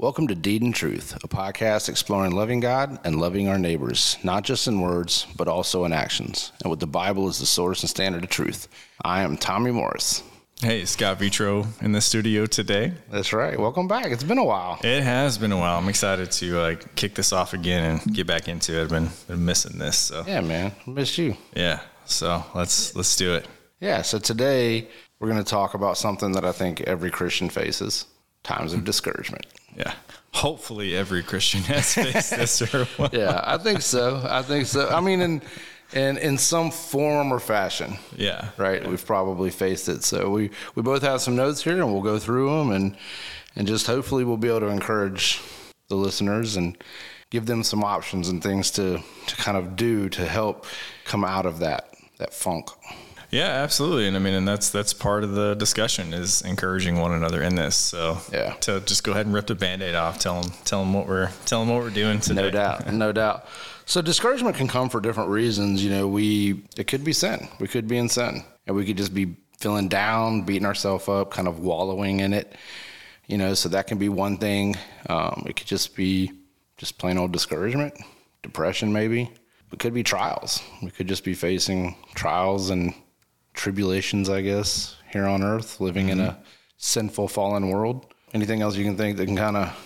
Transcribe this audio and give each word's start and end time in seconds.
Welcome 0.00 0.28
to 0.28 0.36
Deed 0.36 0.62
and 0.62 0.72
Truth, 0.72 1.16
a 1.24 1.28
podcast 1.28 1.88
exploring 1.88 2.30
loving 2.30 2.60
God 2.60 3.00
and 3.04 3.20
loving 3.20 3.48
our 3.48 3.58
neighbors, 3.58 4.16
not 4.22 4.44
just 4.44 4.68
in 4.68 4.80
words, 4.80 5.26
but 5.36 5.48
also 5.48 5.84
in 5.84 5.92
actions, 5.92 6.52
and 6.62 6.70
with 6.70 6.78
the 6.78 6.86
Bible 6.86 7.26
as 7.26 7.40
the 7.40 7.46
source 7.46 7.82
and 7.82 7.90
standard 7.90 8.22
of 8.22 8.30
truth. 8.30 8.68
I 9.02 9.22
am 9.22 9.36
Tommy 9.36 9.72
Morris. 9.72 10.22
Hey, 10.60 10.84
Scott 10.84 11.18
Vitro 11.18 11.66
in 11.80 11.90
the 11.90 12.00
studio 12.00 12.46
today. 12.46 12.92
That's 13.10 13.32
right. 13.32 13.58
Welcome 13.58 13.88
back. 13.88 14.06
It's 14.06 14.22
been 14.22 14.38
a 14.38 14.44
while. 14.44 14.78
It 14.84 15.02
has 15.02 15.36
been 15.36 15.50
a 15.50 15.58
while. 15.58 15.78
I'm 15.78 15.88
excited 15.88 16.30
to 16.30 16.60
uh, 16.60 16.76
kick 16.94 17.16
this 17.16 17.32
off 17.32 17.52
again 17.52 18.00
and 18.00 18.14
get 18.14 18.28
back 18.28 18.46
into 18.46 18.78
it. 18.78 18.82
I've 18.82 18.90
been, 18.90 19.10
been 19.26 19.44
missing 19.44 19.78
this. 19.78 19.98
So 19.98 20.22
Yeah, 20.28 20.42
man. 20.42 20.72
I 20.86 20.90
missed 20.90 21.18
you. 21.18 21.36
yeah, 21.56 21.80
so 22.04 22.44
let's 22.54 22.94
let's 22.94 23.16
do 23.16 23.34
it. 23.34 23.48
Yeah, 23.80 24.02
so 24.02 24.20
today 24.20 24.88
we're 25.18 25.28
going 25.28 25.42
to 25.42 25.50
talk 25.50 25.74
about 25.74 25.98
something 25.98 26.30
that 26.32 26.44
I 26.44 26.52
think 26.52 26.82
every 26.82 27.10
Christian 27.10 27.48
faces 27.50 28.06
times 28.44 28.72
of 28.72 28.84
discouragement. 28.84 29.46
Yeah, 29.78 29.94
hopefully 30.32 30.96
every 30.96 31.22
Christian 31.22 31.62
has 31.62 31.94
faced 31.94 32.30
this 32.30 32.74
or 32.74 32.84
what. 32.96 33.14
Yeah, 33.14 33.40
I 33.44 33.58
think 33.58 33.80
so. 33.82 34.26
I 34.28 34.42
think 34.42 34.66
so. 34.66 34.88
I 34.88 35.00
mean, 35.00 35.20
in, 35.20 35.42
in, 35.92 36.18
in 36.18 36.38
some 36.38 36.70
form 36.70 37.32
or 37.32 37.40
fashion. 37.40 37.96
Yeah, 38.16 38.50
right? 38.56 38.86
We've 38.86 39.04
probably 39.04 39.50
faced 39.50 39.88
it. 39.88 40.04
So 40.04 40.30
we, 40.30 40.50
we 40.74 40.82
both 40.82 41.02
have 41.02 41.20
some 41.20 41.36
notes 41.36 41.62
here, 41.62 41.80
and 41.80 41.92
we'll 41.92 42.02
go 42.02 42.18
through 42.18 42.58
them, 42.58 42.70
and 42.72 42.96
and 43.56 43.66
just 43.66 43.86
hopefully 43.86 44.24
we'll 44.24 44.36
be 44.36 44.48
able 44.48 44.60
to 44.60 44.68
encourage 44.68 45.40
the 45.88 45.96
listeners 45.96 46.56
and 46.56 46.76
give 47.30 47.46
them 47.46 47.62
some 47.62 47.84
options 47.84 48.28
and 48.28 48.42
things 48.42 48.70
to 48.72 49.02
to 49.26 49.36
kind 49.36 49.56
of 49.56 49.76
do 49.76 50.08
to 50.08 50.26
help 50.26 50.66
come 51.04 51.24
out 51.24 51.46
of 51.46 51.60
that 51.60 51.94
that 52.18 52.34
funk. 52.34 52.68
Yeah, 53.30 53.48
absolutely. 53.48 54.06
And 54.06 54.16
I 54.16 54.20
mean, 54.20 54.34
and 54.34 54.48
that's 54.48 54.70
that's 54.70 54.92
part 54.94 55.22
of 55.22 55.32
the 55.32 55.54
discussion 55.54 56.14
is 56.14 56.40
encouraging 56.42 56.98
one 56.98 57.12
another 57.12 57.42
in 57.42 57.54
this. 57.56 57.76
So 57.76 58.18
Yeah. 58.32 58.54
to 58.60 58.80
just 58.80 59.04
go 59.04 59.12
ahead 59.12 59.26
and 59.26 59.34
rip 59.34 59.46
the 59.48 59.54
band-aid 59.54 59.94
off. 59.94 60.18
Tell 60.18 60.40
them 60.40 60.52
tell 60.64 60.80
them 60.80 60.94
what 60.94 61.06
we're 61.06 61.30
tell 61.44 61.60
them 61.60 61.68
what 61.74 61.82
we're 61.82 61.90
doing 61.90 62.20
today. 62.20 62.42
No 62.42 62.50
doubt, 62.50 62.92
no 62.92 63.12
doubt. 63.22 63.46
So 63.84 64.00
discouragement 64.02 64.56
can 64.56 64.68
come 64.68 64.88
for 64.88 65.00
different 65.00 65.30
reasons. 65.30 65.84
You 65.84 65.90
know, 65.90 66.08
we 66.08 66.62
it 66.76 66.86
could 66.86 67.04
be 67.04 67.12
sin. 67.12 67.48
We 67.60 67.68
could 67.68 67.86
be 67.86 67.98
in 67.98 68.08
sin, 68.08 68.44
and 68.66 68.74
we 68.76 68.86
could 68.86 68.96
just 68.96 69.12
be 69.12 69.36
feeling 69.58 69.88
down, 69.88 70.42
beating 70.42 70.66
ourselves 70.66 71.08
up, 71.08 71.30
kind 71.30 71.48
of 71.48 71.58
wallowing 71.58 72.20
in 72.20 72.32
it. 72.32 72.54
You 73.26 73.36
know, 73.36 73.52
so 73.52 73.68
that 73.70 73.86
can 73.88 73.98
be 73.98 74.08
one 74.08 74.38
thing. 74.38 74.76
Um, 75.10 75.44
it 75.46 75.56
could 75.56 75.66
just 75.66 75.94
be 75.94 76.32
just 76.78 76.96
plain 76.96 77.18
old 77.18 77.32
discouragement, 77.32 77.92
depression, 78.42 78.90
maybe. 78.90 79.30
It 79.70 79.78
could 79.78 79.92
be 79.92 80.02
trials. 80.02 80.62
We 80.82 80.90
could 80.90 81.08
just 81.08 81.24
be 81.24 81.34
facing 81.34 81.94
trials 82.14 82.70
and 82.70 82.94
tribulations, 83.58 84.30
I 84.30 84.40
guess, 84.40 84.96
here 85.12 85.26
on 85.26 85.42
earth, 85.42 85.80
living 85.80 86.08
in 86.08 86.20
a 86.20 86.30
mm-hmm. 86.30 86.42
sinful, 86.78 87.28
fallen 87.28 87.68
world. 87.68 88.06
Anything 88.32 88.62
else 88.62 88.76
you 88.76 88.84
can 88.84 88.96
think 88.96 89.18
that 89.18 89.26
can 89.26 89.36
kind 89.36 89.56
of 89.56 89.76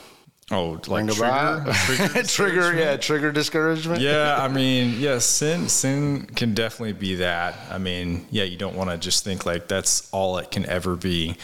Oh, 0.51 0.77
bring 0.77 1.07
like 1.07 1.17
about 1.17 1.75
trigger, 1.75 2.23
trigger, 2.25 2.75
yeah, 2.75 2.97
trigger 2.97 3.33
discouragement. 3.33 4.01
yeah, 4.01 4.37
I 4.39 4.49
mean, 4.61 5.01
yeah, 5.01 5.19
sin 5.19 5.69
sin 5.69 6.27
can 6.27 6.53
definitely 6.53 6.93
be 6.93 7.15
that. 7.17 7.55
I 7.71 7.79
mean, 7.79 8.27
yeah, 8.31 8.45
you 8.45 8.59
don't 8.59 8.77
want 8.77 8.91
to 8.91 8.99
just 8.99 9.25
think 9.25 9.47
like 9.47 9.67
that's 9.69 10.11
all 10.13 10.37
it 10.39 10.51
can 10.51 10.67
ever 10.67 10.95
be. 10.95 11.37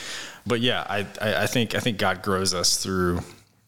But 0.46 0.60
yeah, 0.60 0.84
I, 0.88 1.06
I, 1.22 1.42
I 1.44 1.46
think 1.46 1.74
I 1.74 1.80
think 1.80 1.96
God 1.96 2.22
grows 2.22 2.52
us 2.52 2.76
through 2.82 3.20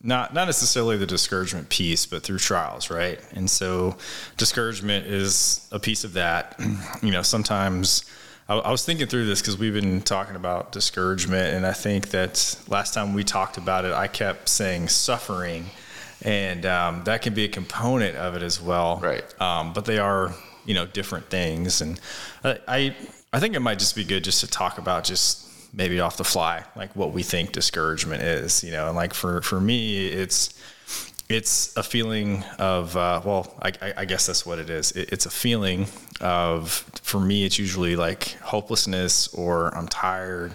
not 0.02 0.34
not 0.34 0.46
necessarily 0.46 0.98
the 0.98 1.06
discouragement 1.06 1.70
piece, 1.70 2.04
but 2.06 2.22
through 2.22 2.38
trials, 2.38 2.90
right? 2.90 3.20
And 3.32 3.48
so 3.48 3.96
discouragement 4.36 5.06
is 5.06 5.66
a 5.72 5.78
piece 5.78 6.04
of 6.04 6.14
that. 6.14 6.60
you 7.02 7.12
know, 7.12 7.22
sometimes 7.22 8.04
I, 8.50 8.56
I 8.56 8.70
was 8.72 8.84
thinking 8.84 9.06
through 9.06 9.26
this 9.26 9.40
because 9.40 9.56
we've 9.56 9.72
been 9.72 10.02
talking 10.02 10.34
about 10.34 10.72
discouragement, 10.72 11.54
and 11.54 11.64
I 11.64 11.72
think 11.72 12.08
that 12.10 12.58
last 12.68 12.92
time 12.92 13.14
we 13.14 13.22
talked 13.22 13.56
about 13.56 13.84
it, 13.84 13.92
I 13.92 14.08
kept 14.08 14.48
saying 14.48 14.88
suffering, 14.88 15.66
and 16.22 16.66
um, 16.66 17.04
that 17.04 17.22
can 17.22 17.32
be 17.32 17.44
a 17.44 17.48
component 17.48 18.16
of 18.16 18.34
it 18.34 18.42
as 18.42 18.60
well. 18.60 18.98
Right. 19.00 19.40
Um, 19.40 19.72
but 19.72 19.84
they 19.84 19.98
are, 19.98 20.34
you 20.66 20.74
know, 20.74 20.84
different 20.84 21.30
things, 21.30 21.80
and 21.80 22.00
I, 22.42 22.58
I 22.66 22.96
I 23.32 23.38
think 23.38 23.54
it 23.54 23.60
might 23.60 23.78
just 23.78 23.94
be 23.94 24.02
good 24.02 24.24
just 24.24 24.40
to 24.40 24.48
talk 24.48 24.78
about 24.78 25.04
just 25.04 25.46
maybe 25.72 26.00
off 26.00 26.16
the 26.16 26.24
fly, 26.24 26.64
like 26.74 26.94
what 26.96 27.12
we 27.12 27.22
think 27.22 27.52
discouragement 27.52 28.22
is, 28.22 28.64
you 28.64 28.72
know, 28.72 28.88
and 28.88 28.96
like 28.96 29.14
for 29.14 29.42
for 29.42 29.60
me, 29.60 30.08
it's 30.08 30.52
it's 31.30 31.76
a 31.76 31.82
feeling 31.82 32.42
of 32.58 32.96
uh, 32.96 33.20
well 33.24 33.54
I, 33.62 33.72
I- 33.98 34.04
guess 34.04 34.26
that's 34.26 34.44
what 34.44 34.58
it 34.58 34.68
is. 34.68 34.92
It, 34.92 35.12
it's 35.12 35.26
a 35.26 35.30
feeling 35.30 35.86
of 36.20 36.70
for 37.02 37.20
me 37.20 37.44
it's 37.44 37.58
usually 37.58 37.96
like 37.96 38.36
hopelessness 38.42 39.28
or 39.28 39.74
i'm 39.74 39.88
tired 39.88 40.52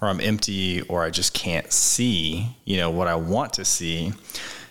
or 0.00 0.06
i'm 0.08 0.20
empty 0.20 0.80
or 0.82 1.02
i 1.02 1.10
just 1.10 1.34
can't 1.34 1.72
see 1.72 2.54
you 2.64 2.76
know 2.76 2.88
what 2.90 3.08
i 3.08 3.16
want 3.16 3.52
to 3.54 3.64
see. 3.64 4.12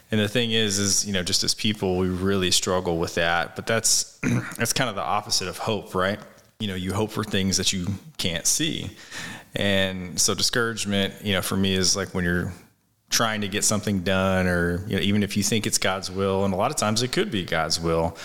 And 0.09 0.21
the 0.21 0.29
thing 0.29 0.51
is 0.51 0.79
is 0.79 1.05
you 1.05 1.11
know 1.11 1.21
just 1.23 1.43
as 1.43 1.53
people 1.53 1.97
we 1.97 2.07
really 2.07 2.49
struggle 2.51 2.97
with 2.97 3.15
that. 3.15 3.57
But 3.57 3.67
that's 3.67 4.17
that's 4.57 4.71
kind 4.71 4.89
of 4.89 4.95
the 4.95 5.01
opposite 5.03 5.49
of 5.49 5.57
hope 5.57 5.93
right? 5.93 6.19
You 6.59 6.69
know 6.69 6.75
you 6.75 6.93
hope 6.93 7.11
for 7.11 7.25
things 7.25 7.57
that 7.57 7.73
you 7.73 7.87
can't 8.17 8.47
see. 8.47 8.89
And 9.55 10.17
so 10.19 10.33
discouragement 10.33 11.13
you 11.23 11.33
know 11.33 11.41
for 11.41 11.57
me 11.57 11.73
is 11.73 11.95
like 11.97 12.13
when 12.13 12.23
you're 12.23 12.53
trying 13.09 13.41
to 13.41 13.47
get 13.47 13.63
something 13.63 14.01
done 14.01 14.47
or 14.47 14.83
you 14.87 14.95
know, 14.95 15.01
even 15.01 15.23
if 15.23 15.37
you 15.37 15.43
think 15.43 15.65
it's 15.65 15.77
God's 15.77 16.11
will 16.11 16.45
and 16.45 16.53
a 16.53 16.57
lot 16.57 16.71
of 16.71 16.77
times 16.77 17.01
it 17.01 17.11
could 17.11 17.31
be 17.31 17.43
God's 17.43 17.79
will 17.79 18.17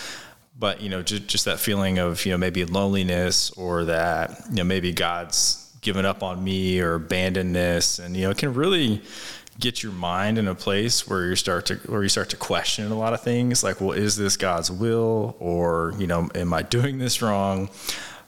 but 0.58 0.80
you 0.80 0.88
know 0.88 1.02
just, 1.02 1.26
just 1.26 1.44
that 1.44 1.58
feeling 1.58 1.98
of 1.98 2.24
you 2.26 2.32
know 2.32 2.38
maybe 2.38 2.64
loneliness 2.64 3.50
or 3.52 3.84
that 3.84 4.30
you 4.50 4.56
know 4.56 4.64
maybe 4.64 4.92
God's 4.92 5.58
given 5.80 6.04
up 6.04 6.22
on 6.22 6.42
me 6.42 6.80
or 6.80 6.94
abandoned 6.94 7.54
this 7.54 7.98
and 7.98 8.16
you 8.16 8.22
know 8.24 8.30
it 8.30 8.38
can 8.38 8.54
really 8.54 9.02
get 9.58 9.82
your 9.82 9.92
mind 9.92 10.38
in 10.38 10.48
a 10.48 10.54
place 10.54 11.06
where 11.08 11.26
you 11.26 11.36
start 11.36 11.66
to 11.66 11.74
where 11.86 12.02
you 12.02 12.08
start 12.08 12.30
to 12.30 12.36
question 12.36 12.90
a 12.90 12.94
lot 12.94 13.12
of 13.12 13.20
things 13.20 13.62
like 13.62 13.80
well 13.80 13.92
is 13.92 14.16
this 14.16 14.36
God's 14.36 14.70
will? 14.70 15.36
Or 15.38 15.94
you 15.98 16.06
know 16.06 16.28
am 16.34 16.52
I 16.52 16.62
doing 16.62 16.98
this 16.98 17.22
wrong? 17.22 17.70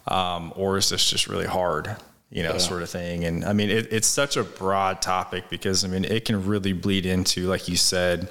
Um, 0.06 0.52
or 0.54 0.76
is 0.76 0.90
this 0.90 1.08
just 1.08 1.28
really 1.28 1.46
hard 1.46 1.96
you 2.34 2.42
know, 2.42 2.58
sort 2.58 2.82
of 2.82 2.90
thing. 2.90 3.24
And 3.24 3.44
I 3.44 3.52
mean, 3.52 3.70
it, 3.70 3.92
it's 3.92 4.08
such 4.08 4.36
a 4.36 4.42
broad 4.42 5.00
topic 5.00 5.48
because 5.48 5.84
I 5.84 5.88
mean, 5.88 6.04
it 6.04 6.24
can 6.24 6.44
really 6.44 6.72
bleed 6.72 7.06
into, 7.06 7.46
like 7.46 7.68
you 7.68 7.76
said, 7.76 8.28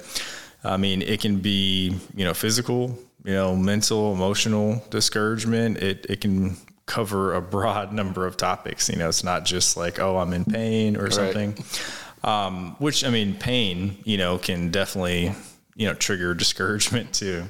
I 0.62 0.76
mean, 0.76 1.00
it 1.00 1.22
can 1.22 1.38
be, 1.38 1.96
you 2.14 2.24
know, 2.24 2.34
physical, 2.34 2.98
you 3.24 3.32
know, 3.32 3.56
mental, 3.56 4.12
emotional 4.12 4.84
discouragement. 4.90 5.78
It, 5.78 6.04
it 6.10 6.20
can 6.20 6.58
cover 6.84 7.32
a 7.32 7.40
broad 7.40 7.92
number 7.94 8.26
of 8.26 8.36
topics. 8.36 8.90
You 8.90 8.96
know, 8.96 9.08
it's 9.08 9.24
not 9.24 9.46
just 9.46 9.74
like, 9.74 9.98
oh, 9.98 10.18
I'm 10.18 10.34
in 10.34 10.44
pain 10.44 10.98
or 10.98 11.10
something. 11.10 11.56
Um, 12.22 12.76
which 12.78 13.04
I 13.04 13.10
mean, 13.10 13.34
pain, 13.34 13.96
you 14.04 14.18
know, 14.18 14.36
can 14.36 14.70
definitely, 14.70 15.32
you 15.76 15.88
know, 15.88 15.94
trigger 15.94 16.34
discouragement 16.34 17.14
too 17.14 17.46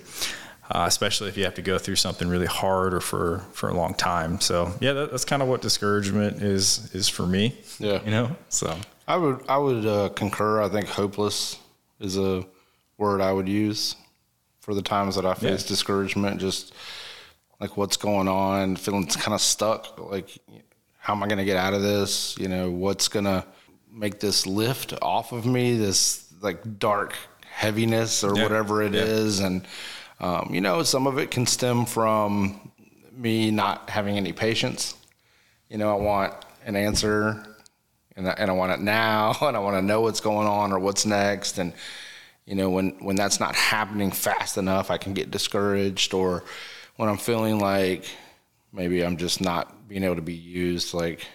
uh, 0.75 0.85
especially 0.87 1.29
if 1.29 1.37
you 1.37 1.45
have 1.45 1.55
to 1.55 1.63
go 1.63 1.79
through 1.79 1.97
something 1.97 2.29
really 2.29 2.47
hard 2.47 2.93
or 2.95 3.01
for 3.01 3.39
for 3.53 3.69
a 3.69 3.75
long 3.75 3.95
time. 3.95 4.41
So 4.41 4.73
yeah, 4.81 4.93
that, 4.93 5.11
that's 5.11 5.25
kind 5.25 5.41
of 5.43 5.49
what 5.49 5.63
discouragement 5.63 6.43
is 6.43 6.91
is 6.95 7.09
for 7.09 7.27
me. 7.27 7.57
Yeah. 7.79 8.03
you 8.05 8.11
know. 8.11 8.37
So 8.49 8.77
I 9.09 9.17
would 9.17 9.45
I 9.49 9.57
would 9.57 9.87
uh, 9.87 10.09
concur. 10.11 10.61
I 10.63 10.69
think 10.69 10.89
hopeless 10.89 11.59
is 12.01 12.19
a 12.19 12.45
word 12.99 13.21
I 13.21 13.33
would 13.33 13.49
use 13.49 13.97
for 14.61 14.75
the 14.75 14.83
times 14.83 15.15
that 15.17 15.25
I 15.25 15.35
face 15.35 15.63
Yeah. 15.63 15.69
discouragement. 15.69 16.41
Just 16.41 16.75
like 17.61 17.77
what's 17.77 17.97
going 17.97 18.29
on, 18.29 18.77
feeling 18.77 19.07
kind 19.07 19.35
of 19.35 19.41
stuck. 19.41 19.99
Like 19.99 20.29
how 20.99 21.15
am 21.15 21.23
I 21.23 21.27
going 21.29 21.39
to 21.39 21.45
get 21.45 21.57
out 21.59 21.75
of 21.75 21.83
this? 21.83 22.37
You 22.39 22.49
know, 22.49 22.71
what's 22.71 23.09
going 23.09 23.27
to 23.27 23.45
make 23.93 24.21
this 24.21 24.47
lift 24.47 24.95
off 25.03 25.33
of 25.33 25.45
me? 25.47 25.77
This 25.77 26.25
like 26.41 26.79
dark 26.79 27.15
heaviness 27.49 28.25
or 28.25 28.35
Yeah. 28.37 28.43
whatever 28.43 28.83
it 28.83 28.93
Yeah. 28.95 29.03
is, 29.03 29.39
and 29.41 29.67
um, 30.25 30.49
you 30.55 30.63
know, 30.63 30.83
some 30.83 31.07
of 31.07 31.19
it 31.19 31.31
can 31.31 31.45
stem 31.45 31.85
from 31.85 32.73
me 33.13 33.51
not 33.51 33.91
having 33.91 34.17
any 34.17 34.33
patience. 34.33 34.95
You 35.69 35.77
know, 35.77 35.91
I 35.91 36.01
want 36.01 36.33
an 36.65 36.77
answer 36.77 37.45
and 38.17 38.27
I, 38.27 38.31
and 38.39 38.51
I 38.51 38.55
want 38.55 38.73
it 38.73 38.81
now, 38.81 39.37
and 39.43 39.55
I 39.55 39.61
want 39.61 39.77
to 39.77 39.83
know 39.83 40.01
what's 40.01 40.21
going 40.21 40.49
on 40.49 40.73
or 40.73 40.79
what's 40.79 41.05
next. 41.05 41.59
And 41.59 41.75
you 42.47 42.55
know, 42.55 42.71
when 42.71 43.05
when 43.05 43.17
that's 43.17 43.39
not 43.39 43.55
happening 43.55 44.11
fast 44.11 44.57
enough, 44.57 44.91
I 44.91 44.97
can 44.97 45.13
get 45.13 45.31
discouraged. 45.31 46.15
Or 46.15 46.43
when 46.97 47.11
I'm 47.11 47.19
feeling 47.19 47.61
like 47.61 48.07
maybe 48.73 49.05
I'm 49.05 49.19
just 49.19 49.43
not 49.43 49.91
being 49.91 50.05
able 50.05 50.17
to 50.17 50.23
be 50.23 50.33
used, 50.33 50.95
like 50.95 51.27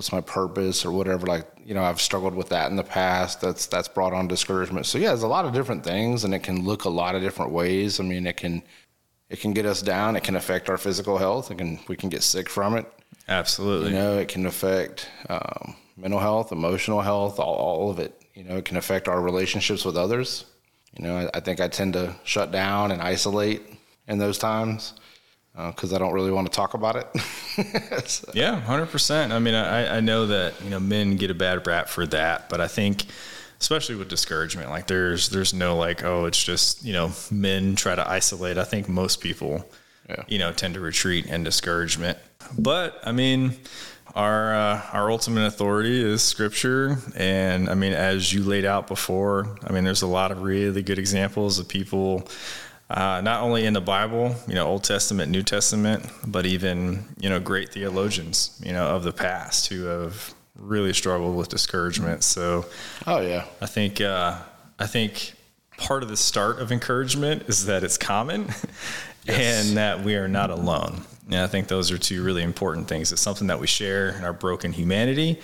what's 0.00 0.12
my 0.12 0.20
purpose 0.22 0.86
or 0.86 0.90
whatever. 0.90 1.26
Like 1.26 1.46
you 1.62 1.74
know, 1.74 1.82
I've 1.82 2.00
struggled 2.00 2.34
with 2.34 2.48
that 2.48 2.70
in 2.70 2.76
the 2.76 2.82
past. 2.82 3.42
That's 3.42 3.66
that's 3.66 3.86
brought 3.86 4.14
on 4.14 4.28
discouragement. 4.28 4.86
So 4.86 4.96
yeah, 4.96 5.08
there's 5.08 5.24
a 5.24 5.28
lot 5.28 5.44
of 5.44 5.52
different 5.52 5.84
things, 5.84 6.24
and 6.24 6.32
it 6.34 6.42
can 6.42 6.64
look 6.64 6.86
a 6.86 6.88
lot 6.88 7.14
of 7.14 7.20
different 7.20 7.52
ways. 7.52 8.00
I 8.00 8.04
mean, 8.04 8.26
it 8.26 8.38
can 8.38 8.62
it 9.28 9.40
can 9.40 9.52
get 9.52 9.66
us 9.66 9.82
down. 9.82 10.16
It 10.16 10.24
can 10.24 10.36
affect 10.36 10.70
our 10.70 10.78
physical 10.78 11.18
health. 11.18 11.50
It 11.50 11.58
can 11.58 11.80
we 11.86 11.96
can 11.96 12.08
get 12.08 12.22
sick 12.22 12.48
from 12.48 12.76
it. 12.76 12.86
absolutely, 13.28 13.90
You 13.90 13.96
know, 13.96 14.16
it 14.16 14.28
can 14.28 14.46
affect 14.46 15.06
um, 15.28 15.76
mental 15.98 16.18
health, 16.18 16.50
emotional 16.50 17.02
health, 17.02 17.38
all, 17.38 17.56
all 17.56 17.90
of 17.90 17.98
it. 17.98 18.18
You 18.32 18.44
know, 18.44 18.56
it 18.56 18.64
can 18.64 18.78
affect 18.78 19.06
our 19.06 19.20
relationships 19.20 19.84
with 19.84 19.98
others. 19.98 20.46
You 20.96 21.04
know, 21.04 21.18
I, 21.18 21.30
I 21.34 21.40
think 21.40 21.60
I 21.60 21.68
tend 21.68 21.92
to 21.92 22.16
shut 22.24 22.52
down 22.52 22.90
and 22.90 23.02
isolate 23.02 23.60
in 24.08 24.16
those 24.16 24.38
times 24.38 24.94
because 25.68 25.92
I 25.92 25.98
don't 25.98 26.12
really 26.12 26.30
want 26.30 26.50
to 26.50 26.54
talk 26.56 26.74
about 26.74 26.96
it. 26.96 27.06
So- 28.08 28.30
yeah, 28.34 28.58
hundred 28.60 28.86
percent. 28.90 29.32
I 29.32 29.38
mean, 29.38 29.54
I 29.54 29.96
I 29.98 30.00
know 30.00 30.26
that 30.26 30.54
you 30.64 30.70
know 30.70 30.80
men 30.80 31.16
get 31.16 31.30
a 31.30 31.34
bad 31.34 31.66
rap 31.66 31.88
for 31.88 32.06
that, 32.06 32.48
but 32.48 32.60
I 32.60 32.68
think 32.68 33.04
especially 33.60 33.96
with 33.96 34.08
discouragement. 34.08 34.70
Like 34.70 34.86
there's 34.86 35.28
there's 35.28 35.52
no 35.52 35.76
like 35.76 36.02
oh 36.04 36.24
it's 36.26 36.42
just 36.42 36.84
you 36.84 36.92
know 36.94 37.12
men 37.30 37.74
try 37.76 37.94
to 37.94 38.08
isolate. 38.08 38.56
I 38.58 38.64
think 38.64 38.88
most 38.88 39.20
people 39.20 39.68
Yeah. 40.08 40.24
you 40.28 40.38
know 40.38 40.52
tend 40.52 40.74
to 40.74 40.80
retreat 40.80 41.26
in 41.26 41.44
discouragement. 41.44 42.18
But 42.58 42.98
I 43.04 43.12
mean. 43.12 43.54
Our 44.16 44.52
uh, 44.52 44.82
our 44.92 45.08
ultimate 45.08 45.46
authority 45.46 46.02
is 46.02 46.20
Scripture, 46.20 46.98
and 47.14 47.70
I 47.70 47.74
mean, 47.74 47.92
as 47.92 48.32
you 48.32 48.42
laid 48.42 48.64
out 48.64 48.88
before, 48.88 49.56
I 49.64 49.72
mean, 49.72 49.84
there's 49.84 50.02
a 50.02 50.08
lot 50.08 50.32
of 50.32 50.42
really 50.42 50.82
good 50.82 50.98
examples 50.98 51.60
of 51.60 51.68
people 51.68 52.26
uh, 52.90 53.20
not 53.22 53.42
only 53.42 53.66
in 53.66 53.72
the 53.72 53.80
Bible, 53.80 54.34
you 54.48 54.54
know, 54.54 54.66
Old 54.66 54.82
Testament, 54.82 55.30
New 55.30 55.44
Testament, 55.44 56.04
but 56.26 56.44
even 56.44 57.04
you 57.20 57.28
know 57.30 57.38
great 57.38 57.72
theologians, 57.72 58.60
you 58.64 58.72
know, 58.72 58.84
of 58.86 59.04
the 59.04 59.12
past 59.12 59.68
who 59.68 59.84
have 59.84 60.34
really 60.56 60.92
struggled 60.92 61.36
with 61.36 61.48
discouragement. 61.48 62.24
So 62.24 62.66
Oh 63.06 63.20
yeah. 63.20 63.44
I 63.60 63.66
think 63.66 64.00
uh, 64.00 64.38
I 64.78 64.86
think 64.86 65.34
part 65.76 66.02
of 66.02 66.08
the 66.08 66.16
start 66.16 66.58
of 66.58 66.72
encouragement 66.72 67.44
is 67.48 67.66
that 67.66 67.84
it's 67.84 67.96
common, 67.96 68.52
and 69.28 69.76
that 69.76 70.02
we 70.02 70.16
are 70.16 70.28
not 70.28 70.50
alone. 70.50 71.02
And 71.26 71.36
I 71.36 71.46
think 71.46 71.68
those 71.68 71.92
are 71.92 71.98
two 71.98 72.24
really 72.24 72.42
important 72.42 72.88
things. 72.88 73.12
It's 73.12 73.22
something 73.22 73.46
that 73.46 73.60
we 73.60 73.68
share 73.68 74.08
in 74.16 74.24
our 74.24 74.32
broken 74.32 74.72
humanity, 74.72 75.38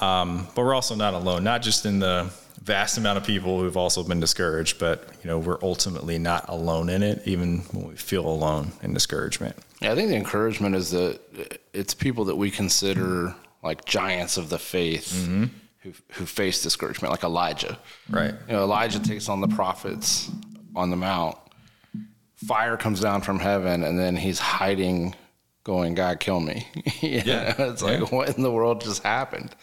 um, 0.00 0.46
but 0.54 0.64
we're 0.64 0.74
also 0.74 0.94
not 0.94 1.14
alone. 1.14 1.42
Not 1.42 1.62
just 1.62 1.84
in 1.84 1.98
the 1.98 2.30
vast 2.66 2.98
amount 2.98 3.16
of 3.16 3.24
people 3.24 3.60
who've 3.60 3.76
also 3.76 4.02
been 4.02 4.18
discouraged, 4.18 4.80
but 4.80 5.08
you 5.22 5.28
know 5.30 5.38
we're 5.38 5.58
ultimately 5.62 6.18
not 6.18 6.48
alone 6.48 6.88
in 6.88 7.02
it, 7.02 7.22
even 7.24 7.58
when 7.72 7.88
we 7.88 7.94
feel 7.94 8.26
alone 8.26 8.72
in 8.82 8.92
discouragement. 8.92 9.56
Yeah, 9.80 9.92
I 9.92 9.94
think 9.94 10.08
the 10.08 10.16
encouragement 10.16 10.74
is 10.74 10.90
that 10.90 11.60
it's 11.72 11.94
people 11.94 12.24
that 12.24 12.36
we 12.36 12.50
consider 12.50 13.34
like 13.62 13.84
giants 13.84 14.36
of 14.36 14.48
the 14.48 14.58
faith 14.58 15.12
mm-hmm. 15.14 15.44
who 15.78 15.92
who 16.14 16.26
face 16.26 16.60
discouragement, 16.62 17.12
like 17.12 17.22
Elijah. 17.22 17.78
Right. 18.10 18.34
You 18.48 18.54
know, 18.54 18.64
Elijah 18.64 19.00
takes 19.00 19.28
on 19.28 19.40
the 19.40 19.48
prophets 19.48 20.28
on 20.74 20.90
the 20.90 20.96
mount. 20.96 21.38
Fire 22.34 22.76
comes 22.76 23.00
down 23.00 23.22
from 23.22 23.38
heaven, 23.38 23.84
and 23.84 23.98
then 23.98 24.16
he's 24.16 24.40
hiding, 24.40 25.14
going, 25.62 25.94
"God, 25.94 26.18
kill 26.18 26.40
me." 26.40 26.66
Yeah. 27.00 27.54
know, 27.58 27.70
it's 27.70 27.82
like, 27.82 28.00
Yeah. 28.00 28.06
what 28.06 28.36
in 28.36 28.42
the 28.42 28.50
world 28.50 28.80
just 28.80 29.04
happened? 29.04 29.54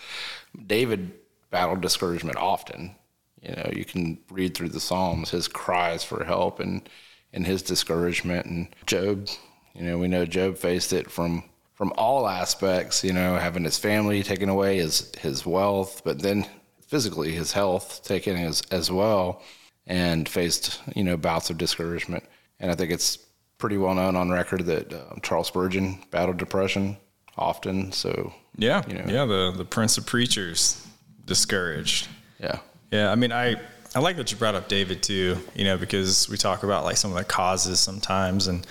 David 0.66 1.12
battled 1.54 1.82
discouragement 1.82 2.36
often. 2.36 2.96
You 3.42 3.52
know, 3.56 3.70
you 3.72 3.86
can 3.86 4.18
read 4.32 4.56
through 4.56 4.70
the 4.70 4.80
Psalms, 4.80 5.30
his 5.30 5.48
cries 5.48 6.04
for 6.04 6.26
help 6.26 6.60
and 6.60 6.90
and 7.32 7.46
his 7.46 7.62
discouragement. 7.62 8.46
And 8.48 8.68
Job, 8.86 9.30
you 9.74 9.84
know, 9.84 9.98
we 9.98 10.08
know 10.08 10.26
Job 10.26 10.58
faced 10.58 10.92
it 10.92 11.10
from 11.10 11.44
from 11.76 11.94
all 11.96 12.28
aspects. 12.28 13.04
You 13.04 13.14
know, 13.14 13.38
having 13.38 13.64
his 13.64 13.78
family 13.78 14.24
taken 14.24 14.50
away, 14.50 14.78
his 14.78 15.12
his 15.20 15.46
wealth, 15.46 16.02
but 16.04 16.22
then 16.22 16.46
physically 16.88 17.32
his 17.32 17.52
health 17.52 18.04
taken 18.04 18.36
as 18.36 18.64
as 18.72 18.92
well, 18.92 19.42
and 19.86 20.28
faced 20.28 20.82
you 20.96 21.04
know 21.04 21.18
bouts 21.18 21.52
of 21.52 21.58
discouragement. 21.60 22.24
And 22.60 22.72
I 22.72 22.76
think 22.76 22.92
it's 22.92 23.20
pretty 23.60 23.78
well 23.78 23.94
known 23.94 24.16
on 24.16 24.32
record 24.32 24.66
that 24.66 24.92
uh, 24.92 25.20
Charles 25.22 25.48
Spurgeon 25.48 26.00
battled 26.10 26.38
depression 26.38 26.98
often. 27.38 27.92
So 27.92 28.34
Yeah. 28.58 28.82
You 28.88 28.96
know. 28.96 29.06
Yeah. 29.08 29.26
The 29.26 29.54
the 29.56 29.66
Prince 29.66 30.00
of 30.00 30.08
Preachers 30.08 30.88
discouraged. 31.26 32.08
yeah, 32.40 32.60
Yeah, 32.92 33.12
I 33.12 33.16
mean, 33.16 33.32
I 33.32 33.56
I 33.96 34.00
like 34.00 34.18
that 34.18 34.32
you 34.32 34.38
brought 34.38 34.56
up 34.56 34.68
David 34.68 35.04
too. 35.04 35.38
You 35.56 35.66
know, 35.66 35.78
because 35.78 36.30
we 36.30 36.38
talk 36.38 36.64
about 36.64 36.84
like 36.84 36.98
some 36.98 37.12
of 37.12 37.18
the 37.18 37.24
causes 37.24 37.80
sometimes, 37.80 38.48
and 38.48 38.66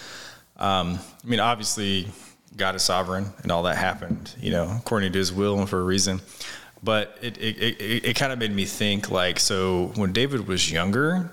um, 0.56 0.98
I 1.24 1.26
mean, 1.28 1.40
obviously, 1.40 2.08
God 2.56 2.74
is 2.74 2.82
sovereign, 2.82 3.26
and 3.42 3.52
all 3.52 3.62
that 3.64 3.76
happened, 3.76 4.34
you 4.40 4.50
know, 4.50 4.74
according 4.78 5.12
to 5.12 5.18
His 5.18 5.32
will 5.32 5.58
and 5.58 5.68
for 5.68 5.80
a 5.80 5.84
reason. 5.84 6.20
But 6.82 7.18
it 7.22 7.38
it 7.38 7.56
it, 7.58 8.04
it 8.04 8.16
kind 8.16 8.32
of 8.32 8.38
made 8.38 8.52
me 8.52 8.64
think 8.64 9.10
like, 9.10 9.38
so 9.40 9.92
when 9.96 10.12
David 10.12 10.46
was 10.48 10.70
younger. 10.70 11.32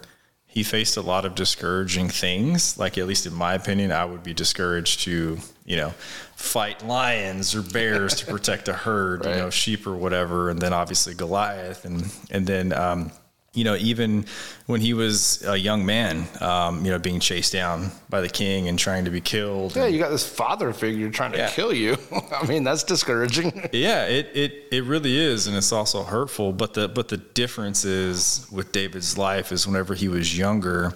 He 0.52 0.64
faced 0.64 0.98
a 0.98 1.02
lot 1.02 1.26
of 1.26 1.36
discouraging 1.36 2.10
things. 2.10 2.76
Like, 2.76 2.98
at 2.98 3.06
least 3.06 3.28
in 3.28 3.36
my 3.36 3.54
opinion, 3.54 3.92
I 3.92 4.04
would 4.04 4.24
be 4.24 4.34
discouraged 4.34 5.02
to, 5.02 5.38
you 5.64 5.78
know, 5.78 5.94
fight 6.40 6.86
lions 6.88 7.54
or 7.54 7.62
bears 7.62 8.16
to 8.16 8.26
protect 8.26 8.70
a 8.70 8.74
herd, 8.74 9.26
you 9.26 9.32
know, 9.32 9.50
sheep 9.50 9.86
or 9.86 9.96
whatever, 9.96 10.50
and 10.50 10.60
then 10.60 10.72
obviously 10.72 11.14
Goliath, 11.14 11.84
and 11.84 12.10
and 12.32 12.48
then 12.48 12.72
um, 12.72 13.12
you 13.54 13.66
know 13.66 13.76
even 13.76 14.26
when 14.66 14.80
he 14.80 14.94
was 14.94 15.44
a 15.46 15.58
young 15.58 15.86
man, 15.86 16.26
um, 16.40 16.86
you 16.86 16.92
know, 16.92 16.98
being 16.98 17.20
chased 17.20 17.52
down 17.52 17.92
by 18.10 18.22
the 18.22 18.30
king 18.30 18.70
and 18.70 18.80
trying 18.80 19.04
to 19.04 19.12
be 19.12 19.20
killed. 19.20 19.76
yeah, 19.76 19.86
you 19.86 20.00
got 20.00 20.10
this 20.12 20.28
father 20.28 20.72
figure 20.72 21.10
trying 21.12 21.34
to 21.34 21.50
kill 21.50 21.74
you. 21.74 21.98
I 22.32 22.46
mean, 22.48 22.64
that's 22.64 22.84
discouraging. 22.84 23.70
Yeah, 23.74 24.06
it, 24.06 24.32
it 24.34 24.64
it 24.72 24.84
really 24.86 25.18
is, 25.18 25.46
and 25.46 25.58
it's 25.58 25.74
also 25.74 26.04
hurtful. 26.04 26.54
But 26.54 26.74
the 26.74 26.88
but 26.88 27.10
the 27.10 27.18
difference 27.18 27.84
is 27.84 28.48
with 28.50 28.72
David's 28.72 29.18
life 29.18 29.52
is 29.52 29.68
whenever 29.68 29.94
he 29.94 30.08
was 30.08 30.38
younger, 30.38 30.94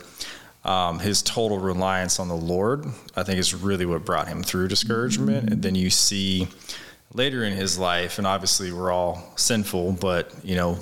um, 0.65 0.99
his 0.99 1.21
total 1.21 1.59
reliance 1.59 2.19
on 2.19 2.27
the 2.29 2.35
Lord, 2.35 2.85
I 3.15 3.23
think, 3.23 3.39
is 3.39 3.53
really 3.53 3.85
what 3.85 4.05
brought 4.05 4.27
him 4.27 4.43
through 4.43 4.69
discouragement. 4.69 5.49
And 5.49 5.61
then 5.61 5.75
you 5.75 5.89
see 5.89 6.47
later 7.13 7.43
in 7.43 7.53
his 7.53 7.77
life, 7.77 8.17
and 8.17 8.25
obviously 8.25 8.71
we're 8.71 8.91
all 8.91 9.31
sinful, 9.35 9.93
but 9.93 10.31
you 10.43 10.55
know, 10.55 10.77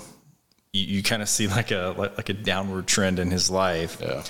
you, 0.73 0.83
you 0.97 1.03
kind 1.03 1.21
of 1.21 1.29
see 1.29 1.47
like 1.47 1.71
a 1.71 1.95
like, 1.97 2.17
like 2.17 2.29
a 2.29 2.33
downward 2.33 2.87
trend 2.87 3.19
in 3.19 3.31
his 3.31 3.49
life 3.49 3.97
Yeah. 4.01 4.23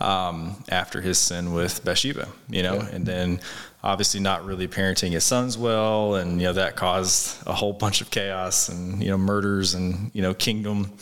um, 0.00 0.62
after 0.68 1.00
his 1.00 1.18
sin 1.18 1.52
with 1.52 1.84
Bathsheba, 1.84 2.28
you 2.48 2.62
know, 2.62 2.78
and 2.78 3.04
then 3.06 3.40
obviously 3.82 4.20
not 4.20 4.44
really 4.44 4.68
parenting 4.68 5.10
his 5.12 5.24
sons 5.24 5.56
well, 5.58 6.14
and 6.16 6.40
you 6.40 6.46
know 6.48 6.52
that 6.52 6.76
caused 6.76 7.44
a 7.46 7.52
whole 7.54 7.72
bunch 7.72 8.00
of 8.00 8.10
chaos 8.10 8.68
and 8.68 9.02
you 9.02 9.08
know 9.08 9.18
murders 9.18 9.74
and 9.74 10.10
you 10.14 10.20
know 10.22 10.34
kingdom 10.34 10.92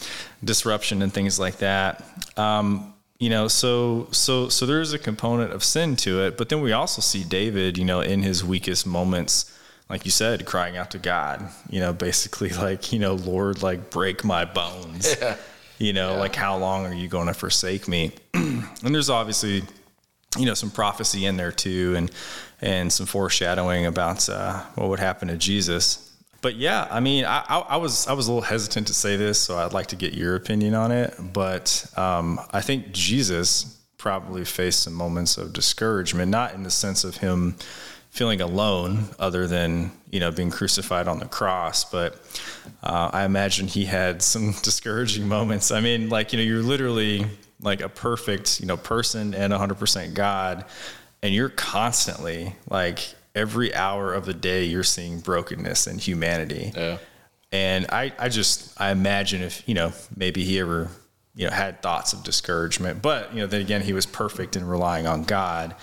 disruption 0.45 1.03
and 1.03 1.13
things 1.13 1.39
like 1.39 1.59
that. 1.59 2.03
Um, 2.39 2.93
you 3.19 3.31
know, 3.31 3.49
so 3.49 4.09
so 4.11 4.49
so 4.49 4.67
there 4.67 4.81
is 4.81 4.93
a 4.93 4.99
component 4.99 5.53
of 5.53 5.65
sin 5.65 5.97
to 5.97 6.23
it, 6.23 6.37
but 6.37 6.49
then 6.49 6.61
we 6.61 6.73
also 6.73 7.01
see 7.01 7.25
David, 7.25 7.79
you 7.79 7.85
know, 7.85 8.01
in 8.01 8.23
his 8.23 8.45
weakest 8.45 8.87
moments. 8.87 9.53
Like 9.89 10.05
you 10.05 10.11
said, 10.11 10.47
crying 10.47 10.77
out 10.77 10.91
to 10.91 10.99
God, 10.99 11.49
you 11.71 11.79
know, 11.79 11.93
basically 11.93 12.49
like, 12.67 12.93
you 12.93 12.99
know, 12.99 13.15
Lord, 13.15 13.63
like 13.63 13.91
break 13.91 14.25
my 14.25 14.45
bones. 14.45 15.15
You 15.79 15.93
know, 15.93 16.17
like 16.17 16.35
how 16.35 16.57
long 16.57 16.87
are 16.87 16.95
you 16.95 17.07
going 17.07 17.27
to 17.27 17.35
forsake 17.35 17.87
me? 17.87 18.13
and 18.35 18.65
there's 18.83 19.11
obviously, 19.11 19.63
you 20.39 20.47
know, 20.47 20.55
some 20.55 20.71
prophecy 20.71 21.27
in 21.27 21.37
there 21.37 21.53
too, 21.53 21.95
and 21.97 22.11
and 22.61 22.93
some 22.93 23.07
foreshadowing 23.07 23.85
about 23.87 24.29
uh, 24.29 24.61
what 24.75 24.89
would 24.89 25.01
happen 25.01 25.29
to 25.29 25.37
Jesus. 25.37 26.06
But 26.47 26.55
yeah, 26.55 26.87
I 26.93 27.01
mean, 27.01 27.25
I, 27.25 27.43
I, 27.49 27.59
I 27.59 27.77
was 27.77 28.07
I 28.07 28.13
was 28.13 28.29
a 28.29 28.31
little 28.31 28.49
hesitant 28.49 28.87
to 28.87 28.95
say 28.95 29.17
this, 29.17 29.37
so 29.41 29.59
I'd 29.59 29.73
like 29.73 29.89
to 29.89 29.97
get 29.97 30.15
your 30.15 30.37
opinion 30.37 30.75
on 30.75 30.93
it. 30.93 31.13
But 31.33 31.85
um, 31.97 32.39
I 32.53 32.61
think 32.61 32.93
Jesus 32.93 33.77
probably 33.99 34.45
faced 34.45 34.85
some 34.85 34.93
moments 34.93 35.39
of 35.39 35.53
discouragement, 35.53 36.31
not 36.31 36.55
in 36.55 36.63
the 36.63 36.71
sense 36.71 37.03
of 37.03 37.17
him 37.17 37.57
feeling 38.11 38.41
alone 38.41 39.07
other 39.19 39.49
than 39.49 39.91
you 40.13 40.21
know 40.21 40.31
being 40.31 40.53
crucified 40.53 41.09
on 41.09 41.19
the 41.19 41.27
cross 41.27 41.85
but 41.85 42.15
uh, 42.83 43.11
i 43.13 43.25
imagine 43.25 43.67
he 43.67 43.85
had 43.85 44.23
some 44.23 44.53
discouraging 44.63 45.29
moments 45.29 45.71
i 45.71 45.81
mean 45.81 46.09
like 46.09 46.33
you 46.33 46.39
know 46.39 46.45
you're 46.45 46.63
literally 46.63 47.27
like 47.61 47.83
a 47.83 47.91
perfect 47.91 48.59
you 48.59 48.67
know 48.67 48.77
person 48.77 49.35
and 49.35 49.53
100% 49.53 50.15
god 50.15 50.65
and 51.23 51.35
you're 51.35 51.51
constantly 51.51 52.55
like 52.71 53.16
every 53.37 53.73
hour 53.75 54.13
of 54.13 54.25
the 54.27 54.35
day 54.35 54.65
you're 54.65 54.83
seeing 54.83 55.21
brokenness 55.21 55.87
and 55.87 56.01
humanity 56.01 56.73
Yeah. 56.75 56.99
and 57.53 57.87
I, 57.91 58.13
I 58.19 58.29
just 58.29 58.73
I 58.81 58.91
imagine 58.91 59.43
if 59.43 59.63
you 59.69 59.75
know 59.75 59.93
maybe 60.17 60.43
he 60.43 60.59
ever 60.59 60.89
you 61.37 61.45
know 61.47 61.53
had 61.53 61.83
thoughts 61.83 62.13
of 62.15 62.25
discouragement, 62.25 63.03
but 63.03 63.33
you 63.35 63.41
know 63.41 63.47
then 63.47 63.61
again 63.61 63.83
he 63.83 63.93
was 63.93 64.07
perfect 64.07 64.57
in 64.57 64.67
relying 64.67 65.07
on 65.07 65.23
God. 65.23 65.75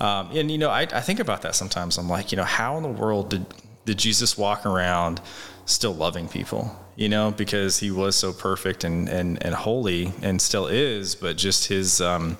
Um, 0.00 0.30
and 0.36 0.50
you 0.50 0.58
know 0.58 0.68
I, 0.70 0.82
I 0.82 1.00
think 1.00 1.18
about 1.18 1.42
that 1.42 1.54
sometimes. 1.54 1.96
I'm 1.98 2.08
like 2.10 2.30
you 2.30 2.36
know 2.36 2.44
how 2.44 2.76
in 2.76 2.82
the 2.82 2.88
world 3.02 3.30
did 3.30 3.46
did 3.86 3.98
Jesus 3.98 4.36
walk 4.36 4.66
around 4.66 5.20
still 5.64 5.94
loving 5.94 6.28
people? 6.28 6.76
You 6.94 7.08
know 7.08 7.30
because 7.30 7.78
he 7.78 7.90
was 7.90 8.16
so 8.16 8.32
perfect 8.34 8.84
and 8.84 9.08
and 9.08 9.42
and 9.42 9.54
holy 9.54 10.12
and 10.20 10.42
still 10.42 10.66
is, 10.66 11.14
but 11.14 11.36
just 11.38 11.68
his 11.68 12.00
um, 12.02 12.36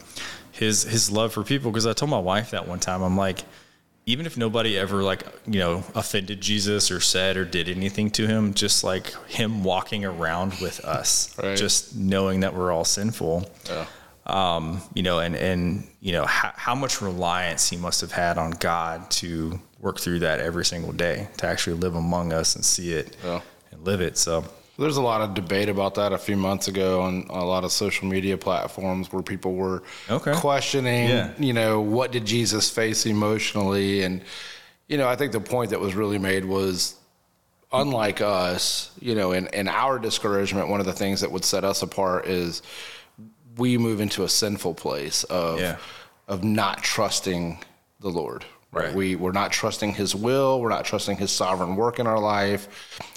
his 0.53 0.83
his 0.83 1.11
love 1.11 1.33
for 1.33 1.43
people. 1.45 1.71
Because 1.71 1.87
I 1.87 1.95
told 1.95 2.11
my 2.11 2.19
wife 2.19 2.51
that 2.51 2.69
one 2.69 2.81
time 2.81 3.01
I'm 3.03 3.17
like 3.17 3.41
even 4.09 4.25
if 4.27 4.37
nobody 4.39 4.79
ever 4.79 5.03
like 5.03 5.23
you 5.47 5.59
know 5.61 5.85
offended 5.95 6.41
Jesus 6.41 6.91
or 6.91 6.99
said 7.01 7.37
or 7.37 7.45
did 7.45 7.69
anything 7.69 8.11
to 8.13 8.27
him, 8.27 8.55
just 8.55 8.83
like 8.83 9.13
him 9.29 9.63
walking 9.63 10.05
around 10.05 10.55
with 10.61 10.81
us, 10.85 11.37
Right. 11.43 11.57
just 11.57 11.95
knowing 11.95 12.41
that 12.41 12.55
we're 12.55 12.73
all 12.73 12.85
sinful, 12.87 13.51
Yeah. 13.69 13.85
um, 14.27 14.81
you 14.95 15.03
know, 15.03 15.19
and 15.19 15.37
and 15.37 15.87
you 16.01 16.13
know 16.13 16.25
how, 16.25 16.53
how 16.57 16.75
much 16.75 17.03
reliance 17.03 17.69
he 17.69 17.77
must 17.77 18.01
have 18.01 18.13
had 18.13 18.39
on 18.39 18.53
God 18.53 19.11
to 19.23 19.61
work 19.81 20.01
through 20.01 20.21
that 20.21 20.41
every 20.41 20.65
single 20.65 20.93
day, 20.93 21.29
to 21.37 21.47
actually 21.47 21.77
live 21.77 21.95
among 21.95 22.33
us 22.33 22.57
and 22.57 22.65
see 22.65 22.93
it 22.93 23.15
Yeah. 23.23 23.41
and 23.71 23.85
live 23.85 24.01
it. 24.01 24.17
So 24.19 24.45
There's 24.79 24.97
a 24.97 25.03
lot 25.03 25.21
of 25.23 25.35
debate 25.35 25.69
about 25.69 25.97
that 25.97 26.13
a 26.13 26.19
few 26.19 26.37
months 26.37 26.69
ago 26.69 27.01
on 27.03 27.27
a 27.31 27.45
lot 27.45 27.65
of 27.65 27.73
social 27.73 28.07
media 28.07 28.39
platforms 28.39 29.13
where 29.13 29.23
people 29.25 29.55
were 29.55 29.83
Okay. 30.09 30.33
questioning, 30.35 31.09
Yeah. 31.09 31.31
you 31.37 31.53
know, 31.53 31.81
what 31.81 32.13
did 32.13 32.25
Jesus 32.25 32.71
face 32.71 33.05
emotionally? 33.05 34.05
And, 34.05 34.23
you 34.87 34.97
know, 34.97 35.09
I 35.09 35.17
think 35.17 35.33
the 35.33 35.41
point 35.41 35.71
that 35.71 35.81
was 35.81 35.97
really 35.97 36.19
made 36.19 36.45
was 36.45 36.95
unlike 37.73 38.21
us, 38.21 38.93
you 39.01 39.17
know, 39.17 39.33
in, 39.33 39.49
in 39.49 39.67
our 39.67 39.99
discouragement, 39.99 40.69
one 40.69 40.79
of 40.79 40.87
the 40.87 40.93
things 40.93 41.21
that 41.23 41.33
would 41.33 41.45
set 41.45 41.65
us 41.65 41.83
apart 41.83 42.27
is 42.27 42.63
we 43.57 43.77
move 43.79 44.01
into 44.01 44.23
a 44.23 44.29
sinful 44.29 44.75
place 44.75 45.25
of 45.25 45.59
Yeah. 45.59 45.77
of 46.29 46.45
not 46.45 46.85
trusting 46.85 47.59
the 48.01 48.11
Lord. 48.11 48.45
Right. 48.71 48.95
We 48.95 49.17
we're 49.17 49.33
not 49.33 49.51
trusting 49.51 49.95
his 49.95 50.15
will, 50.15 50.61
we're 50.61 50.69
not 50.69 50.85
trusting 50.85 51.17
his 51.17 51.31
sovereign 51.31 51.75
work 51.77 51.99
in 51.99 52.07
our 52.07 52.19
life. 52.19 52.69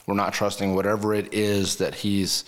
We're 0.08 0.16
not 0.16 0.34
trusting 0.34 0.76
whatever 0.76 1.14
it 1.14 1.34
is 1.34 1.76
that 1.78 1.94
he's 1.96 2.46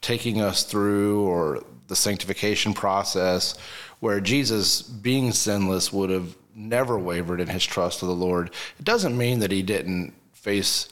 taking 0.00 0.40
us 0.40 0.62
through 0.64 1.26
or 1.26 1.62
the 1.88 1.96
sanctification 1.96 2.72
process 2.74 3.54
where 4.00 4.20
Jesus 4.20 4.82
being 4.82 5.32
sinless 5.32 5.92
would 5.92 6.10
have 6.10 6.36
never 6.54 6.98
wavered 6.98 7.40
in 7.40 7.48
his 7.48 7.64
trust 7.64 8.02
of 8.02 8.08
the 8.08 8.14
Lord. 8.14 8.50
It 8.78 8.84
doesn't 8.84 9.16
mean 9.16 9.40
that 9.40 9.50
he 9.52 9.62
didn't 9.62 10.12
face 10.32 10.88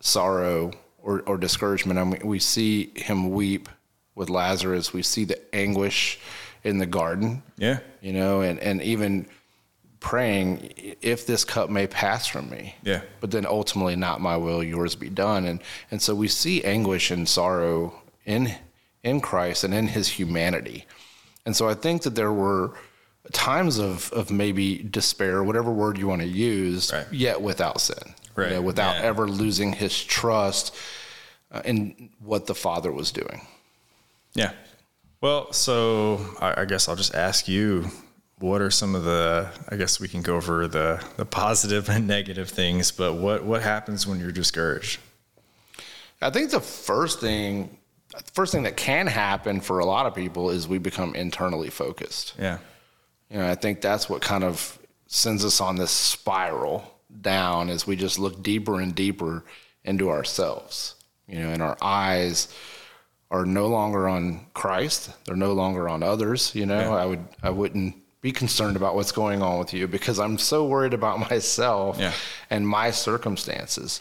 sorrow 0.00 0.72
or, 1.02 1.22
or 1.22 1.36
discouragement. 1.38 1.98
I 1.98 2.04
mean, 2.04 2.20
we 2.24 2.38
see 2.38 2.92
him 2.96 3.30
weep 3.30 3.68
with 4.14 4.30
Lazarus. 4.30 4.92
We 4.92 5.02
see 5.02 5.24
the 5.24 5.40
anguish 5.54 6.18
in 6.64 6.78
the 6.78 6.86
garden 6.86 7.42
Yeah. 7.56 7.80
you 8.00 8.12
know, 8.12 8.40
and, 8.42 8.58
and 8.60 8.82
even 8.82 9.26
praying, 10.02 10.72
if 11.00 11.26
this 11.26 11.44
cup 11.44 11.70
may 11.70 11.86
pass 11.86 12.26
from 12.26 12.50
me. 12.50 12.74
Yeah. 12.82 13.02
But 13.20 13.30
then 13.30 13.46
ultimately, 13.46 13.96
not 13.96 14.20
my 14.20 14.36
will, 14.36 14.62
yours 14.62 14.94
be 14.96 15.08
done. 15.08 15.46
And, 15.46 15.60
and 15.90 16.02
so 16.02 16.14
we 16.14 16.28
see 16.28 16.62
anguish 16.64 17.10
and 17.10 17.28
sorrow 17.28 17.94
in, 18.26 18.52
in 19.02 19.20
Christ 19.20 19.64
and 19.64 19.72
in 19.72 19.86
his 19.86 20.08
humanity. 20.08 20.84
And 21.46 21.56
so 21.56 21.68
I 21.68 21.74
think 21.74 22.02
that 22.02 22.14
there 22.14 22.32
were 22.32 22.74
times 23.32 23.78
of, 23.78 24.12
of 24.12 24.30
maybe 24.30 24.78
despair, 24.78 25.42
whatever 25.44 25.70
word 25.72 25.96
you 25.98 26.08
want 26.08 26.22
to 26.22 26.28
use, 26.28 26.92
Right. 26.92 27.06
yet 27.12 27.40
without 27.40 27.80
sin, 27.80 27.96
you 28.04 28.14
Right. 28.42 28.50
know, 28.52 28.60
without 28.62 28.96
Yeah. 28.96 29.02
ever 29.02 29.28
losing 29.28 29.72
his 29.72 30.02
trust 30.04 30.74
uh, 31.52 31.62
in 31.64 32.10
what 32.18 32.46
the 32.46 32.54
Father 32.54 32.90
was 32.92 33.12
doing. 33.12 33.46
Yeah. 34.34 34.52
Well, 35.20 35.52
so 35.52 36.26
I, 36.40 36.62
I 36.62 36.64
guess 36.64 36.88
I'll 36.88 36.96
just 36.96 37.14
ask 37.14 37.46
you, 37.46 37.90
what 38.42 38.60
are 38.60 38.70
some 38.70 38.94
of 38.94 39.04
the? 39.04 39.48
I 39.68 39.76
guess 39.76 40.00
we 40.00 40.08
can 40.08 40.22
go 40.22 40.36
over 40.36 40.66
the 40.66 41.02
the 41.16 41.24
positive 41.24 41.88
and 41.88 42.06
negative 42.06 42.48
things, 42.48 42.90
but 42.90 43.14
what 43.14 43.44
what 43.44 43.62
happens 43.62 44.06
when 44.06 44.18
you're 44.18 44.32
discouraged? 44.32 45.00
I 46.20 46.30
think 46.30 46.50
the 46.50 46.60
first 46.60 47.20
thing, 47.20 47.78
the 48.10 48.22
first 48.32 48.52
thing 48.52 48.64
that 48.64 48.76
can 48.76 49.06
happen 49.06 49.60
for 49.60 49.78
a 49.78 49.84
lot 49.84 50.06
of 50.06 50.14
people 50.14 50.50
is 50.50 50.68
we 50.68 50.78
become 50.78 51.14
internally 51.14 51.70
focused. 51.70 52.34
Yeah. 52.38 52.58
You 53.30 53.38
know, 53.38 53.48
I 53.48 53.54
think 53.54 53.80
that's 53.80 54.08
what 54.08 54.20
kind 54.22 54.44
of 54.44 54.78
sends 55.06 55.44
us 55.44 55.60
on 55.60 55.76
this 55.76 55.90
spiral 55.90 56.84
down 57.20 57.70
as 57.70 57.86
we 57.86 57.96
just 57.96 58.18
look 58.18 58.42
deeper 58.42 58.80
and 58.80 58.94
deeper 58.94 59.44
into 59.84 60.10
ourselves. 60.10 60.96
You 61.26 61.40
know, 61.40 61.50
and 61.50 61.62
our 61.62 61.78
eyes 61.80 62.52
are 63.30 63.46
no 63.46 63.68
longer 63.68 64.08
on 64.08 64.46
Christ; 64.52 65.10
they're 65.24 65.36
no 65.36 65.52
longer 65.52 65.88
on 65.88 66.02
others. 66.02 66.54
You 66.54 66.66
know, 66.66 66.92
I 66.92 67.06
would, 67.06 67.24
I 67.42 67.50
wouldn't 67.50 68.01
be 68.22 68.32
concerned 68.32 68.76
about 68.76 68.94
what's 68.94 69.12
going 69.12 69.42
on 69.42 69.58
with 69.58 69.74
you 69.74 69.86
because 69.86 70.18
I'm 70.18 70.38
so 70.38 70.64
worried 70.64 70.94
about 70.94 71.18
myself 71.30 71.98
Yeah. 71.98 72.12
and 72.48 72.66
my 72.66 72.90
circumstances. 72.92 74.00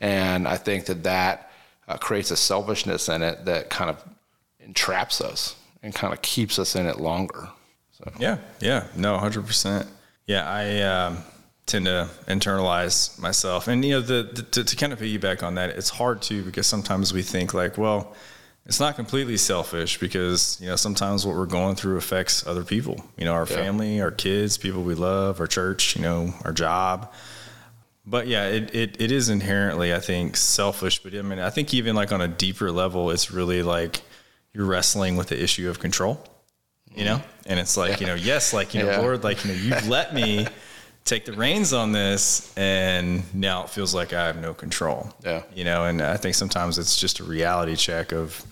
And 0.00 0.46
I 0.46 0.56
think 0.56 0.86
that 0.86 1.02
that 1.04 1.50
uh, 1.88 1.96
creates 1.96 2.30
a 2.30 2.36
selfishness 2.36 3.08
in 3.08 3.22
it 3.22 3.44
that 3.46 3.70
kind 3.70 3.90
of 3.90 4.02
entraps 4.60 5.20
us 5.20 5.56
and 5.82 5.94
kind 5.94 6.12
of 6.12 6.22
keeps 6.22 6.58
us 6.58 6.76
in 6.76 6.86
it 6.86 7.00
longer. 7.00 7.48
So. 7.92 8.10
Yeah, 8.18 8.38
yeah, 8.60 8.86
no, 8.94 9.18
hundred 9.18 9.46
percent. 9.46 9.88
Yeah, 10.26 10.48
I 10.48 10.82
um, 10.82 11.18
tend 11.66 11.86
to 11.86 12.08
internalize 12.26 13.18
myself, 13.18 13.68
and 13.68 13.84
you 13.84 13.92
know, 13.92 14.00
the, 14.00 14.22
the 14.34 14.42
to, 14.42 14.64
to 14.64 14.76
kind 14.76 14.92
of 14.92 15.00
piggyback 15.00 15.42
on 15.42 15.54
that, 15.56 15.70
it's 15.70 15.90
hard 15.90 16.22
to 16.22 16.42
because 16.44 16.66
sometimes 16.66 17.12
we 17.12 17.22
think 17.22 17.52
like, 17.54 17.76
well, 17.78 18.14
it's 18.66 18.78
not 18.78 18.96
completely 18.96 19.36
selfish 19.36 19.98
because 19.98 20.58
you 20.60 20.68
know 20.68 20.76
sometimes 20.76 21.26
what 21.26 21.36
we're 21.36 21.46
going 21.46 21.74
through 21.74 21.96
affects 21.96 22.46
other 22.46 22.64
people. 22.64 23.04
You 23.16 23.24
know, 23.24 23.32
our 23.32 23.46
family, 23.46 24.00
our 24.00 24.10
kids, 24.10 24.56
people 24.56 24.82
we 24.82 24.94
love, 24.94 25.40
our 25.40 25.46
church, 25.46 25.96
you 25.96 26.02
know, 26.02 26.32
our 26.44 26.52
job. 26.52 27.12
But 28.04 28.26
yeah, 28.26 28.48
it, 28.48 28.74
it, 28.74 29.00
it 29.00 29.12
is 29.12 29.28
inherently, 29.28 29.94
I 29.94 30.00
think, 30.00 30.36
selfish. 30.36 31.00
But 31.02 31.14
I 31.14 31.22
mean, 31.22 31.38
I 31.38 31.50
think 31.50 31.72
even 31.72 31.94
like 31.94 32.12
on 32.12 32.20
a 32.20 32.28
deeper 32.28 32.72
level, 32.72 33.10
it's 33.10 33.30
really 33.30 33.62
like 33.62 34.02
you're 34.52 34.66
wrestling 34.66 35.16
with 35.16 35.28
the 35.28 35.40
issue 35.40 35.68
of 35.70 35.78
control 35.78 36.24
you 36.94 37.04
know 37.04 37.16
mm. 37.16 37.24
and 37.46 37.58
it's 37.58 37.76
like 37.76 38.00
you 38.00 38.06
know 38.06 38.14
yes 38.14 38.52
like 38.52 38.74
you 38.74 38.82
know 38.82 38.90
Yeah. 38.90 39.00
lord 39.00 39.24
like 39.24 39.44
you 39.44 39.52
know 39.52 39.58
you've 39.58 39.88
let 39.88 40.14
me 40.14 40.46
take 41.04 41.24
the 41.24 41.32
reins 41.32 41.72
on 41.72 41.92
this 41.92 42.52
and 42.56 43.22
now 43.34 43.64
it 43.64 43.70
feels 43.70 43.94
like 43.94 44.12
i 44.12 44.26
have 44.26 44.40
no 44.40 44.54
control. 44.54 45.12
Yeah. 45.24 45.42
you 45.54 45.64
know 45.64 45.84
and 45.84 46.00
i 46.00 46.16
think 46.16 46.34
sometimes 46.34 46.78
it's 46.78 46.96
just 46.96 47.20
a 47.20 47.24
reality 47.24 47.76
check 47.76 48.12
of 48.12 48.44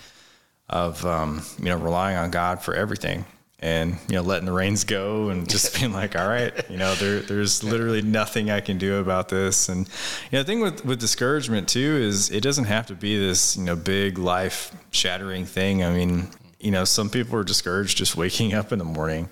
of 0.69 1.05
um, 1.05 1.43
you 1.59 1.67
know 1.67 1.77
relying 1.77 2.17
on 2.17 2.31
god 2.31 2.63
for 2.63 2.75
everything 2.75 3.25
and 3.63 3.99
you 4.09 4.15
know 4.15 4.23
letting 4.23 4.47
the 4.47 4.53
reins 4.53 4.85
go 4.85 5.29
and 5.29 5.49
just 5.49 5.75
being 5.79 5.93
like 5.93 6.17
all 6.19 6.27
right 6.27 6.69
you 6.71 6.77
know 6.77 6.95
there 6.95 7.21
there's 7.21 7.63
literally 7.63 8.03
nothing 8.03 8.51
i 8.51 8.61
can 8.61 8.79
do 8.79 8.97
about 8.97 9.29
this. 9.29 9.69
And 9.69 9.87
you 9.87 10.33
know 10.33 10.39
the 10.39 10.45
thing 10.45 10.61
with 10.61 10.85
with 10.85 10.99
discouragement 10.99 11.69
too 11.69 11.99
is 12.01 12.31
it 12.31 12.43
doesn't 12.43 12.65
have 12.65 12.87
to 12.87 12.95
be 12.95 13.19
this 13.19 13.57
you 13.57 13.65
know 13.65 13.77
big 13.77 14.19
life 14.19 14.75
shattering 14.91 15.45
thing. 15.45 15.85
I 15.85 15.93
mean 15.93 16.29
you 16.59 16.71
know 16.71 16.85
some 16.85 17.11
people 17.11 17.39
are 17.39 17.45
discouraged 17.45 17.97
just 17.99 18.17
waking 18.17 18.55
up 18.55 18.73
in 18.73 18.79
the 18.79 18.85
morning 18.85 19.29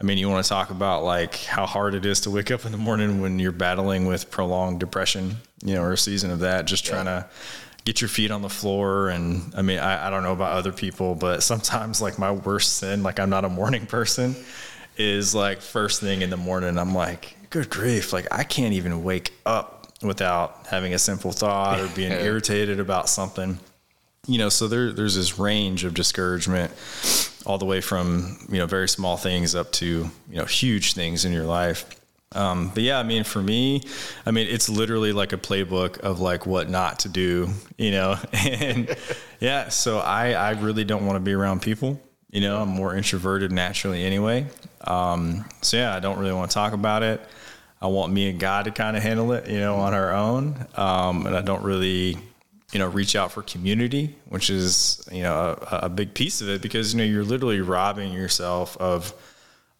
I 0.00 0.04
mean, 0.04 0.18
you 0.18 0.28
want 0.28 0.44
to 0.44 0.48
talk 0.48 0.70
about 0.70 1.02
like 1.02 1.36
how 1.36 1.66
hard 1.66 1.94
it 1.94 2.06
is 2.06 2.20
to 2.20 2.30
wake 2.30 2.50
up 2.50 2.64
in 2.64 2.72
the 2.72 2.78
morning 2.78 3.20
when 3.20 3.38
you're 3.38 3.50
battling 3.50 4.06
with 4.06 4.30
prolonged 4.30 4.78
depression, 4.78 5.36
you 5.64 5.74
know, 5.74 5.82
or 5.82 5.92
a 5.92 5.98
season 5.98 6.30
of 6.30 6.40
that, 6.40 6.66
just 6.66 6.84
trying 6.84 7.06
to 7.06 7.26
get 7.84 8.00
your 8.00 8.08
feet 8.08 8.30
on 8.30 8.42
the 8.42 8.48
floor. 8.48 9.08
And 9.08 9.52
I 9.56 9.62
mean, 9.62 9.80
I, 9.80 10.06
I 10.06 10.10
don't 10.10 10.22
know 10.22 10.32
about 10.32 10.52
other 10.52 10.72
people, 10.72 11.16
but 11.16 11.42
sometimes 11.42 12.00
like 12.00 12.16
my 12.16 12.30
worst 12.30 12.76
sin, 12.76 13.02
like 13.02 13.18
I'm 13.18 13.30
not 13.30 13.44
a 13.44 13.48
morning 13.48 13.86
person, 13.88 14.36
is 14.96 15.34
like 15.34 15.60
first 15.60 16.00
thing 16.00 16.22
in 16.22 16.30
the 16.30 16.36
morning, 16.36 16.78
I'm 16.78 16.94
like, 16.94 17.36
good 17.50 17.68
grief, 17.68 18.12
like 18.12 18.28
I 18.30 18.44
can't 18.44 18.74
even 18.74 19.02
wake 19.02 19.32
up 19.44 19.88
without 20.00 20.68
having 20.68 20.94
a 20.94 20.98
simple 20.98 21.32
thought 21.32 21.80
or 21.80 21.88
being 21.88 22.12
irritated 22.24 22.78
about 22.78 23.08
something 23.08 23.58
you 24.28 24.36
know, 24.36 24.50
so 24.50 24.68
there 24.68 24.92
there's 24.92 25.16
this 25.16 25.38
range 25.38 25.84
of 25.84 25.94
discouragement 25.94 26.70
all 27.46 27.58
the 27.58 27.64
way 27.64 27.80
from, 27.80 28.38
you 28.50 28.58
know, 28.58 28.66
very 28.66 28.88
small 28.88 29.16
things 29.16 29.54
up 29.54 29.72
to, 29.72 29.86
you 29.86 30.36
know, 30.36 30.44
huge 30.44 30.94
things 30.94 31.24
in 31.24 31.32
your 31.32 31.44
life. 31.44 31.84
Um, 32.32 32.70
but 32.74 32.82
yeah, 32.82 32.98
I 32.98 33.04
mean, 33.04 33.24
for 33.24 33.42
me, 33.42 33.82
I 34.26 34.30
mean, 34.30 34.48
it's 34.48 34.68
literally 34.68 35.12
like 35.12 35.32
a 35.32 35.38
playbook 35.38 35.98
of 36.00 36.20
like 36.20 36.44
what 36.46 36.68
not 36.68 37.00
to 37.00 37.08
do, 37.08 37.48
you 37.78 37.90
know, 37.90 38.16
and 38.32 38.94
yeah, 39.40 39.68
so 39.70 39.98
I, 39.98 40.32
I 40.32 40.50
really 40.50 40.84
don't 40.84 41.06
want 41.06 41.16
to 41.16 41.20
be 41.20 41.32
around 41.32 41.62
people, 41.62 42.00
you 42.30 42.42
know, 42.42 42.60
I'm 42.60 42.68
more 42.68 42.94
introverted 42.94 43.50
naturally 43.50 44.04
anyway. 44.04 44.46
Um, 44.82 45.46
so 45.62 45.78
yeah, 45.78 45.94
I 45.94 46.00
don't 46.00 46.18
really 46.18 46.34
want 46.34 46.50
to 46.50 46.54
talk 46.54 46.74
about 46.74 47.02
it. 47.02 47.20
I 47.80 47.86
want 47.86 48.12
me 48.12 48.28
and 48.28 48.40
God 48.40 48.64
to 48.64 48.72
kind 48.72 48.96
of 48.96 49.02
handle 49.02 49.32
it, 49.32 49.48
you 49.48 49.58
know, 49.58 49.76
on 49.76 49.94
our 49.94 50.12
own. 50.12 50.66
Um, 50.74 51.26
and 51.26 51.36
I 51.36 51.42
don't 51.42 51.62
really, 51.62 52.18
you 52.72 52.78
know, 52.78 52.86
reach 52.88 53.16
out 53.16 53.32
for 53.32 53.42
community, 53.42 54.14
which 54.26 54.50
is, 54.50 55.06
you 55.10 55.22
know, 55.22 55.58
a, 55.70 55.80
a 55.84 55.88
big 55.88 56.12
piece 56.14 56.40
of 56.40 56.48
it 56.48 56.60
because, 56.62 56.92
you 56.92 56.98
know, 56.98 57.04
you're 57.04 57.24
literally 57.24 57.60
robbing 57.60 58.12
yourself 58.12 58.76
of 58.76 59.14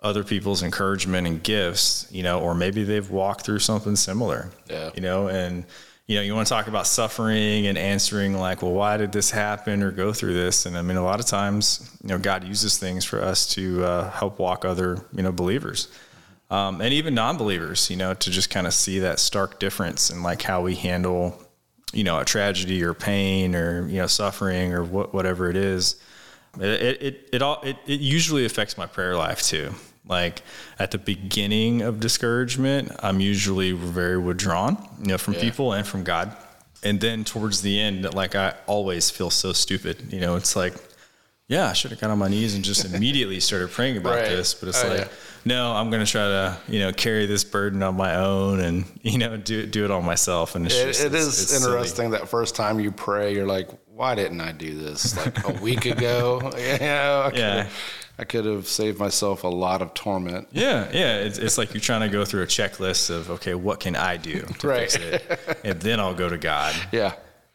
other 0.01 0.25
people's 0.25 0.63
encouragement 0.63 1.27
and 1.27 1.43
gifts, 1.43 2.07
you 2.11 2.23
know, 2.23 2.41
or 2.41 2.55
maybe 2.55 2.85
they've 2.85 3.11
walked 3.11 3.45
through 3.45 3.59
something 3.59 3.97
similar, 3.97 4.51
Yeah. 4.71 4.91
you 4.95 5.03
know, 5.03 5.29
and, 5.29 5.65
you 6.07 6.17
know, 6.17 6.23
you 6.23 6.35
want 6.35 6.47
to 6.47 6.55
talk 6.55 6.69
about 6.69 6.87
suffering 6.87 7.67
and 7.67 7.77
answering 7.77 8.39
like, 8.39 8.63
well, 8.63 8.73
why 8.73 8.97
did 8.97 9.13
this 9.13 9.31
happen 9.31 9.83
or 9.83 9.91
go 9.91 10.13
through 10.13 10.33
this? 10.35 10.65
And 10.65 10.79
I 10.79 10.83
mean, 10.83 10.97
a 10.97 11.03
lot 11.05 11.21
of 11.21 11.27
times, 11.27 11.91
you 12.03 12.09
know, 12.09 12.19
God 12.19 12.45
uses 12.45 12.79
things 12.79 13.05
for 13.05 13.21
us 13.21 13.47
to 13.55 13.85
uh, 13.85 14.11
help 14.13 14.39
walk 14.39 14.65
other, 14.65 15.05
you 15.13 15.23
know, 15.23 15.33
believers 15.33 15.89
um, 16.51 16.81
and 16.81 16.95
even 16.95 17.15
non-believers, 17.15 17.91
you 17.91 17.97
know, 17.97 18.15
to 18.15 18.31
just 18.31 18.49
kind 18.49 18.67
of 18.67 18.73
see 18.73 19.01
that 19.01 19.19
stark 19.19 19.59
difference 19.59 20.09
in 20.11 20.23
like 20.23 20.41
how 20.41 20.63
we 20.63 20.75
handle, 20.77 21.39
you 21.93 22.05
know, 22.05 22.19
a 22.19 22.25
tragedy 22.25 22.83
or 22.83 22.95
pain 22.95 23.55
or 23.55 23.87
you 23.89 23.99
know 23.99 24.07
suffering 24.07 24.73
or 24.75 24.85
what, 24.85 25.15
whatever 25.15 25.51
it 25.51 25.57
is. 25.57 25.97
It 26.61 27.03
it 27.03 27.29
it 27.33 27.43
all 27.43 27.61
it, 27.63 27.77
it 27.87 28.01
usually 28.01 28.45
affects 28.45 28.77
my 28.77 28.87
prayer 28.87 29.17
life 29.17 29.43
too. 29.43 29.73
Like 30.07 30.43
at 30.79 30.91
the 30.91 30.99
beginning 30.99 31.83
of 31.83 32.01
discouragement, 32.01 32.93
I'm 33.01 33.21
usually 33.21 33.73
very 33.73 34.19
withdrawn, 34.19 34.79
you 35.01 35.09
know, 35.09 35.19
from 35.19 35.35
people 35.35 35.75
and 35.75 35.87
from 35.87 36.03
God. 36.03 36.35
And 36.83 37.01
then 37.01 37.25
towards 37.25 37.61
the 37.61 37.79
end, 37.79 38.15
like 38.15 38.35
I 38.35 38.55
always 38.67 39.11
feel 39.11 39.31
so 39.31 39.53
stupid. 39.53 40.11
You 40.13 40.21
know, 40.21 40.37
it's 40.37 40.57
like, 40.57 40.75
yeah, 41.49 41.69
I 41.69 41.73
should 41.73 41.91
have 41.91 42.01
got 42.01 42.11
on 42.11 42.19
my 42.19 42.29
knees 42.29 42.55
and 42.55 42.63
just 42.65 42.85
immediately 42.85 43.41
started 43.41 43.71
praying 43.71 43.97
about 43.97 44.15
Right. 44.17 44.29
this. 44.29 44.55
But 44.55 44.69
it's 44.69 44.85
Oh, 44.85 44.89
like, 44.89 44.99
yeah. 45.01 45.09
no, 45.45 45.73
I'm 45.73 45.91
going 45.91 46.05
to 46.05 46.11
try 46.11 46.23
to, 46.25 46.57
you 46.69 46.79
know, 46.81 46.93
carry 46.93 47.27
this 47.27 47.43
burden 47.45 47.83
on 47.83 47.97
my 47.97 48.15
own 48.17 48.61
and, 48.61 48.85
you 49.03 49.19
know, 49.19 49.37
do 49.37 49.67
do 49.67 49.85
it 49.85 49.91
all 49.91 50.03
myself. 50.03 50.55
And 50.55 50.67
it's 50.67 50.75
It, 50.77 50.87
just, 50.87 51.01
it 51.01 51.07
it's- 51.07 51.23
is 51.27 51.43
it's 51.43 51.53
silly. 51.59 51.73
interesting 51.75 52.11
that 52.11 52.29
first 52.29 52.55
time 52.55 52.79
you 52.81 52.93
pray, 52.93 53.35
you're 53.35 53.47
like, 53.47 53.69
why 53.95 54.15
didn't 54.15 54.41
I 54.41 54.53
do 54.53 54.79
this 54.79 55.17
like 55.17 55.45
a 55.49 55.53
week 55.61 55.85
ago? 55.87 56.41
you 56.57 56.79
know, 56.79 57.31
I 57.35 57.37
Yeah. 57.37 57.69
I 58.21 58.25
could 58.25 58.45
have 58.47 58.67
saved 58.67 58.99
myself 58.99 59.45
a 59.45 59.49
lot 59.49 59.81
of 59.81 59.95
torment. 59.95 60.49
Yeah, 60.51 60.89
yeah. 60.93 61.19
It's, 61.19 61.39
it's 61.39 61.57
like 61.57 61.73
you're 61.73 61.81
trying 61.81 62.01
to 62.01 62.09
go 62.09 62.25
through 62.25 62.43
a 62.43 62.47
checklist 62.49 63.11
of 63.11 63.31
okay, 63.31 63.55
what 63.55 63.79
can 63.81 63.95
I 63.95 64.17
do 64.17 64.41
to 64.59 64.67
Right. 64.67 64.91
fix 64.91 64.97
it, 64.97 65.59
and 65.65 65.81
then 65.81 66.01
I'll 66.01 66.15
go 66.15 66.29
to 66.29 66.37
God. 66.37 66.75
Yeah, 66.93 67.13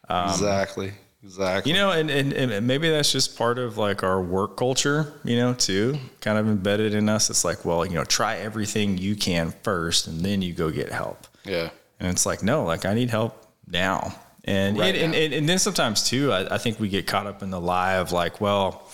um, 0.10 0.30
exactly, 0.30 0.94
exactly. 1.24 1.72
You 1.72 1.78
know, 1.78 1.92
and, 1.92 2.10
and, 2.10 2.34
and 2.34 2.68
maybe 2.68 2.90
that's 2.90 3.12
just 3.12 3.38
part 3.38 3.58
of 3.58 3.78
like 3.78 4.04
our 4.04 4.22
work 4.22 4.58
culture, 4.58 5.14
you 5.24 5.38
know, 5.38 5.54
too, 5.54 5.98
kind 6.22 6.38
of 6.38 6.48
embedded 6.48 6.94
in 6.94 7.10
us. 7.10 7.30
It's 7.30 7.44
like, 7.44 7.66
well, 7.66 7.86
you 7.86 7.94
know, 7.94 8.04
try 8.04 8.38
everything 8.38 8.98
you 8.98 9.16
can 9.16 9.54
first 9.64 10.08
and 10.08 10.22
then 10.22 10.42
you 10.42 10.54
go 10.54 10.70
get 10.70 10.92
help. 10.92 11.28
yeah, 11.46 11.70
And 12.00 12.10
it's 12.10 12.26
like, 12.26 12.44
no, 12.44 12.66
like 12.66 12.86
I 12.86 12.94
need 12.94 13.10
help 13.10 13.48
now. 13.68 14.16
And, 14.46 14.78
Right 14.78 14.96
and, 14.96 15.14
now. 15.14 15.18
and, 15.18 15.34
and 15.34 15.50
then 15.50 15.60
sometimes 15.60 16.04
too, 16.04 16.32
I, 16.32 16.56
I 16.56 16.58
think 16.58 16.80
we 16.80 16.90
get 16.90 17.08
caught 17.08 17.28
up 17.28 17.42
in 17.42 17.50
the 17.50 17.62
lie 17.62 17.94
of 17.94 18.12
like, 18.12 18.42
well, 18.42 18.90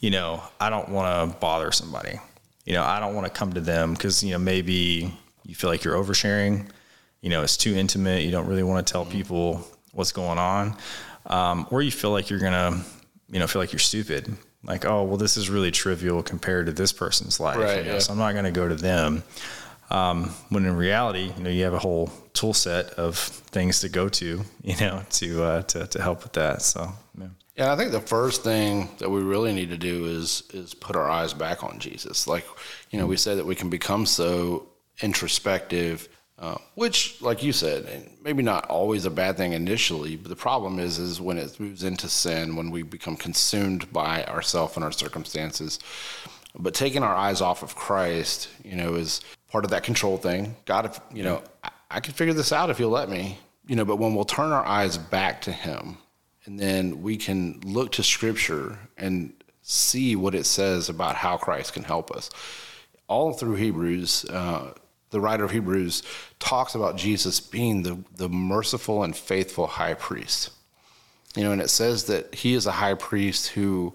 you 0.00 0.10
know, 0.10 0.42
I 0.60 0.70
don't 0.70 0.88
want 0.90 1.32
to 1.32 1.38
bother 1.38 1.72
somebody. 1.72 2.18
You 2.64 2.72
know, 2.72 2.82
I 2.82 3.00
don't 3.00 3.14
want 3.14 3.26
to 3.26 3.32
come 3.32 3.52
to 3.52 3.60
them 3.60 3.92
because, 3.92 4.22
you 4.22 4.32
know, 4.32 4.38
maybe 4.38 5.12
you 5.44 5.54
feel 5.54 5.70
like 5.70 5.84
you're 5.84 5.96
oversharing. 5.96 6.68
You 7.20 7.30
know, 7.30 7.42
it's 7.42 7.56
too 7.56 7.74
intimate. 7.74 8.22
You 8.22 8.30
don't 8.30 8.46
really 8.46 8.62
want 8.62 8.86
to 8.86 8.92
tell 8.92 9.04
mm-hmm. 9.04 9.12
people 9.12 9.66
what's 9.92 10.12
going 10.12 10.38
on. 10.38 10.76
Um, 11.26 11.66
or 11.70 11.82
you 11.82 11.90
feel 11.90 12.10
like 12.10 12.30
you're 12.30 12.40
to, 12.52 12.80
you 13.30 13.38
know, 13.38 13.46
feel 13.46 13.62
like 13.62 13.72
you're 13.72 13.78
stupid. 13.78 14.36
Like, 14.62 14.84
oh, 14.84 15.04
well, 15.04 15.16
this 15.16 15.36
is 15.36 15.50
really 15.50 15.70
trivial 15.70 16.22
compared 16.22 16.66
to 16.66 16.72
this 16.72 16.92
person's 16.92 17.38
life. 17.38 17.58
Right, 17.58 17.78
you 17.78 17.84
know, 17.84 17.92
yeah. 17.94 17.98
So 17.98 18.12
I'm 18.12 18.18
not 18.18 18.32
to 18.44 18.50
go 18.50 18.68
to 18.68 18.74
them. 18.74 19.22
Um, 19.90 20.30
when 20.48 20.64
in 20.64 20.74
reality, 20.76 21.32
you 21.36 21.42
know, 21.42 21.50
you 21.50 21.64
have 21.64 21.74
a 21.74 21.78
whole 21.78 22.10
tool 22.32 22.54
set 22.54 22.90
of 22.92 23.18
things 23.18 23.80
to 23.80 23.88
go 23.88 24.08
to, 24.08 24.42
you 24.62 24.76
know, 24.78 25.02
to 25.10 25.42
uh, 25.42 25.62
to 25.62 25.86
to 25.86 26.02
help 26.02 26.22
with 26.22 26.32
that. 26.34 26.62
So, 26.62 26.92
yeah. 27.18 27.28
Yeah, 27.56 27.72
I 27.72 27.76
think 27.76 27.92
the 27.92 28.00
first 28.00 28.42
thing 28.42 28.88
that 28.98 29.10
we 29.10 29.22
really 29.22 29.52
need 29.52 29.70
to 29.70 29.76
do 29.76 30.06
is 30.06 30.42
is 30.52 30.74
put 30.74 30.96
our 30.96 31.08
eyes 31.08 31.34
back 31.34 31.62
on 31.62 31.78
Jesus. 31.78 32.26
Like, 32.26 32.44
you 32.90 32.98
know, 32.98 33.06
we 33.06 33.16
say 33.16 33.34
that 33.36 33.46
we 33.46 33.54
can 33.54 33.70
become 33.70 34.06
so 34.06 34.66
introspective, 35.02 36.08
uh, 36.44 36.58
which, 36.74 37.22
like 37.22 37.42
you 37.42 37.52
said, 37.52 37.86
and 37.86 38.10
maybe 38.22 38.42
not 38.42 38.66
always 38.66 39.06
a 39.06 39.10
bad 39.10 39.38
thing 39.38 39.54
initially. 39.54 40.14
But 40.14 40.28
the 40.28 40.36
problem 40.36 40.78
is, 40.78 40.98
is 40.98 41.18
when 41.18 41.38
it 41.38 41.58
moves 41.58 41.84
into 41.84 42.06
sin, 42.06 42.54
when 42.54 42.70
we 42.70 42.82
become 42.82 43.16
consumed 43.16 43.90
by 43.90 44.24
ourself 44.26 44.76
and 44.76 44.84
our 44.84 44.92
circumstances. 44.92 45.78
But 46.54 46.74
taking 46.74 47.02
our 47.02 47.14
eyes 47.14 47.40
off 47.40 47.62
of 47.62 47.74
Christ, 47.74 48.50
you 48.62 48.76
know, 48.76 48.94
is 48.94 49.22
part 49.50 49.64
of 49.64 49.70
that 49.70 49.84
control 49.84 50.18
thing. 50.18 50.54
God, 50.66 50.84
if, 50.84 51.00
you 51.14 51.22
know, 51.22 51.42
I, 51.62 51.70
I 51.90 52.00
can 52.00 52.12
figure 52.12 52.34
this 52.34 52.52
out 52.52 52.68
if 52.68 52.78
you'll 52.78 52.90
let 52.90 53.08
me, 53.08 53.38
you 53.66 53.74
know. 53.74 53.86
But 53.86 53.96
when 53.96 54.14
we'll 54.14 54.26
turn 54.26 54.52
our 54.52 54.66
eyes 54.66 54.98
back 54.98 55.40
to 55.42 55.52
Him, 55.52 55.96
and 56.44 56.60
then 56.60 57.00
we 57.00 57.16
can 57.16 57.58
look 57.64 57.92
to 57.92 58.02
Scripture 58.02 58.78
and 58.98 59.32
see 59.62 60.14
what 60.14 60.34
it 60.34 60.44
says 60.44 60.90
about 60.90 61.16
how 61.16 61.38
Christ 61.38 61.72
can 61.72 61.84
help 61.84 62.10
us. 62.10 62.28
All 63.08 63.32
through 63.32 63.54
Hebrews, 63.54 64.26
uh, 64.26 64.74
the 65.14 65.20
writer 65.20 65.44
of 65.44 65.52
Hebrews 65.52 66.02
talks 66.40 66.74
about 66.74 66.96
Jesus 66.96 67.38
being 67.38 67.84
the, 67.84 67.96
the 68.16 68.28
merciful 68.28 69.04
and 69.04 69.16
faithful 69.16 69.68
high 69.68 69.94
priest. 69.94 70.50
You 71.36 71.44
know, 71.44 71.52
and 71.52 71.62
it 71.62 71.70
says 71.70 72.04
that 72.06 72.34
he 72.34 72.54
is 72.54 72.66
a 72.66 72.72
high 72.72 72.94
priest 72.94 73.48
who 73.48 73.94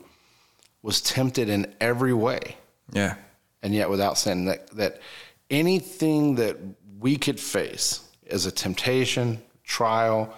was 0.82 1.02
tempted 1.02 1.50
in 1.50 1.76
every 1.82 2.14
way 2.14 2.56
yeah, 2.92 3.16
and 3.62 3.76
yet 3.76 3.90
without 3.90 4.18
sin. 4.18 4.46
That, 4.46 4.70
that 4.72 5.02
anything 5.50 6.36
that 6.36 6.58
we 7.00 7.18
could 7.18 7.40
face 7.40 8.02
as 8.30 8.46
a 8.46 8.52
temptation, 8.52 9.42
trial, 9.64 10.34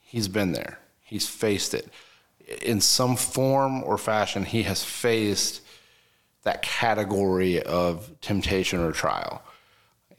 he's 0.00 0.28
been 0.28 0.52
there. 0.52 0.78
He's 1.02 1.26
faced 1.26 1.74
it. 1.74 1.88
In 2.62 2.80
some 2.80 3.16
form 3.16 3.82
or 3.82 3.98
fashion, 3.98 4.44
he 4.44 4.62
has 4.62 4.84
faced 4.84 5.62
that 6.44 6.62
category 6.62 7.60
of 7.62 8.10
temptation 8.20 8.78
or 8.80 8.92
trial. 8.92 9.42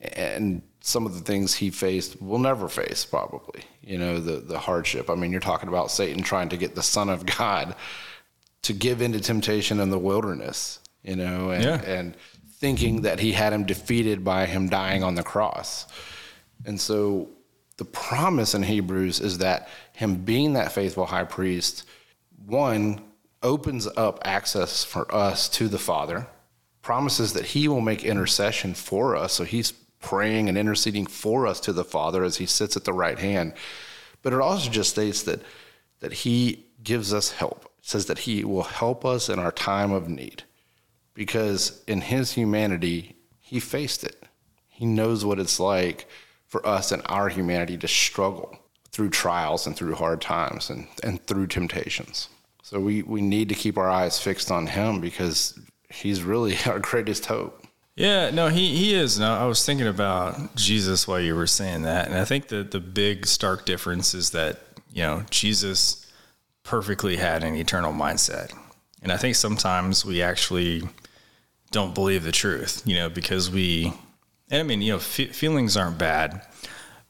And 0.02 0.62
some 0.82 1.06
of 1.06 1.14
the 1.14 1.22
things 1.22 1.56
he 1.56 1.70
faced 1.70 2.22
will 2.22 2.40
never 2.40 2.68
face, 2.70 3.06
probably. 3.06 3.64
You 3.82 3.98
know, 3.98 4.20
the, 4.20 4.38
the 4.38 4.60
hardship. 4.60 5.10
I 5.10 5.16
mean, 5.16 5.32
you're 5.32 5.42
talking 5.42 5.70
about 5.70 5.92
Satan 5.92 6.24
trying 6.24 6.50
to 6.50 6.58
get 6.58 6.76
the 6.76 6.84
Son 6.84 7.10
of 7.10 7.26
God 7.26 7.76
to 8.62 8.74
give 8.74 9.02
into 9.02 9.20
temptation 9.20 9.80
in 9.80 9.90
the 9.90 10.00
wilderness, 10.00 10.80
you 11.04 11.16
know, 11.16 11.52
and, 11.52 11.64
Yeah. 11.64 11.82
and 11.82 12.16
thinking 12.52 13.02
that 13.04 13.20
he 13.20 13.32
had 13.32 13.54
him 13.54 13.66
defeated 13.66 14.24
by 14.24 14.46
him 14.46 14.68
dying 14.70 15.04
on 15.04 15.16
the 15.16 15.24
cross. 15.24 15.86
And 16.66 16.80
so 16.80 17.30
the 17.78 17.86
promise 17.86 18.54
in 18.54 18.64
Hebrews 18.64 19.22
is 19.22 19.38
that 19.38 19.70
him 19.94 20.16
being 20.16 20.54
that 20.54 20.72
faithful 20.74 21.06
high 21.06 21.24
priest, 21.24 21.86
one, 22.46 23.02
opens 23.42 23.88
up 23.88 24.20
access 24.26 24.84
for 24.84 25.14
us 25.16 25.48
to 25.50 25.70
the 25.70 25.78
Father, 25.80 26.28
promises 26.82 27.32
that 27.34 27.46
he 27.46 27.70
will 27.70 27.80
make 27.82 28.04
intercession 28.04 28.74
for 28.74 29.16
us. 29.16 29.32
So 29.32 29.46
he's 29.46 29.72
praying 30.00 30.50
and 30.50 30.58
interceding 30.58 31.06
for 31.06 31.46
us 31.46 31.60
to 31.62 31.74
the 31.74 31.84
Father 31.84 32.24
as 32.24 32.38
he 32.38 32.46
sits 32.46 32.78
at 32.78 32.84
the 32.84 32.94
right 32.94 33.20
hand. 33.20 33.54
But 34.22 34.34
it 34.34 34.42
also 34.42 34.70
just 34.70 34.92
states 34.92 35.24
that 35.24 35.42
that 36.00 36.14
he 36.14 36.66
gives 36.84 37.14
us 37.14 37.32
help. 37.32 37.66
It 37.80 37.86
says 37.86 38.06
that 38.08 38.20
he 38.20 38.44
will 38.44 38.64
help 38.64 39.06
us 39.06 39.30
in 39.30 39.40
our 39.40 39.52
time 39.52 39.92
of 39.92 40.10
need. 40.10 40.44
Because 41.14 41.84
in 41.88 42.02
his 42.02 42.34
humanity, 42.34 43.18
he 43.42 43.60
faced 43.60 44.04
it. 44.04 44.24
He 44.70 44.86
knows 44.86 45.26
what 45.26 45.40
it's 45.40 45.60
like 45.60 46.08
for 46.48 46.66
us 46.66 46.92
in 46.92 47.02
our 47.02 47.30
humanity 47.30 47.78
to 47.78 47.88
struggle 47.88 48.58
through 48.92 49.10
trials 49.10 49.68
and 49.68 49.76
through 49.76 49.96
hard 49.96 50.22
times 50.22 50.70
and, 50.70 50.88
and 51.04 51.26
through 51.26 51.48
temptations. 51.48 52.30
So 52.64 52.80
we, 52.80 53.04
we 53.04 53.22
need 53.22 53.50
to 53.50 53.56
keep 53.56 53.78
our 53.78 53.90
eyes 53.90 54.20
fixed 54.20 54.52
on 54.52 54.68
him 54.68 55.02
because 55.02 55.60
he's 55.90 56.24
really 56.24 56.56
our 56.66 56.80
greatest 56.80 57.26
hope. 57.26 57.66
Yeah. 58.00 58.32
No, 58.32 58.48
he 58.48 58.76
he 58.76 58.96
is. 58.96 59.20
No, 59.20 59.34
I 59.34 59.46
was 59.46 59.66
thinking 59.66 59.88
about 59.88 60.56
Jesus 60.56 61.08
while 61.08 61.20
you 61.20 61.36
were 61.36 61.48
saying 61.48 61.84
that, 61.84 62.08
and 62.08 62.18
I 62.18 62.26
think 62.26 62.48
that 62.48 62.72
the 62.72 62.80
big 62.80 63.26
stark 63.26 63.66
difference 63.66 64.14
is 64.14 64.32
that 64.32 64.60
you 64.92 65.04
know 65.04 65.26
Jesus 65.30 66.08
perfectly 66.64 67.18
had 67.18 67.44
an 67.44 67.56
eternal 67.56 67.92
mindset, 67.92 68.54
and 69.02 69.12
I 69.12 69.18
think 69.18 69.36
sometimes 69.36 70.06
we 70.06 70.22
actually 70.22 70.84
don't 71.72 71.94
believe 71.94 72.24
the 72.24 72.32
truth, 72.32 72.82
you 72.86 72.96
know, 72.96 73.10
because 73.10 73.52
we, 73.52 73.94
and 74.50 74.60
I 74.60 74.64
mean, 74.64 74.82
you 74.82 74.94
know, 74.94 75.00
fe- 75.00 75.28
feelings 75.28 75.78
aren't 75.78 75.98
bad, 75.98 76.42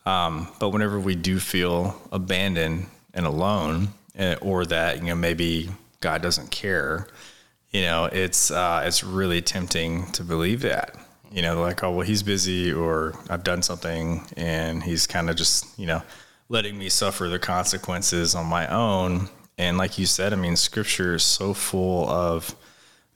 um, 0.06 0.49
but 0.60 0.69
whenever 0.69 0.99
we 0.99 1.15
do 1.15 1.39
feel 1.39 2.02
abandoned 2.12 2.88
and 3.13 3.25
alone, 3.25 3.89
eh, 4.15 4.36
or 4.41 4.65
that 4.65 4.97
you 4.97 5.06
know 5.06 5.15
maybe 5.15 5.69
God 6.02 6.21
doesn't 6.21 6.52
care, 6.52 7.08
you 7.71 7.82
know, 7.82 8.05
it's 8.05 8.51
uh, 8.51 8.84
it's 8.86 9.03
really 9.03 9.41
tempting 9.41 10.12
to 10.13 10.23
believe 10.23 10.62
that. 10.62 10.95
You 11.32 11.43
know, 11.43 11.62
like 11.62 11.84
oh 11.84 11.91
well, 11.91 12.08
he's 12.08 12.23
busy, 12.23 12.71
or 12.73 13.13
I've 13.29 13.43
done 13.43 13.62
something, 13.62 14.25
and 14.36 14.82
he's 14.82 15.05
kind 15.05 15.29
of 15.29 15.36
just 15.36 15.77
you 15.77 15.86
know 15.86 16.01
letting 16.49 16.77
me 16.77 16.89
suffer 16.89 17.29
the 17.29 17.39
consequences 17.39 18.34
on 18.34 18.47
my 18.47 18.67
own. 18.67 19.29
And 19.58 19.77
like 19.77 19.99
you 19.99 20.05
said, 20.05 20.34
I 20.34 20.38
mean, 20.38 20.55
Scripture 20.55 21.15
is 21.15 21.23
so 21.23 21.53
full 21.53 22.10
of 22.10 22.55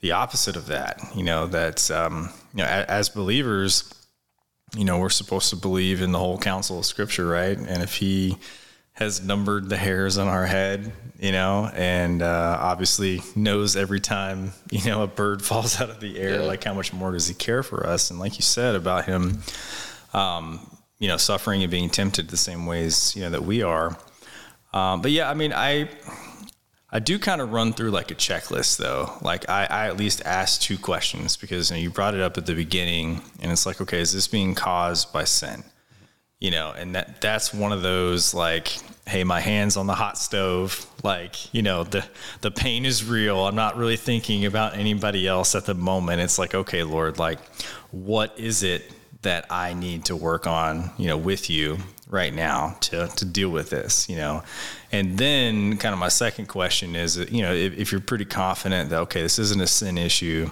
the 0.00 0.12
opposite 0.12 0.56
of 0.56 0.66
that. 0.66 1.00
You 1.16 1.24
know 1.24 1.46
that 1.48 1.90
um, 1.90 2.30
you 2.52 2.58
know 2.58 2.66
as 2.66 3.08
believers, 3.08 3.92
you 4.76 4.84
know 4.84 4.98
we're 4.98 5.10
supposed 5.10 5.50
to 5.50 5.56
believe 5.56 6.00
in 6.00 6.12
the 6.12 6.18
whole 6.20 6.38
counsel 6.38 6.78
of 6.78 6.86
Scripture, 6.86 7.26
right? 7.26 7.58
And 7.58 7.82
if 7.82 7.96
He 7.96 8.38
has 8.94 9.22
numbered 9.24 9.68
the 9.68 9.76
hairs 9.76 10.18
on 10.18 10.28
our 10.28 10.46
head, 10.46 10.92
you 11.18 11.32
know, 11.32 11.68
and 11.74 12.22
uh, 12.22 12.58
obviously 12.60 13.20
knows 13.34 13.74
every 13.76 14.00
time 14.00 14.52
you 14.70 14.84
know 14.84 15.02
a 15.02 15.06
bird 15.06 15.42
falls 15.50 15.80
out 15.80 15.90
of 15.90 16.00
the 16.00 16.18
air, 16.18 16.40
Yeah. 16.40 16.46
like 16.46 16.64
how 16.64 16.74
much 16.74 16.92
more 16.92 17.12
does 17.12 17.26
He 17.28 17.34
care 17.34 17.62
for 17.62 17.86
us? 17.86 18.10
And 18.10 18.18
like 18.20 18.36
you 18.36 18.42
said 18.42 18.74
about 18.74 19.04
Him, 19.06 19.40
um, 20.12 20.60
you 20.98 21.08
know, 21.08 21.16
suffering 21.16 21.62
and 21.62 21.70
being 21.70 21.90
tempted 21.90 22.28
the 22.30 22.36
same 22.36 22.66
ways 22.66 23.14
you 23.16 23.22
know 23.22 23.30
that 23.30 23.42
we 23.44 23.62
are. 23.62 23.96
Um, 24.72 25.02
but 25.02 25.10
yeah, 25.10 25.28
I 25.30 25.34
mean, 25.34 25.52
I 25.52 25.88
I 26.90 27.00
do 27.00 27.18
kind 27.18 27.40
of 27.40 27.52
run 27.52 27.72
through 27.72 27.90
like 27.90 28.12
a 28.12 28.14
checklist 28.14 28.76
though. 28.78 29.12
Like 29.22 29.48
I, 29.48 29.64
I 29.66 29.86
at 29.88 29.96
least 29.96 30.22
ask 30.24 30.60
two 30.60 30.78
questions 30.78 31.36
because 31.36 31.70
you, 31.70 31.76
know, 31.76 31.82
you 31.82 31.90
brought 31.90 32.14
it 32.14 32.20
up 32.20 32.38
at 32.38 32.46
the 32.46 32.54
beginning, 32.54 33.22
and 33.40 33.50
it's 33.50 33.66
like, 33.66 33.80
okay, 33.80 34.00
is 34.00 34.12
this 34.12 34.28
being 34.28 34.54
caused 34.54 35.12
by 35.12 35.24
sin? 35.24 35.64
You 36.44 36.50
know, 36.50 36.74
and 36.76 36.94
that 36.94 37.22
that's 37.22 37.54
one 37.54 37.72
of 37.72 37.80
those 37.80 38.34
like, 38.34 38.76
hey, 39.06 39.24
my 39.24 39.40
hands 39.40 39.78
on 39.78 39.86
the 39.86 39.94
hot 39.94 40.18
stove, 40.18 40.86
like 41.02 41.54
you 41.54 41.62
know, 41.62 41.84
the 41.84 42.04
the 42.42 42.50
pain 42.50 42.84
is 42.84 43.02
real. 43.02 43.46
I'm 43.46 43.54
not 43.54 43.78
really 43.78 43.96
thinking 43.96 44.44
about 44.44 44.76
anybody 44.76 45.26
else 45.26 45.54
at 45.54 45.64
the 45.64 45.72
moment. 45.72 46.20
It's 46.20 46.38
like, 46.38 46.54
okay, 46.54 46.82
Lord, 46.82 47.18
like, 47.18 47.38
what 47.92 48.38
is 48.38 48.62
it 48.62 48.92
that 49.22 49.46
I 49.48 49.72
need 49.72 50.04
to 50.04 50.16
work 50.16 50.46
on, 50.46 50.90
you 50.98 51.06
know, 51.06 51.16
with 51.16 51.48
you 51.48 51.78
right 52.10 52.34
now 52.34 52.76
to 52.82 53.06
to 53.06 53.24
deal 53.24 53.48
with 53.48 53.70
this, 53.70 54.06
you 54.10 54.16
know. 54.16 54.42
And 54.92 55.16
then 55.16 55.78
kind 55.78 55.94
of 55.94 55.98
my 55.98 56.10
second 56.10 56.48
question 56.48 56.94
is, 56.94 57.16
you 57.16 57.40
know, 57.40 57.54
if, 57.54 57.72
if 57.78 57.90
you're 57.90 58.02
pretty 58.02 58.26
confident 58.26 58.90
that 58.90 59.00
okay, 59.04 59.22
this 59.22 59.38
isn't 59.38 59.62
a 59.62 59.66
sin 59.66 59.96
issue, 59.96 60.50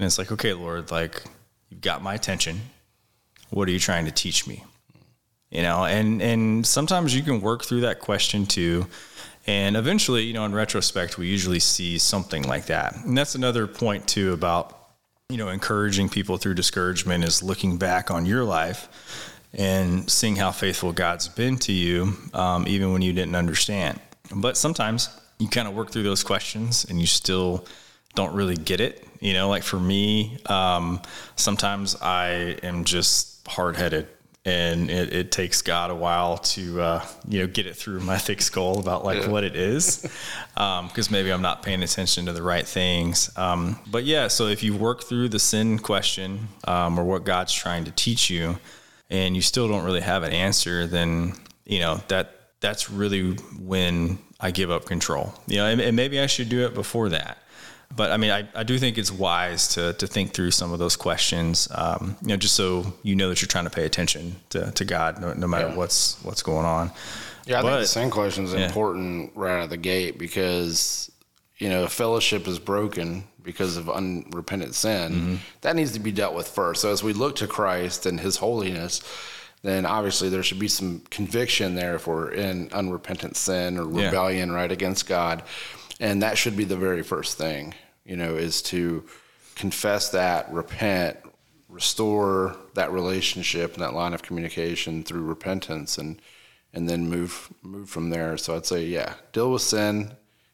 and 0.00 0.04
it's 0.04 0.18
like, 0.18 0.32
okay, 0.32 0.52
Lord, 0.52 0.90
like 0.90 1.22
you've 1.70 1.80
got 1.80 2.02
my 2.02 2.14
attention. 2.14 2.62
What 3.50 3.68
are 3.68 3.70
you 3.70 3.78
trying 3.78 4.06
to 4.06 4.10
teach 4.10 4.48
me? 4.48 4.64
You 5.52 5.60
know, 5.60 5.84
and 5.84 6.22
and 6.22 6.66
sometimes 6.66 7.14
you 7.14 7.22
can 7.22 7.42
work 7.42 7.62
through 7.62 7.82
that 7.82 8.00
question 8.00 8.46
too, 8.46 8.86
And 9.46 9.76
eventually, 9.76 10.22
you 10.22 10.32
know, 10.32 10.44
in 10.44 10.54
retrospect, 10.54 11.18
we 11.18 11.26
usually 11.26 11.58
see 11.58 11.98
something 11.98 12.44
like 12.44 12.66
that. 12.66 12.96
And 13.04 13.18
that's 13.18 13.34
another 13.34 13.66
point 13.66 14.06
too 14.06 14.32
about, 14.32 14.78
you 15.28 15.36
know, 15.36 15.48
encouraging 15.48 16.08
people 16.08 16.36
through 16.36 16.54
discouragement 16.54 17.24
is 17.24 17.42
looking 17.42 17.76
back 17.76 18.10
on 18.10 18.24
your 18.24 18.44
life 18.44 19.40
and 19.52 20.08
seeing 20.08 20.36
how 20.36 20.52
faithful 20.52 20.92
God's 20.92 21.28
been 21.28 21.58
to 21.58 21.72
you, 21.72 22.14
um, 22.34 22.66
even 22.68 22.92
when 22.92 23.02
you 23.02 23.12
didn't 23.12 23.34
understand. 23.34 24.00
But 24.34 24.56
sometimes 24.56 25.08
you 25.38 25.48
kind 25.48 25.66
of 25.66 25.74
work 25.74 25.90
through 25.90 26.04
those 26.04 26.22
questions 26.22 26.86
and 26.88 27.00
you 27.00 27.06
still 27.06 27.66
don't 28.14 28.34
really 28.34 28.56
get 28.56 28.80
it. 28.80 29.06
You 29.20 29.32
know, 29.32 29.48
like 29.48 29.64
for 29.64 29.78
me, 29.78 30.38
um, 30.46 31.02
sometimes 31.34 31.96
I 32.00 32.56
am 32.62 32.84
just 32.84 33.46
hard 33.48 33.76
headed 33.76 34.06
and 34.44 34.90
it, 34.90 35.14
it, 35.14 35.32
takes 35.32 35.62
God 35.62 35.90
a 35.90 35.94
while 35.94 36.38
to 36.38 36.80
uh, 36.80 37.06
you 37.28 37.40
know 37.40 37.46
get 37.46 37.66
it 37.66 37.76
through 37.76 38.00
my 38.00 38.18
thick 38.26 38.42
skull 38.42 38.80
about 38.80 39.04
like 39.04 39.22
yeah. 39.22 39.28
what 39.28 39.44
it 39.44 39.54
is, 39.54 39.98
because 40.54 41.08
um, 41.08 41.12
maybe 41.12 41.32
I'm 41.32 41.42
not 41.42 41.62
paying 41.62 41.82
attention 41.82 42.26
to 42.26 42.32
the 42.32 42.42
right 42.42 42.66
things. 42.66 43.30
Um, 43.36 43.78
but 43.86 44.04
yeah, 44.04 44.28
so 44.28 44.46
if 44.48 44.62
you 44.62 44.76
work 44.76 45.04
through 45.04 45.28
the 45.28 45.38
sin 45.38 45.78
question 45.78 46.48
um, 46.64 46.98
or 46.98 47.04
what 47.04 47.24
God's 47.24 47.52
trying 47.52 47.84
to 47.84 47.92
teach 47.92 48.30
you, 48.30 48.58
and 49.10 49.36
you 49.36 49.42
still 49.42 49.68
don't 49.68 49.84
really 49.84 50.00
have 50.00 50.22
an 50.24 50.32
answer, 50.32 50.86
then 50.86 51.34
you 51.64 51.78
know 51.78 52.00
that 52.08 52.38
that's 52.60 52.90
really 52.90 53.32
when 53.58 54.18
I 54.40 54.50
give 54.50 54.70
up 54.70 54.86
control. 54.86 55.34
You 55.46 55.58
know, 55.58 55.66
and, 55.66 55.80
and 55.80 55.94
maybe 55.94 56.18
I 56.18 56.26
should 56.26 56.48
do 56.48 56.66
it 56.66 56.74
before 56.74 57.10
that 57.10 57.38
but 57.94 58.10
I 58.10 58.16
mean, 58.16 58.30
I, 58.30 58.48
I 58.54 58.62
do 58.62 58.78
think 58.78 58.98
it's 58.98 59.12
wise 59.12 59.68
to, 59.68 59.92
to 59.94 60.06
think 60.06 60.32
through 60.32 60.50
some 60.52 60.72
of 60.72 60.78
those 60.78 60.96
questions, 60.96 61.68
um, 61.72 62.16
you 62.22 62.28
know, 62.28 62.36
just 62.36 62.54
so 62.54 62.94
you 63.02 63.14
know 63.14 63.28
that 63.28 63.42
you're 63.42 63.48
trying 63.48 63.64
to 63.64 63.70
pay 63.70 63.84
attention 63.84 64.36
to, 64.50 64.70
to 64.72 64.84
God, 64.84 65.20
no, 65.20 65.32
no 65.34 65.46
matter 65.46 65.68
yeah. 65.68 65.76
what's 65.76 66.22
what's 66.22 66.42
going 66.42 66.66
on. 66.66 66.90
Yeah, 67.46 67.58
I 67.58 67.62
but, 67.62 67.70
think 67.70 67.80
the 67.80 67.86
same 67.88 68.10
question 68.10 68.44
is 68.44 68.54
yeah. 68.54 68.66
important 68.66 69.32
right 69.34 69.58
out 69.58 69.64
of 69.64 69.70
the 69.70 69.76
gate 69.76 70.18
because 70.18 71.10
you 71.58 71.68
know 71.68 71.86
fellowship 71.86 72.46
is 72.46 72.58
broken 72.58 73.24
because 73.42 73.76
of 73.76 73.90
unrepentant 73.90 74.74
sin. 74.74 75.12
Mm-hmm. 75.12 75.34
That 75.62 75.76
needs 75.76 75.92
to 75.92 76.00
be 76.00 76.12
dealt 76.12 76.34
with 76.34 76.48
first. 76.48 76.80
So 76.80 76.92
as 76.92 77.02
we 77.02 77.12
look 77.12 77.36
to 77.36 77.46
Christ 77.46 78.06
and 78.06 78.20
His 78.20 78.36
holiness, 78.36 79.02
then 79.62 79.84
obviously 79.84 80.28
there 80.28 80.42
should 80.42 80.60
be 80.60 80.68
some 80.68 81.00
conviction 81.10 81.74
there 81.74 81.96
if 81.96 82.06
we're 82.06 82.30
in 82.30 82.70
unrepentant 82.72 83.36
sin 83.36 83.78
or 83.78 83.84
rebellion 83.84 84.48
yeah. 84.48 84.54
right 84.54 84.72
against 84.72 85.08
God 85.08 85.42
and 86.02 86.22
that 86.22 86.36
should 86.36 86.56
be 86.56 86.64
the 86.64 86.76
very 86.76 87.02
first 87.02 87.38
thing 87.38 87.74
you 88.04 88.16
know 88.16 88.36
is 88.36 88.62
to 88.62 89.04
confess 89.54 90.10
that 90.10 90.52
repent 90.52 91.18
restore 91.72 92.54
that 92.74 92.92
relationship 92.92 93.72
and 93.72 93.82
that 93.82 93.94
line 93.94 94.12
of 94.12 94.22
communication 94.22 95.02
through 95.02 95.22
repentance 95.22 95.98
and 95.98 96.20
and 96.74 96.88
then 96.88 97.08
move 97.08 97.52
move 97.62 97.88
from 97.88 98.10
there. 98.10 98.36
So 98.36 98.54
i'd 98.56 98.66
say 98.66 98.84
yeah 98.84 99.14
deal 99.32 99.50
with 99.50 99.62
sin. 99.62 100.12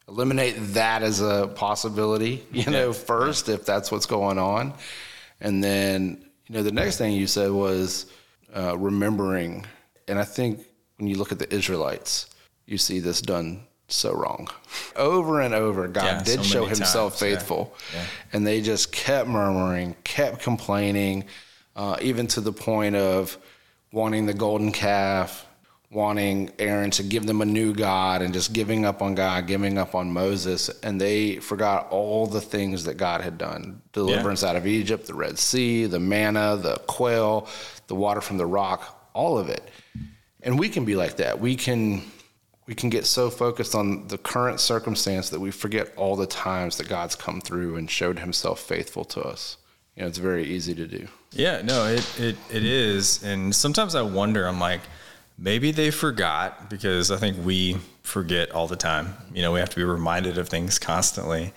Eliminate 0.08 0.54
that 0.72 1.02
as 1.02 1.20
a 1.20 1.48
possibility 1.54 2.46
you 2.52 2.70
know 2.70 2.86
yeah. 2.88 2.92
first 2.92 3.48
if 3.48 3.66
that's 3.66 3.90
what's 3.90 4.06
going 4.06 4.38
on. 4.38 4.72
And 5.40 5.62
then 5.62 6.24
you 6.46 6.54
know 6.54 6.62
the 6.62 6.72
next 6.72 6.96
thing 6.98 7.12
you 7.12 7.26
said 7.26 7.50
was 7.50 8.06
uh, 8.54 8.78
remembering. 8.78 9.66
And 10.06 10.18
i 10.18 10.24
think 10.24 10.60
when 10.96 11.08
you 11.08 11.16
look 11.16 11.32
at 11.32 11.38
the 11.38 11.52
israelites 11.52 12.30
you 12.66 12.78
see 12.78 13.00
this 13.00 13.20
done 13.20 13.66
so 13.88 14.12
wrong. 14.14 14.48
Over 14.96 15.40
and 15.40 15.54
over, 15.54 15.88
God 15.88 16.04
yeah, 16.04 16.22
did 16.22 16.38
so 16.38 16.42
show 16.42 16.64
himself 16.66 17.14
times. 17.14 17.20
faithful. 17.20 17.74
Yeah. 17.92 18.00
Yeah. 18.00 18.06
And 18.34 18.46
they 18.46 18.60
just 18.60 18.92
kept 18.92 19.28
murmuring, 19.28 19.96
kept 20.04 20.42
complaining, 20.42 21.24
uh, 21.74 21.96
even 22.00 22.26
to 22.28 22.40
the 22.40 22.52
point 22.52 22.96
of 22.96 23.36
wanting 23.90 24.26
the 24.26 24.34
golden 24.34 24.72
calf, 24.72 25.46
wanting 25.90 26.50
Aaron 26.58 26.90
to 26.90 27.02
give 27.02 27.24
them 27.26 27.40
a 27.40 27.46
new 27.46 27.72
God, 27.72 28.20
and 28.20 28.34
just 28.34 28.52
giving 28.52 28.84
up 28.84 29.00
on 29.00 29.14
God, 29.14 29.46
giving 29.46 29.78
up 29.78 29.94
on 29.94 30.12
Moses. 30.12 30.68
And 30.82 31.00
they 31.00 31.36
forgot 31.36 31.88
all 31.90 32.26
the 32.26 32.42
things 32.42 32.84
that 32.84 32.98
God 32.98 33.22
had 33.22 33.38
done 33.38 33.80
deliverance 33.92 34.44
out 34.44 34.56
of 34.56 34.66
Egypt, 34.66 35.06
the 35.06 35.14
Red 35.14 35.38
Sea, 35.38 35.86
the 35.86 36.00
manna, 36.00 36.58
the 36.58 36.76
quail, 36.86 37.48
the 37.86 37.94
water 37.94 38.20
from 38.20 38.36
the 38.36 38.44
rock, 38.44 39.10
all 39.14 39.38
of 39.38 39.48
it. 39.48 39.66
And 40.42 40.58
we 40.58 40.68
can 40.68 40.84
be 40.84 40.94
like 40.94 41.16
that. 41.16 41.40
We 41.40 41.56
can 41.56 42.02
we 42.68 42.74
can 42.74 42.90
get 42.90 43.06
so 43.06 43.30
focused 43.30 43.74
on 43.74 44.06
the 44.08 44.18
current 44.18 44.60
circumstance 44.60 45.30
that 45.30 45.40
we 45.40 45.50
forget 45.50 45.90
all 45.96 46.16
the 46.16 46.26
times 46.26 46.76
that 46.76 46.86
God's 46.86 47.14
come 47.14 47.40
through 47.40 47.76
and 47.76 47.90
showed 47.90 48.18
himself 48.18 48.60
faithful 48.60 49.06
to 49.06 49.22
us. 49.22 49.56
You 49.96 50.02
know, 50.02 50.08
it's 50.08 50.18
very 50.18 50.44
easy 50.44 50.74
to 50.74 50.86
do. 50.86 51.08
Yeah, 51.32 51.62
no, 51.62 51.86
it, 51.86 52.20
it, 52.20 52.36
it 52.52 52.64
is. 52.64 53.22
And 53.24 53.56
sometimes 53.56 53.94
I 53.94 54.02
wonder, 54.02 54.46
I'm 54.46 54.60
like, 54.60 54.82
maybe 55.38 55.70
they 55.70 55.90
forgot 55.90 56.68
because 56.68 57.10
I 57.10 57.16
think 57.16 57.38
we 57.42 57.78
forget 58.02 58.50
all 58.50 58.66
the 58.66 58.76
time. 58.76 59.14
You 59.32 59.40
know, 59.40 59.50
we 59.50 59.60
have 59.60 59.70
to 59.70 59.76
be 59.76 59.84
reminded 59.84 60.36
of 60.36 60.50
things 60.50 60.78
constantly. 60.78 61.54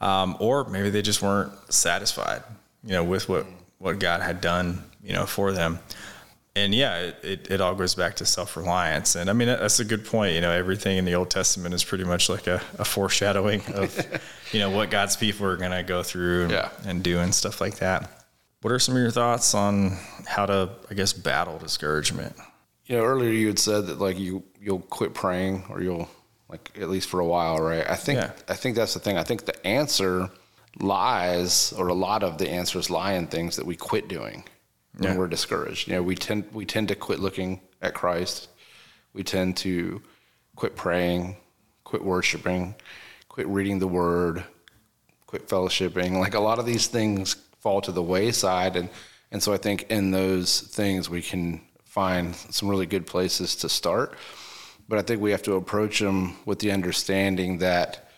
Um, 0.00 0.36
or 0.40 0.64
maybe 0.64 0.90
they 0.90 1.02
just 1.02 1.22
weren't 1.22 1.52
satisfied, 1.72 2.42
you 2.82 2.92
know, 2.92 3.04
with 3.04 3.28
what, 3.28 3.46
what 3.78 4.00
God 4.00 4.20
had 4.20 4.40
done, 4.40 4.82
you 5.00 5.12
know, 5.12 5.26
for 5.26 5.52
them 5.52 5.78
and 6.56 6.74
yeah, 6.74 6.98
it, 6.98 7.16
it, 7.22 7.50
it, 7.50 7.60
all 7.60 7.74
goes 7.74 7.94
back 7.94 8.16
to 8.16 8.26
self 8.26 8.56
reliance. 8.56 9.14
And 9.14 9.30
I 9.30 9.32
mean, 9.32 9.48
that's 9.48 9.78
a 9.78 9.84
good 9.84 10.04
point. 10.04 10.34
You 10.34 10.40
know, 10.40 10.50
everything 10.50 10.98
in 10.98 11.04
the 11.04 11.14
Old 11.14 11.30
Testament 11.30 11.74
is 11.74 11.84
pretty 11.84 12.04
much 12.04 12.28
like 12.28 12.46
a, 12.46 12.60
a 12.78 12.84
foreshadowing 12.84 13.62
of, 13.74 14.20
you 14.52 14.58
know, 14.58 14.70
what 14.70 14.90
God's 14.90 15.16
people 15.16 15.46
are 15.46 15.56
going 15.56 15.70
to 15.70 15.82
go 15.82 16.02
through 16.02 16.44
and, 16.44 16.52
yeah. 16.52 16.70
and 16.84 17.02
do 17.04 17.20
and 17.20 17.34
stuff 17.34 17.60
like 17.60 17.76
that. 17.76 18.10
What 18.62 18.72
are 18.72 18.78
some 18.78 18.96
of 18.96 19.00
your 19.00 19.10
thoughts 19.10 19.54
on 19.54 19.96
how 20.26 20.44
to, 20.46 20.70
I 20.90 20.94
guess, 20.94 21.12
battle 21.12 21.58
discouragement? 21.58 22.34
You 22.86 22.96
know, 22.96 23.04
earlier 23.04 23.30
you 23.30 23.46
had 23.46 23.58
said 23.58 23.86
that 23.86 24.00
like 24.00 24.18
you 24.18 24.42
you'll 24.60 24.80
quit 24.80 25.14
praying 25.14 25.64
or 25.70 25.80
you'll 25.80 26.08
like 26.48 26.72
at 26.80 26.90
least 26.90 27.08
for 27.08 27.20
a 27.20 27.26
while, 27.26 27.58
right? 27.58 27.88
I 27.88 27.94
think 27.94 28.20
yeah. 28.20 28.32
I 28.48 28.54
think 28.54 28.74
that's 28.74 28.94
the 28.94 29.00
thing. 29.00 29.16
I 29.16 29.22
think 29.22 29.44
the 29.44 29.64
answer 29.64 30.28
lies, 30.80 31.72
or 31.74 31.88
a 31.88 31.94
lot 31.94 32.24
of 32.24 32.38
the 32.38 32.50
answers 32.50 32.90
lie 32.90 33.12
in 33.12 33.28
things 33.28 33.56
that 33.56 33.66
we 33.66 33.76
quit 33.76 34.08
doing 34.08 34.44
when 35.00 35.12
yeah. 35.12 35.18
we're 35.18 35.28
discouraged. 35.28 35.88
You 35.88 35.94
know, 35.94 36.02
we 36.02 36.14
tend 36.14 36.44
we 36.52 36.66
tend 36.66 36.88
to 36.88 36.94
quit 36.94 37.20
looking 37.20 37.60
at 37.80 37.94
Christ. 37.94 38.48
We 39.14 39.22
tend 39.22 39.56
to 39.58 40.02
quit 40.56 40.76
praying, 40.76 41.36
quit 41.84 42.04
worshiping, 42.04 42.74
quit 43.28 43.46
reading 43.48 43.78
the 43.78 43.88
Word, 43.88 44.44
quit 45.26 45.48
fellowshipping. 45.48 46.18
Like 46.18 46.34
a 46.34 46.40
lot 46.40 46.58
of 46.58 46.66
these 46.66 46.86
things 46.86 47.34
fall 47.60 47.80
to 47.80 47.92
the 47.92 48.02
wayside, 48.02 48.76
and 48.76 48.90
and 49.32 49.42
so 49.42 49.54
I 49.54 49.56
think 49.56 49.86
in 49.90 50.10
those 50.10 50.60
things 50.60 51.08
we 51.08 51.22
can 51.22 51.62
find 51.82 52.36
some 52.36 52.68
really 52.68 52.86
good 52.86 53.06
places 53.06 53.56
to 53.56 53.70
start. 53.70 54.14
But 54.86 54.98
I 54.98 55.02
think 55.02 55.22
we 55.22 55.30
have 55.30 55.42
to 55.44 55.54
approach 55.54 56.00
them 56.00 56.36
with 56.44 56.58
the 56.58 56.72
understanding 56.72 57.58
that 57.58 58.10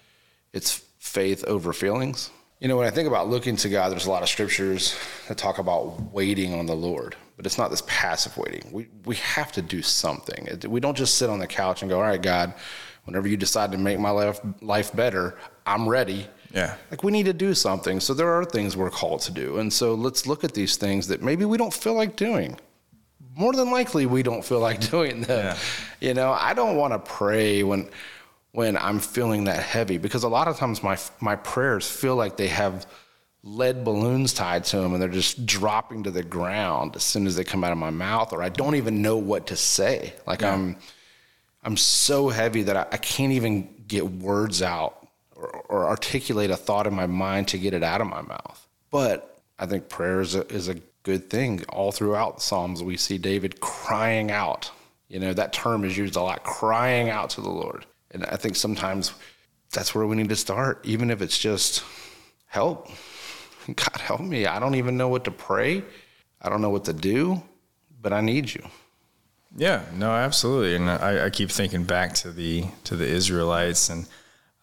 it's 0.53 0.83
faith 0.99 1.45
over 1.45 1.73
feelings 1.73 2.31
you 2.63 2.69
know, 2.69 2.77
when 2.77 2.87
I 2.87 2.91
think 2.91 3.09
about 3.09 3.29
looking 3.29 3.57
to 3.57 3.69
God, 3.69 3.91
there's 3.91 4.07
a 4.07 4.11
lot 4.11 4.23
of 4.23 4.29
scriptures 4.29 4.97
that 5.27 5.37
talk 5.37 5.59
about 5.59 6.01
waiting 6.13 6.55
on 6.55 6.67
the 6.67 6.77
Lord, 6.77 7.17
but 7.37 7.45
it's 7.45 7.59
not 7.59 7.71
this 7.71 7.83
passive 7.89 8.37
waiting. 8.37 8.71
We, 8.71 8.87
we 9.05 9.17
have 9.17 9.51
to 9.53 9.63
do 9.63 9.83
something. 9.83 10.47
We 10.69 10.79
don't 10.79 10.97
just 10.97 11.19
sit 11.19 11.29
on 11.29 11.41
the 11.41 11.49
couch 11.49 11.83
and 11.83 11.91
go, 11.91 11.97
all 11.97 12.05
right, 12.05 12.23
God, 12.23 12.55
whenever 13.03 13.27
you 13.27 13.37
decide 13.37 13.73
to 13.73 13.79
make 13.79 13.99
my 13.99 14.11
life, 14.11 14.39
life 14.61 14.95
better, 14.95 15.37
I'm 15.67 15.89
ready. 15.89 16.29
Yeah. 16.55 16.77
Like 16.93 17.03
we 17.03 17.11
need 17.11 17.27
to 17.27 17.33
do 17.33 17.53
something. 17.53 17.99
So 17.99 18.15
there 18.15 18.33
are 18.33 18.45
things 18.45 18.77
we're 18.77 18.91
called 18.91 19.23
to 19.23 19.33
do. 19.33 19.59
And 19.59 19.73
so 19.73 19.95
let's 19.95 20.29
look 20.29 20.45
at 20.45 20.55
these 20.55 20.77
things 20.77 21.09
that 21.09 21.21
maybe 21.21 21.45
we 21.45 21.59
don't 21.59 21.75
feel 21.75 21.95
like 21.95 22.15
doing. 22.15 22.57
More 23.35 23.55
than 23.55 23.73
likely, 23.73 24.07
we 24.07 24.23
don't 24.23 24.45
feel 24.45 24.61
like 24.61 24.89
doing 24.91 25.23
them. 25.23 25.47
Yeah. 25.47 25.59
You 25.99 26.15
know, 26.15 26.31
I 26.31 26.55
don't 26.55 26.77
want 26.77 26.93
to 26.93 27.01
pray 27.01 27.65
when 27.65 27.91
when 28.53 28.77
I'm 28.77 29.01
feeling 29.01 29.45
that 29.45 29.63
heavy 29.63 29.99
because 29.99 30.23
a 30.25 30.29
lot 30.29 30.47
of 30.47 30.57
times 30.57 30.83
my 30.83 30.99
my 31.21 31.37
prayers 31.37 31.91
feel 31.91 32.17
like 32.17 32.37
they 32.37 32.49
have 32.49 32.87
lead 33.43 33.85
balloons 33.85 34.33
tied 34.33 34.63
to 34.65 34.77
them 34.77 34.93
and 34.93 35.03
they're 35.03 35.09
just 35.09 35.47
dropping 35.47 36.05
to 36.05 36.11
the 36.11 36.23
ground 36.23 36.95
as 36.95 37.03
soon 37.03 37.27
as 37.27 37.35
they 37.35 37.43
come 37.43 37.65
out 37.65 37.73
of 37.73 37.79
my 37.79 37.91
mouth 37.91 38.33
or 38.33 38.43
I 38.43 38.51
don't 38.51 38.77
even 38.77 39.03
know 39.03 39.17
what 39.17 39.49
to 39.49 39.57
say. 39.57 40.13
Like 40.27 40.43
yeah. 40.43 40.53
I'm 40.53 40.77
I'm 41.65 41.77
so 41.77 42.29
heavy 42.29 42.63
that 42.65 42.77
I, 42.77 42.87
I 42.93 42.97
can't 42.99 43.33
even 43.33 43.85
get 43.87 44.09
words 44.09 44.63
out 44.63 45.09
or, 45.35 45.49
or, 45.69 45.87
articulate 45.87 46.51
a 46.51 46.57
thought 46.57 46.87
in 46.87 46.95
my 46.95 47.07
mind 47.07 47.49
to 47.49 47.59
get 47.59 47.75
it 47.75 47.83
out 47.83 48.01
of 48.01 48.07
my 48.07 48.23
mouth. 48.23 48.69
But 48.91 49.41
I 49.59 49.67
think 49.67 49.89
prayer 49.89 50.21
is 50.21 50.35
a, 50.35 50.47
is 50.53 50.69
a 50.69 50.77
good 51.03 51.31
thing. 51.31 51.65
All 51.69 51.93
throughout 51.93 52.37
the 52.37 52.43
Psalms, 52.43 52.83
we 52.83 52.97
see 52.97 53.19
David 53.19 53.61
crying 53.61 54.31
out. 54.31 54.71
You 55.09 55.21
know, 55.21 55.33
that 55.35 55.53
term 55.53 55.85
is 55.85 55.97
used 55.97 56.17
a 56.17 56.23
lot, 56.23 56.43
crying 56.43 57.11
out 57.11 57.31
to 57.31 57.41
the 57.41 57.51
Lord. 57.51 57.87
And 58.13 58.25
I 58.27 58.37
think 58.37 58.57
sometimes 58.57 59.13
that's 59.73 59.95
where 59.95 60.07
we 60.07 60.17
need 60.17 60.29
to 60.29 60.37
start, 60.37 60.81
even 60.85 61.11
if 61.11 61.23
it's 61.23 61.39
just 61.39 61.83
help. 62.47 62.89
God 63.67 64.01
help 64.01 64.21
me. 64.21 64.47
I 64.47 64.59
don't 64.59 64.75
even 64.75 64.97
know 64.97 65.09
what 65.09 65.25
to 65.25 65.31
pray. 65.31 65.83
I 66.41 66.49
don't 66.49 66.61
know 66.61 66.71
what 66.71 66.85
to 66.87 66.93
do, 66.93 67.43
but 68.01 68.13
I 68.13 68.21
need 68.21 68.53
you. 68.53 68.65
Yeah, 69.57 69.85
no, 69.95 70.11
absolutely. 70.11 70.77
And 70.77 70.91
I, 70.91 71.27
I 71.27 71.31
keep 71.31 71.51
thinking 71.51 71.85
back 71.85 72.15
to 72.17 72.33
the 72.33 72.65
to 72.85 72.97
the 72.97 73.07
Israelites, 73.07 73.91
and 73.91 74.07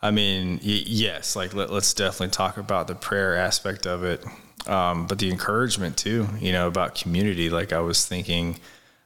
I 0.01 0.11
mean, 0.11 0.53
y- 0.63 0.83
yes, 0.85 1.35
like 1.35 1.53
let, 1.53 1.69
us 1.69 1.93
definitely 1.93 2.31
talk 2.31 2.57
about 2.57 2.87
the 2.87 2.95
prayer 2.95 3.37
aspect 3.37 3.85
of 3.85 4.03
it, 4.03 4.25
um, 4.67 5.05
but 5.05 5.19
the 5.19 5.29
encouragement 5.29 5.95
too. 5.95 6.27
You 6.39 6.51
know, 6.51 6.67
about 6.67 6.95
community. 6.95 7.49
Like 7.49 7.71
I 7.71 7.81
was 7.81 8.05
thinking 8.05 8.59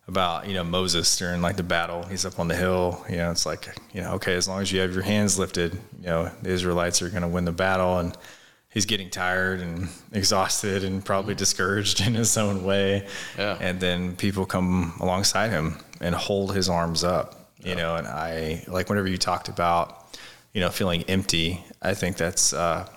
about 0.08 0.48
you 0.48 0.54
know 0.54 0.63
Moses 0.63 1.18
during 1.18 1.42
like 1.42 1.56
the 1.56 1.63
battle. 1.63 2.04
He's 2.04 2.26
up 2.26 2.39
on 2.39 2.48
the 2.48 2.56
hill. 2.56 3.04
You 3.10 3.18
know, 3.18 3.32
it's 3.32 3.46
like 3.46 3.68
you 3.94 4.02
know, 4.02 4.13
okay, 4.13 4.36
as 4.36 4.48
long 4.48 4.62
as 4.62 4.72
you 4.72 4.80
have 4.82 4.94
your 4.94 5.04
hands 5.04 5.39
lifted, 5.39 5.74
you 6.00 6.08
know, 6.08 6.32
the 6.42 6.50
Israelites 6.50 7.02
are 7.02 7.10
going 7.10 7.22
to 7.22 7.28
win 7.28 7.46
the 7.46 7.52
battle. 7.52 8.00
And 8.00 8.18
he's 8.70 8.86
getting 8.86 9.10
tired 9.10 9.62
and 9.62 9.88
exhausted 10.12 10.84
and 10.84 11.04
probably 11.04 11.36
discouraged 11.36 12.02
in 12.06 12.16
his 12.16 12.38
own 12.38 12.63
way. 12.63 13.08
Yeah. 13.38 13.58
And 13.60 13.80
then 13.80 14.16
people 14.16 14.46
come 14.46 14.94
alongside 15.00 15.52
him 15.52 15.78
and 16.02 16.16
hold 16.16 16.56
his 16.56 16.70
arms 16.70 17.04
up. 17.04 17.39
You 17.60 17.70
yeah. 17.70 17.76
know, 17.76 17.96
and 17.96 18.08
I 18.08 18.66
like 18.68 18.89
whenever 18.89 19.08
you 19.08 19.18
talked 19.18 19.48
about, 19.48 20.18
you 20.54 20.60
know, 20.60 20.70
feeling 20.70 21.04
empty. 21.04 21.63
I 21.82 21.94
think 21.94 22.18
that's 22.18 22.52
uh, 22.52 22.88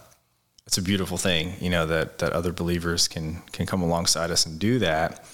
it's 0.67 0.79
a 0.79 0.83
beautiful 0.83 1.19
thing. 1.19 1.55
You 1.61 1.71
know 1.71 1.87
that 1.87 2.19
that 2.19 2.33
other 2.33 2.53
believers 2.53 3.07
can 3.07 3.43
can 3.53 3.67
come 3.67 3.81
alongside 3.81 4.33
us 4.33 4.45
and 4.45 4.59
do 4.59 4.81
that. 4.81 5.25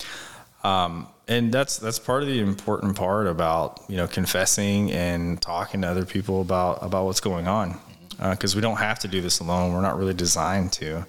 Um, 0.63 1.09
and 1.29 1.53
that's 1.53 1.79
that's 1.79 1.99
part 1.99 2.23
of 2.23 2.29
the 2.29 2.41
important 2.41 2.97
part 2.97 3.27
about 3.27 3.81
you 3.89 3.97
know 3.97 4.07
confessing 4.07 4.91
and 4.91 5.41
talking 5.41 5.83
to 5.83 5.89
other 5.89 6.05
people 6.05 6.41
about 6.41 6.79
about 6.83 7.05
what's 7.05 7.21
going 7.21 7.47
on 7.47 7.79
because 8.31 8.55
uh, 8.55 8.57
we 8.57 8.61
don't 8.61 8.77
have 8.77 8.99
to 9.01 9.09
do 9.09 9.21
this 9.21 9.41
alone. 9.41 9.73
We're 9.73 9.81
not 9.81 9.99
really 9.99 10.15
designed 10.15 10.73
to. 10.75 11.07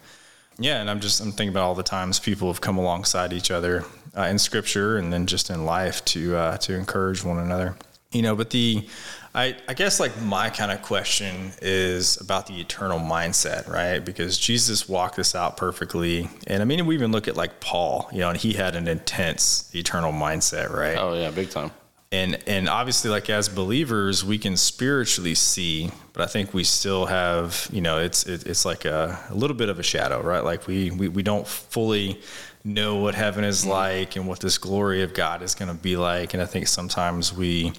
Yeah 0.60 0.80
and 0.82 0.90
i'm 0.90 1.00
just 1.00 1.20
i'm 1.20 1.32
thinking 1.32 1.50
about 1.50 1.64
all 1.64 1.76
the 1.76 1.84
times 1.84 2.20
people 2.20 2.48
have 2.48 2.62
come 2.62 2.78
alongside 2.78 3.34
each 3.34 3.50
other 3.50 3.86
uh, 4.16 4.24
in 4.24 4.38
scripture 4.38 4.98
and 4.98 5.12
then 5.12 5.26
just 5.26 5.50
in 5.50 5.66
life 5.66 6.06
to 6.06 6.36
uh, 6.36 6.58
to 6.58 6.76
encourage 6.76 7.24
one 7.24 7.40
another 7.40 7.76
you 8.14 8.22
know 8.22 8.36
but 8.36 8.50
the 8.52 8.88
I, 9.36 9.56
I 9.68 9.74
guess 9.74 10.00
like 10.00 10.22
my 10.22 10.50
kind 10.50 10.72
of 10.72 10.84
question 10.84 11.54
is 11.62 12.22
about 12.22 12.46
the 12.46 12.60
eternal 12.60 13.00
mindset, 13.00 13.68
right? 13.68 13.98
Because 13.98 14.38
Jesus 14.38 14.88
walked 14.88 15.16
this 15.16 15.34
out 15.34 15.58
perfectly. 15.58 16.30
And 16.46 16.62
I 16.62 16.66
mean, 16.66 16.86
we 16.86 16.94
even 16.94 17.12
look 17.12 17.28
at 17.28 17.36
like 17.36 17.60
Paul, 17.60 18.08
you 18.12 18.20
know, 18.20 18.30
and 18.30 18.38
he 18.38 18.54
had 18.54 18.76
an 18.76 18.88
intense 18.88 19.74
eternal 19.74 20.12
mindset, 20.12 20.72
right? 20.72 20.98
Oh, 20.98 21.16
yeah, 21.16 21.32
big 21.32 21.50
time. 21.50 21.72
And, 22.12 22.38
and 22.46 22.70
obviously, 22.70 23.10
like 23.10 23.28
as 23.32 23.50
believers, 23.50 24.24
we 24.24 24.38
can 24.38 24.56
spiritually 24.56 25.34
see, 25.34 25.90
but 26.14 26.22
I 26.22 26.28
think 26.28 26.54
we 26.54 26.64
still 26.64 27.08
have, 27.08 27.68
you 27.74 27.82
know, 27.82 27.98
it's 27.98 28.28
it, 28.28 28.46
it's 28.46 28.66
like 28.66 28.86
a, 28.86 29.20
a 29.32 29.34
little 29.34 29.58
bit 29.58 29.70
of 29.70 29.80
a 29.80 29.84
shadow, 29.84 30.22
right? 30.22 30.44
Like 30.44 30.68
we 30.68 30.92
we, 30.92 31.08
we 31.08 31.24
don't 31.24 31.48
fully 31.48 32.22
know 32.64 32.96
what 32.96 33.16
heaven 33.16 33.44
is 33.44 33.62
mm-hmm. 33.62 33.72
like 33.72 34.16
and 34.16 34.28
what 34.28 34.40
this 34.40 34.58
glory 34.58 35.04
of 35.04 35.14
God 35.14 35.42
is 35.42 35.56
going 35.56 35.70
to 35.70 35.82
be 35.82 35.96
like. 35.96 36.34
And 36.34 36.42
I 36.42 36.46
think 36.46 36.68
sometimes 36.68 37.34
we, 37.34 37.74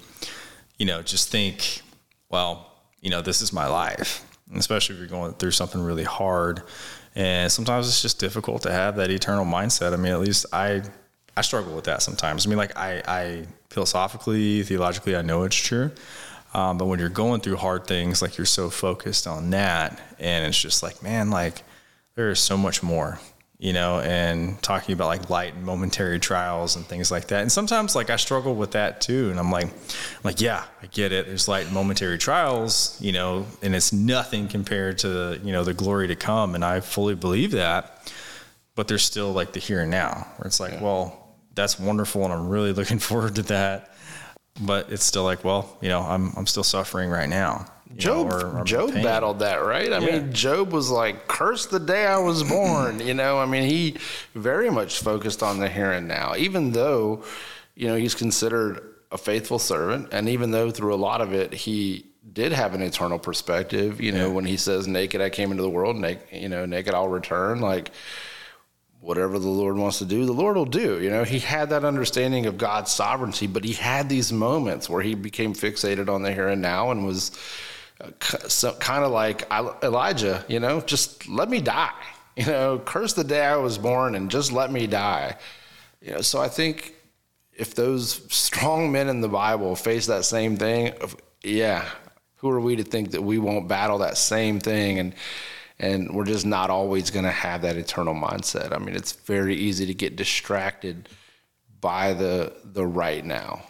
you 0.77 0.85
know, 0.85 1.01
just 1.01 1.31
think, 1.31 1.81
well, 2.29 2.71
you 3.01 3.09
know, 3.09 3.21
this 3.21 3.41
is 3.41 3.53
my 3.53 3.67
life, 3.67 4.25
and 4.49 4.57
especially 4.57 4.95
if 4.95 4.99
you're 4.99 5.07
going 5.07 5.33
through 5.33 5.51
something 5.51 5.81
really 5.81 6.03
hard. 6.03 6.63
And 7.15 7.51
sometimes 7.51 7.87
it's 7.87 8.01
just 8.01 8.19
difficult 8.19 8.63
to 8.63 8.71
have 8.71 8.97
that 8.97 9.09
eternal 9.09 9.45
mindset. 9.45 9.93
I 9.93 9.95
mean, 9.95 10.11
at 10.11 10.19
least 10.19 10.45
I, 10.51 10.81
I 11.37 11.41
struggle 11.41 11.73
with 11.75 11.85
that 11.85 12.01
sometimes. 12.01 12.45
I 12.45 12.49
mean, 12.49 12.57
like 12.57 12.75
I, 12.77 13.01
I 13.07 13.45
philosophically, 13.69 14.63
theologically, 14.63 15.15
I 15.15 15.21
know 15.21 15.43
it's 15.43 15.55
true. 15.55 15.91
Um, 16.53 16.77
but 16.77 16.85
when 16.85 16.99
you're 16.99 17.09
going 17.09 17.41
through 17.41 17.57
hard 17.57 17.85
things, 17.85 18.21
like 18.21 18.37
you're 18.37 18.45
so 18.45 18.69
focused 18.69 19.27
on 19.27 19.49
that, 19.49 20.01
and 20.19 20.45
it's 20.45 20.59
just 20.59 20.81
like, 20.83 21.03
man, 21.03 21.29
like 21.29 21.63
there 22.15 22.29
is 22.29 22.39
so 22.39 22.57
much 22.57 22.81
more 22.81 23.19
you 23.57 23.71
know, 23.71 24.01
and 24.01 24.61
talking 24.61 24.93
about 24.93 25.07
like 25.07 25.29
light 25.29 25.53
and 25.53 25.63
momentary 25.63 26.19
trials 26.19 26.75
and 26.75 26.85
things 26.85 27.09
like 27.09 27.27
that. 27.27 27.41
And 27.41 27.51
sometimes 27.51 27.95
like 27.95 28.09
I 28.09 28.17
struggle 28.17 28.55
with 28.55 28.71
that 28.71 28.99
too. 28.99 29.29
And 29.29 29.39
I'm 29.39 29.49
like, 29.49 29.67
I'm 29.67 30.23
like, 30.23 30.41
yeah, 30.41 30.65
I 30.81 30.87
get 30.87 31.13
it. 31.13 31.25
There's 31.25 31.47
light 31.47 31.65
and 31.65 31.73
momentary 31.73 32.17
trials, 32.17 32.99
you 33.01 33.13
know, 33.13 33.45
and 33.61 33.73
it's 33.73 33.93
nothing 33.93 34.47
compared 34.47 34.97
to, 34.99 35.39
you 35.41 35.53
know, 35.53 35.63
the 35.63 35.73
glory 35.73 36.07
to 36.07 36.15
come. 36.15 36.53
And 36.53 36.65
I 36.65 36.81
fully 36.81 37.15
believe 37.15 37.51
that, 37.51 38.13
but 38.75 38.89
there's 38.89 39.03
still 39.03 39.31
like 39.31 39.53
the 39.53 39.59
here 39.59 39.81
and 39.81 39.91
now 39.91 40.27
where 40.37 40.47
it's 40.47 40.59
like, 40.59 40.73
yeah. 40.73 40.83
well, 40.83 41.37
that's 41.53 41.79
wonderful. 41.79 42.25
And 42.25 42.33
I'm 42.33 42.49
really 42.49 42.73
looking 42.73 42.99
forward 42.99 43.35
to 43.35 43.43
that. 43.43 43.91
But 44.61 44.89
it's 44.89 45.03
still 45.03 45.23
like, 45.23 45.43
well, 45.43 45.77
you 45.81 45.89
know, 45.89 46.01
I'm, 46.01 46.33
I'm 46.37 46.47
still 46.47 46.63
suffering 46.63 47.09
right 47.09 47.27
now. 47.27 47.65
Job, 47.95 48.29
know, 48.29 48.35
or, 48.35 48.59
or 48.59 48.63
Job 48.63 48.93
battled 48.93 49.39
that, 49.39 49.57
right? 49.57 49.91
I 49.91 49.99
yeah. 49.99 50.19
mean, 50.19 50.33
Job 50.33 50.71
was 50.71 50.89
like, 50.89 51.27
"Curse 51.27 51.67
the 51.67 51.79
day 51.79 52.05
I 52.05 52.17
was 52.17 52.43
born." 52.43 52.99
you 52.99 53.13
know, 53.13 53.39
I 53.39 53.45
mean, 53.45 53.69
he 53.69 53.97
very 54.33 54.69
much 54.69 54.99
focused 54.99 55.41
on 55.41 55.59
the 55.59 55.69
here 55.69 55.91
and 55.91 56.07
now, 56.07 56.35
even 56.35 56.71
though, 56.71 57.23
you 57.75 57.87
know, 57.87 57.95
he's 57.95 58.15
considered 58.15 58.81
a 59.11 59.17
faithful 59.17 59.59
servant, 59.59 60.09
and 60.11 60.27
even 60.27 60.51
though 60.51 60.71
through 60.71 60.93
a 60.93 60.97
lot 60.97 61.21
of 61.21 61.33
it 61.33 61.53
he 61.53 62.05
did 62.33 62.51
have 62.51 62.73
an 62.73 62.81
eternal 62.81 63.19
perspective. 63.19 64.01
You 64.01 64.11
know, 64.11 64.27
yeah. 64.27 64.33
when 64.33 64.45
he 64.45 64.57
says, 64.57 64.87
"Naked 64.87 65.21
I 65.21 65.29
came 65.29 65.51
into 65.51 65.63
the 65.63 65.69
world, 65.69 65.95
naked, 65.95 66.27
you 66.31 66.49
know, 66.49 66.65
naked 66.65 66.93
I'll 66.93 67.07
return," 67.07 67.61
like 67.61 67.91
whatever 69.05 69.37
the 69.37 69.47
Lord 69.47 69.77
wants 69.77 69.99
to 69.99 70.05
do, 70.05 70.25
the 70.25 70.33
Lord 70.33 70.57
will 70.57 70.65
do. 70.65 70.99
You 70.99 71.11
know, 71.11 71.23
he 71.23 71.37
had 71.37 71.69
that 71.69 71.85
understanding 71.85 72.47
of 72.47 72.57
God's 72.57 72.91
sovereignty, 72.91 73.45
but 73.45 73.63
he 73.63 73.73
had 73.73 74.09
these 74.09 74.33
moments 74.33 74.89
where 74.89 75.03
he 75.03 75.13
became 75.13 75.53
fixated 75.53 76.09
on 76.09 76.23
the 76.23 76.33
here 76.33 76.47
and 76.47 76.61
now 76.61 76.89
and 76.89 77.05
was 77.05 77.31
so 78.47 78.73
kind 78.73 79.03
of 79.03 79.11
like 79.11 79.49
Elijah, 79.83 80.43
you 80.47 80.59
know, 80.59 80.81
just 80.81 81.27
let 81.27 81.49
me 81.49 81.61
die. 81.61 81.91
You 82.37 82.47
know, 82.47 82.79
curse 82.79 83.13
the 83.13 83.23
day 83.23 83.45
I 83.45 83.55
was 83.55 83.77
born 83.77 84.13
and 84.13 84.29
just 84.29 84.51
let 84.51 84.69
me 84.69 84.87
die. 84.87 85.37
You 86.01 86.11
know, 86.11 86.19
so 86.19 86.41
I 86.41 86.49
think 86.49 86.93
if 87.53 87.75
those 87.75 88.21
strong 88.27 88.91
men 88.91 89.07
in 89.07 89.21
the 89.21 89.29
Bible 89.29 89.73
face 89.77 90.07
that 90.07 90.25
same 90.25 90.57
thing, 90.57 90.91
yeah, 91.43 91.87
who 92.35 92.49
are 92.49 92.59
we 92.59 92.75
to 92.75 92.83
think 92.83 93.11
that 93.11 93.21
we 93.21 93.37
won't 93.37 93.69
battle 93.69 93.99
that 93.99 94.17
same 94.17 94.59
thing 94.59 94.99
and 94.99 95.15
and 95.79 96.13
we're 96.13 96.25
just 96.25 96.45
not 96.45 96.69
always 96.69 97.09
going 97.09 97.23
to 97.23 97.31
have 97.31 97.61
that 97.61 97.77
eternal 97.77 98.13
mindset. 98.13 98.73
I 98.73 98.79
mean, 98.79 98.95
it's 98.95 99.13
very 99.13 99.55
easy 99.55 99.85
to 99.85 99.93
get 99.93 100.17
distracted 100.17 101.07
by 101.79 102.13
the 102.13 102.53
the 102.65 102.85
right 102.85 103.23
now 103.23 103.63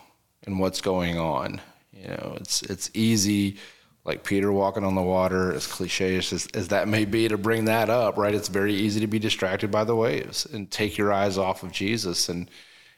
and 0.44 0.60
what's 0.60 0.82
going 0.82 1.20
on. 1.20 1.62
You 1.94 2.08
know, 2.08 2.38
it's 2.40 2.64
it's 2.64 2.90
easy 2.96 3.58
like 4.06 4.24
Peter 4.24 4.52
walking 4.52 4.84
on 4.84 4.94
the 4.94 5.02
water, 5.02 5.52
as 5.52 5.66
cliche 5.66 6.16
as, 6.18 6.48
as 6.54 6.68
that 6.68 6.88
may 6.88 7.06
be 7.06 7.28
to 7.28 7.38
bring 7.38 7.66
that 7.66 7.90
up, 7.90 8.18
right? 8.18 8.36
It's 8.36 8.50
very 8.50 8.74
easy 8.74 9.00
to 9.00 9.08
be 9.08 9.18
distracted 9.18 9.72
by 9.72 9.84
the 9.84 9.96
waves 9.96 10.46
and 10.46 10.70
take 10.70 10.96
your 10.96 11.12
eyes 11.12 11.40
off 11.40 11.64
of 11.64 11.72
Jesus 11.72 12.30
and, 12.30 12.50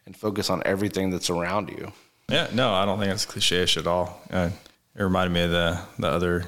and 0.06 0.16
focus 0.16 0.50
on 0.50 0.62
everything 0.66 1.10
that's 1.10 1.30
around 1.30 1.70
you. 1.70 1.94
Yeah, 2.30 2.50
no, 2.54 2.74
I 2.74 2.84
don't 2.84 3.00
think 3.00 3.14
it's 3.14 3.26
cliche-ish 3.26 3.78
at 3.78 3.88
all. 3.88 4.22
Uh, 4.30 4.50
it 4.96 5.02
reminded 5.02 5.34
me 5.34 5.44
of 5.44 5.52
the, 5.52 5.80
the 5.98 6.08
other 6.08 6.44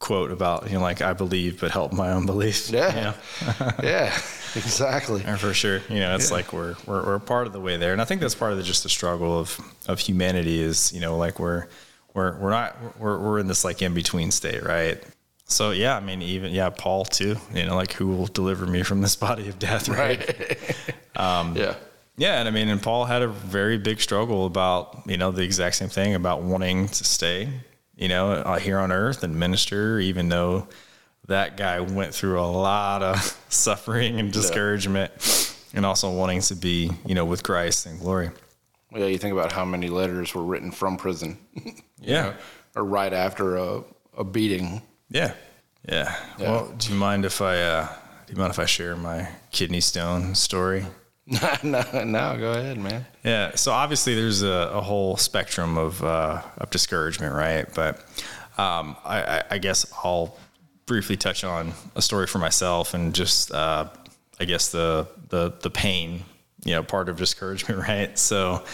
quote 0.00 0.32
about, 0.32 0.66
you 0.66 0.74
know, 0.74 0.80
like, 0.80 1.02
I 1.02 1.12
believe, 1.12 1.60
but 1.60 1.70
help 1.70 1.92
my 1.92 2.10
own 2.10 2.26
belief. 2.26 2.68
Yeah. 2.68 3.14
You 3.40 3.64
know? 3.64 3.72
yeah, 3.84 4.12
exactly. 4.56 5.22
And 5.24 5.38
for 5.38 5.54
sure. 5.54 5.82
You 5.88 6.00
know, 6.00 6.16
it's 6.16 6.30
yeah. 6.30 6.36
like 6.36 6.52
we're, 6.52 6.74
we're, 6.84 7.06
we're 7.06 7.18
part 7.20 7.46
of 7.46 7.52
the 7.52 7.60
way 7.60 7.76
there. 7.76 7.92
And 7.92 8.02
I 8.02 8.04
think 8.06 8.20
that's 8.20 8.34
part 8.34 8.50
of 8.50 8.58
the, 8.58 8.64
just 8.64 8.82
the 8.82 8.88
struggle 8.88 9.38
of, 9.38 9.60
of 9.86 10.00
humanity 10.00 10.60
is, 10.60 10.92
you 10.92 11.00
know, 11.00 11.16
like 11.16 11.38
we're, 11.38 11.68
we're 12.14 12.36
we're 12.38 12.50
not 12.50 12.76
we're 12.98 13.18
we're 13.18 13.38
in 13.38 13.46
this 13.46 13.64
like 13.64 13.82
in 13.82 13.94
between 13.94 14.30
state, 14.30 14.62
right? 14.62 15.02
So 15.46 15.72
yeah, 15.72 15.96
I 15.96 16.00
mean, 16.00 16.22
even 16.22 16.52
yeah, 16.52 16.70
Paul 16.70 17.04
too. 17.04 17.36
You 17.54 17.66
know, 17.66 17.74
like 17.74 17.92
who 17.92 18.08
will 18.08 18.26
deliver 18.26 18.66
me 18.66 18.82
from 18.82 19.00
this 19.00 19.16
body 19.26 19.48
of 19.48 19.58
death, 19.58 19.88
right? 19.88 20.18
right. 20.18 20.74
um, 21.16 21.56
yeah, 21.56 21.74
yeah, 22.16 22.38
and 22.38 22.46
I 22.46 22.50
mean, 22.50 22.68
and 22.68 22.82
Paul 22.82 23.06
had 23.06 23.22
a 23.22 23.28
very 23.28 23.78
big 23.78 24.00
struggle 24.00 24.46
about 24.46 25.02
you 25.06 25.16
know 25.16 25.30
the 25.30 25.42
exact 25.42 25.76
same 25.76 25.88
thing 25.88 26.14
about 26.14 26.42
wanting 26.42 26.88
to 26.88 27.04
stay, 27.04 27.48
you 27.96 28.08
know, 28.08 28.32
uh, 28.32 28.58
here 28.58 28.78
on 28.78 28.92
earth 28.92 29.22
and 29.22 29.34
minister, 29.38 29.98
even 29.98 30.28
though 30.28 30.68
that 31.28 31.56
guy 31.56 31.80
went 31.80 32.14
through 32.14 32.40
a 32.40 32.44
lot 32.44 33.02
of 33.02 33.16
suffering 33.48 34.20
and 34.20 34.32
discouragement, 34.32 35.12
yeah. 35.16 35.78
and 35.78 35.86
also 35.86 36.10
wanting 36.10 36.42
to 36.42 36.54
be 36.54 36.90
you 37.06 37.14
know 37.14 37.24
with 37.24 37.42
Christ 37.42 37.86
and 37.86 37.98
glory. 37.98 38.30
Yeah, 38.92 39.06
you 39.06 39.18
think 39.18 39.32
about 39.32 39.52
how 39.52 39.64
many 39.64 39.88
letters 39.88 40.34
were 40.34 40.42
written 40.42 40.72
from 40.72 40.96
prison. 40.96 41.38
Yeah. 42.00 42.22
Know, 42.22 42.34
or 42.76 42.84
right 42.84 43.12
after 43.12 43.56
a, 43.56 43.82
a 44.16 44.24
beating. 44.24 44.82
Yeah. 45.10 45.34
yeah. 45.88 46.16
yeah. 46.38 46.50
Well, 46.50 46.74
do 46.78 46.92
you 46.92 46.98
mind 46.98 47.24
if 47.24 47.40
I 47.40 47.60
uh, 47.60 47.88
do 48.26 48.32
you 48.32 48.38
mind 48.38 48.52
if 48.52 48.58
I 48.58 48.66
share 48.66 48.96
my 48.96 49.28
kidney 49.50 49.80
stone 49.80 50.34
story? 50.34 50.86
no, 51.62 51.84
no, 52.04 52.36
go 52.38 52.52
ahead, 52.52 52.78
man. 52.78 53.06
Yeah. 53.24 53.54
So 53.54 53.72
obviously, 53.72 54.14
there's 54.14 54.42
a, 54.42 54.70
a 54.72 54.80
whole 54.80 55.16
spectrum 55.16 55.78
of 55.78 56.02
uh, 56.02 56.42
of 56.58 56.70
discouragement, 56.70 57.34
right? 57.34 57.66
But 57.74 57.98
um, 58.58 58.96
I, 59.04 59.44
I, 59.50 59.58
guess 59.58 59.86
I'll 60.04 60.36
briefly 60.86 61.16
touch 61.16 61.44
on 61.44 61.72
a 61.94 62.02
story 62.02 62.26
for 62.26 62.38
myself 62.38 62.94
and 62.94 63.14
just 63.14 63.52
uh, 63.52 63.88
I 64.40 64.44
guess 64.44 64.70
the 64.70 65.06
the 65.28 65.54
the 65.60 65.70
pain 65.70 66.24
you 66.64 66.74
know 66.74 66.82
part 66.82 67.08
of 67.08 67.16
discouragement, 67.16 67.80
right? 67.88 68.18
So, 68.18 68.64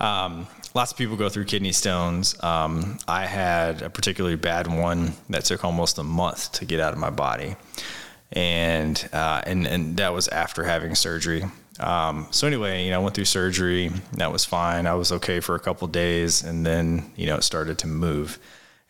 um, 0.00 0.46
lots 0.74 0.90
of 0.90 0.98
people 0.98 1.16
go 1.16 1.28
through 1.28 1.44
kidney 1.44 1.72
stones. 1.72 2.40
Um, 2.42 2.98
I 3.06 3.26
had 3.26 3.82
a 3.82 3.90
particularly 3.90 4.36
bad 4.36 4.66
one 4.66 5.14
that 5.30 5.44
took 5.44 5.64
almost 5.64 5.98
a 5.98 6.02
month 6.02 6.52
to 6.52 6.64
get 6.64 6.80
out 6.80 6.92
of 6.92 6.98
my 6.98 7.10
body, 7.10 7.56
and 8.32 9.08
uh, 9.12 9.42
and 9.46 9.66
and 9.66 9.96
that 9.96 10.12
was 10.12 10.28
after 10.28 10.64
having 10.64 10.94
surgery. 10.94 11.44
Um, 11.80 12.28
so 12.30 12.46
anyway, 12.46 12.84
you 12.84 12.90
know, 12.90 13.00
I 13.00 13.02
went 13.02 13.14
through 13.14 13.24
surgery. 13.24 13.90
That 14.12 14.32
was 14.32 14.44
fine. 14.44 14.86
I 14.86 14.94
was 14.94 15.10
okay 15.12 15.40
for 15.40 15.54
a 15.54 15.60
couple 15.60 15.88
days, 15.88 16.42
and 16.42 16.66
then 16.66 17.12
you 17.16 17.26
know 17.26 17.36
it 17.36 17.42
started 17.42 17.78
to 17.78 17.86
move. 17.86 18.38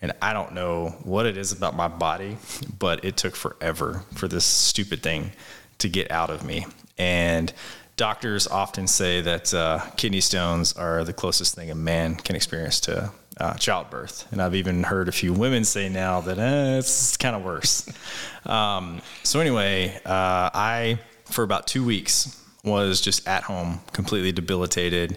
And 0.02 0.12
I 0.20 0.34
don't 0.34 0.52
know 0.52 0.90
what 1.02 1.24
it 1.24 1.38
is 1.38 1.52
about 1.52 1.74
my 1.74 1.88
body, 1.88 2.36
but 2.78 3.04
it 3.04 3.16
took 3.16 3.34
forever 3.34 4.02
for 4.14 4.28
this 4.28 4.44
stupid 4.44 5.02
thing 5.02 5.32
to 5.78 5.88
get 5.88 6.10
out 6.10 6.28
of 6.28 6.44
me. 6.44 6.66
And 6.98 7.52
doctors 7.96 8.46
often 8.46 8.86
say 8.86 9.20
that 9.20 9.54
uh, 9.54 9.80
kidney 9.96 10.20
stones 10.20 10.72
are 10.72 11.04
the 11.04 11.12
closest 11.12 11.54
thing 11.54 11.70
a 11.70 11.74
man 11.74 12.16
can 12.16 12.36
experience 12.36 12.80
to 12.80 13.12
uh, 13.38 13.54
childbirth. 13.54 14.30
And 14.32 14.40
I've 14.40 14.54
even 14.54 14.82
heard 14.82 15.08
a 15.08 15.12
few 15.12 15.32
women 15.32 15.64
say 15.64 15.88
now 15.88 16.20
that 16.22 16.38
eh, 16.38 16.78
it's 16.78 17.16
kind 17.16 17.36
of 17.36 17.44
worse. 17.44 17.88
Um, 18.46 19.00
so, 19.22 19.40
anyway, 19.40 19.96
uh, 20.04 20.50
I, 20.52 20.98
for 21.24 21.44
about 21.44 21.66
two 21.66 21.82
weeks, 21.82 22.38
was 22.62 23.00
just 23.00 23.26
at 23.26 23.42
home, 23.42 23.80
completely 23.94 24.32
debilitated. 24.32 25.16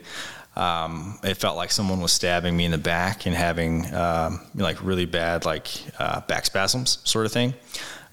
Um, 0.56 1.20
it 1.24 1.34
felt 1.34 1.58
like 1.58 1.70
someone 1.72 2.00
was 2.00 2.13
stabbing 2.13 2.56
me 2.56 2.63
in 2.63 2.72
the 2.72 2.78
back 2.78 3.26
and 3.26 3.36
having 3.36 3.94
um, 3.94 4.40
like 4.56 4.82
really 4.82 5.04
bad 5.04 5.44
like 5.44 5.68
uh, 6.00 6.22
back 6.22 6.46
spasms, 6.46 7.00
sort 7.04 7.26
of 7.26 7.34
thing 7.34 7.54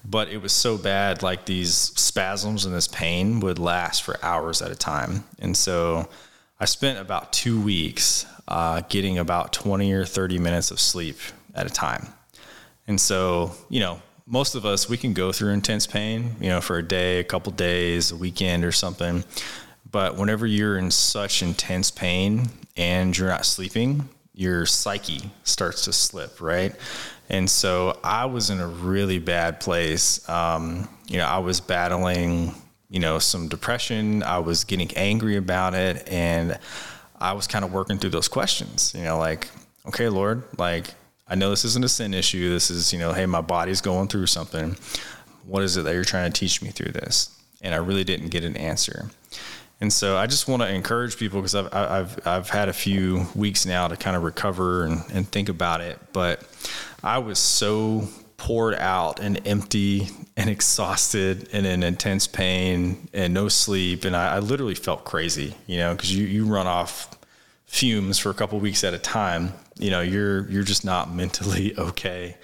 but 0.09 0.29
it 0.29 0.41
was 0.41 0.53
so 0.53 0.77
bad 0.77 1.23
like 1.23 1.45
these 1.45 1.73
spasms 1.73 2.65
and 2.65 2.75
this 2.75 2.87
pain 2.87 3.39
would 3.39 3.57
last 3.57 4.03
for 4.03 4.23
hours 4.23 4.61
at 4.61 4.71
a 4.71 4.75
time. 4.75 5.23
And 5.39 5.55
so 5.55 6.07
i 6.59 6.65
spent 6.65 6.99
about 6.99 7.33
two 7.33 7.59
weeks 7.59 8.25
uh, 8.47 8.81
getting 8.87 9.17
about 9.17 9.51
20 9.51 9.91
or 9.91 10.05
30 10.05 10.39
minutes 10.39 10.71
of 10.71 10.79
sleep 10.79 11.17
at 11.53 11.65
a 11.65 11.69
time. 11.69 12.07
And 12.87 13.01
so 13.01 13.51
you 13.69 13.79
know 13.79 14.01
most 14.27 14.55
of 14.55 14.65
us 14.65 14.87
we 14.87 14.97
can 14.97 15.13
go 15.13 15.31
through 15.31 15.51
intense 15.51 15.85
pain 15.85 16.35
you 16.39 16.49
know 16.49 16.61
for 16.61 16.77
a 16.77 16.83
day 16.83 17.19
a 17.19 17.23
couple 17.23 17.51
days 17.51 18.11
a 18.11 18.15
weekend 18.15 18.63
or 18.63 18.71
something. 18.71 19.23
But 19.89 20.17
whenever 20.17 20.45
you're 20.45 20.77
in 20.77 20.91
such 20.91 21.41
intense 21.41 21.89
pain 21.89 22.49
and 22.75 23.17
you're 23.17 23.29
not 23.29 23.45
sleeping 23.45 24.09
your 24.35 24.65
psyche 24.65 25.31
starts 25.43 25.85
to 25.85 25.93
slip 25.93 26.41
right 26.41 26.75
and 27.29 27.49
so 27.49 27.99
I 28.03 28.25
was 28.25 28.49
in 28.49 28.59
a 28.59 28.67
really 28.67 29.19
bad 29.19 29.59
place. 29.59 30.27
Um, 30.29 30.87
you 31.07 31.17
know, 31.17 31.25
I 31.25 31.39
was 31.39 31.59
battling, 31.59 32.53
you 32.89 32.99
know, 32.99 33.19
some 33.19 33.47
depression. 33.47 34.23
I 34.23 34.39
was 34.39 34.63
getting 34.63 34.95
angry 34.95 35.37
about 35.37 35.73
it. 35.73 36.07
And 36.07 36.57
I 37.19 37.33
was 37.33 37.47
kind 37.47 37.65
of 37.65 37.71
working 37.71 37.97
through 37.97 38.11
those 38.11 38.27
questions, 38.27 38.93
you 38.95 39.03
know, 39.03 39.17
like, 39.17 39.47
okay, 39.87 40.09
Lord, 40.09 40.43
like, 40.57 40.87
I 41.27 41.35
know 41.35 41.49
this 41.49 41.65
isn't 41.65 41.83
a 41.83 41.89
sin 41.89 42.13
issue. 42.13 42.49
This 42.49 42.69
is, 42.69 42.93
you 42.93 42.99
know, 42.99 43.13
hey, 43.13 43.25
my 43.25 43.41
body's 43.41 43.81
going 43.81 44.07
through 44.07 44.27
something. 44.27 44.77
What 45.45 45.63
is 45.63 45.77
it 45.77 45.83
that 45.83 45.93
you're 45.93 46.03
trying 46.03 46.31
to 46.31 46.39
teach 46.39 46.61
me 46.61 46.69
through 46.69 46.91
this? 46.91 47.31
And 47.61 47.73
I 47.73 47.77
really 47.77 48.03
didn't 48.03 48.29
get 48.29 48.43
an 48.43 48.55
answer. 48.57 49.09
And 49.81 49.91
so 49.91 50.17
I 50.17 50.25
just 50.25 50.47
want 50.47 50.61
to 50.61 50.73
encourage 50.73 51.17
people 51.17 51.41
because 51.41 51.55
I've, 51.55 51.73
I've, 51.73 52.27
I've 52.27 52.49
had 52.49 52.69
a 52.69 52.73
few 52.73 53.27
weeks 53.35 53.65
now 53.65 53.87
to 53.87 53.97
kind 53.97 54.15
of 54.15 54.23
recover 54.23 54.85
and, 54.85 55.03
and 55.13 55.27
think 55.27 55.49
about 55.49 55.81
it. 55.81 55.99
But 56.13 56.41
I 57.03 57.17
was 57.17 57.39
so 57.39 58.07
poured 58.37 58.75
out 58.75 59.19
and 59.19 59.45
empty 59.45 60.09
and 60.37 60.49
exhausted 60.49 61.49
and 61.51 61.65
in 61.65 61.83
intense 61.83 62.27
pain 62.27 63.07
and 63.13 63.33
no 63.33 63.49
sleep. 63.49 64.05
And 64.05 64.15
I, 64.15 64.35
I 64.35 64.39
literally 64.39 64.75
felt 64.75 65.03
crazy, 65.03 65.55
you 65.67 65.77
know, 65.77 65.93
because 65.93 66.15
you, 66.15 66.25
you 66.25 66.45
run 66.45 66.67
off 66.67 67.09
fumes 67.65 68.17
for 68.17 68.29
a 68.29 68.33
couple 68.33 68.59
weeks 68.59 68.83
at 68.83 68.93
a 68.93 68.99
time. 68.99 69.53
You 69.77 69.91
know, 69.91 70.01
you're, 70.01 70.49
you're 70.49 70.63
just 70.63 70.85
not 70.85 71.13
mentally 71.13 71.77
okay. 71.77 72.37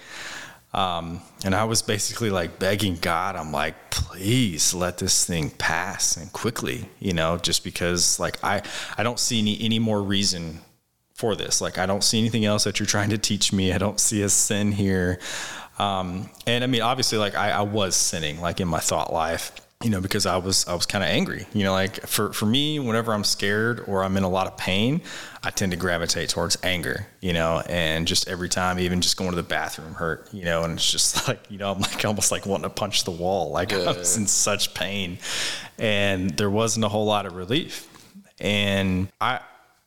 Um, 0.74 1.20
and 1.44 1.54
I 1.54 1.64
was 1.64 1.82
basically 1.82 2.30
like 2.30 2.58
begging 2.58 2.96
God, 2.96 3.36
I'm 3.36 3.52
like, 3.52 3.90
please 3.90 4.72
let 4.72 4.98
this 4.98 5.26
thing 5.26 5.50
pass 5.50 6.16
and 6.16 6.32
quickly, 6.32 6.88
you 6.98 7.12
know, 7.12 7.36
just 7.36 7.62
because 7.62 8.18
like 8.18 8.42
I, 8.42 8.62
I 8.96 9.02
don't 9.02 9.18
see 9.18 9.38
any, 9.38 9.60
any 9.60 9.78
more 9.78 10.02
reason 10.02 10.60
for 11.14 11.36
this. 11.36 11.60
Like, 11.60 11.78
I 11.78 11.86
don't 11.86 12.02
see 12.02 12.18
anything 12.18 12.44
else 12.44 12.64
that 12.64 12.80
you're 12.80 12.86
trying 12.86 13.10
to 13.10 13.18
teach 13.18 13.52
me. 13.52 13.72
I 13.72 13.78
don't 13.78 14.00
see 14.00 14.22
a 14.22 14.28
sin 14.28 14.72
here. 14.72 15.20
Um, 15.78 16.30
and 16.46 16.64
I 16.64 16.66
mean, 16.66 16.82
obviously 16.82 17.18
like 17.18 17.34
I, 17.34 17.50
I 17.50 17.62
was 17.62 17.94
sinning 17.94 18.40
like 18.40 18.60
in 18.60 18.68
my 18.68 18.80
thought 18.80 19.12
life 19.12 19.52
you 19.82 19.90
know, 19.90 20.00
because 20.00 20.26
I 20.26 20.36
was 20.36 20.66
I 20.66 20.74
was 20.74 20.86
kind 20.86 21.02
of 21.02 21.10
angry. 21.10 21.46
You 21.52 21.64
know, 21.64 21.72
like 21.72 22.06
for 22.06 22.32
for 22.32 22.46
me, 22.46 22.78
whenever 22.78 23.12
I'm 23.12 23.24
scared 23.24 23.84
or 23.86 24.04
I'm 24.04 24.16
in 24.16 24.22
a 24.22 24.28
lot 24.28 24.46
of 24.46 24.56
pain, 24.56 25.02
I 25.42 25.50
tend 25.50 25.72
to 25.72 25.78
gravitate 25.78 26.28
towards 26.28 26.56
anger. 26.62 27.06
You 27.20 27.32
know, 27.32 27.62
and 27.68 28.06
just 28.06 28.28
every 28.28 28.48
time, 28.48 28.78
even 28.78 29.00
just 29.00 29.16
going 29.16 29.30
to 29.30 29.36
the 29.36 29.42
bathroom 29.42 29.94
hurt. 29.94 30.32
You 30.32 30.44
know, 30.44 30.62
and 30.62 30.74
it's 30.74 30.90
just 30.90 31.28
like 31.28 31.50
you 31.50 31.58
know, 31.58 31.72
I'm 31.72 31.80
like 31.80 32.04
almost 32.04 32.30
like 32.30 32.46
wanting 32.46 32.64
to 32.64 32.70
punch 32.70 33.04
the 33.04 33.10
wall. 33.10 33.50
Like 33.50 33.72
yeah. 33.72 33.78
I 33.78 33.92
was 33.92 34.16
in 34.16 34.26
such 34.26 34.74
pain, 34.74 35.18
and 35.78 36.30
there 36.30 36.50
wasn't 36.50 36.84
a 36.84 36.88
whole 36.88 37.06
lot 37.06 37.26
of 37.26 37.34
relief. 37.34 37.88
And 38.40 39.08
I 39.20 39.40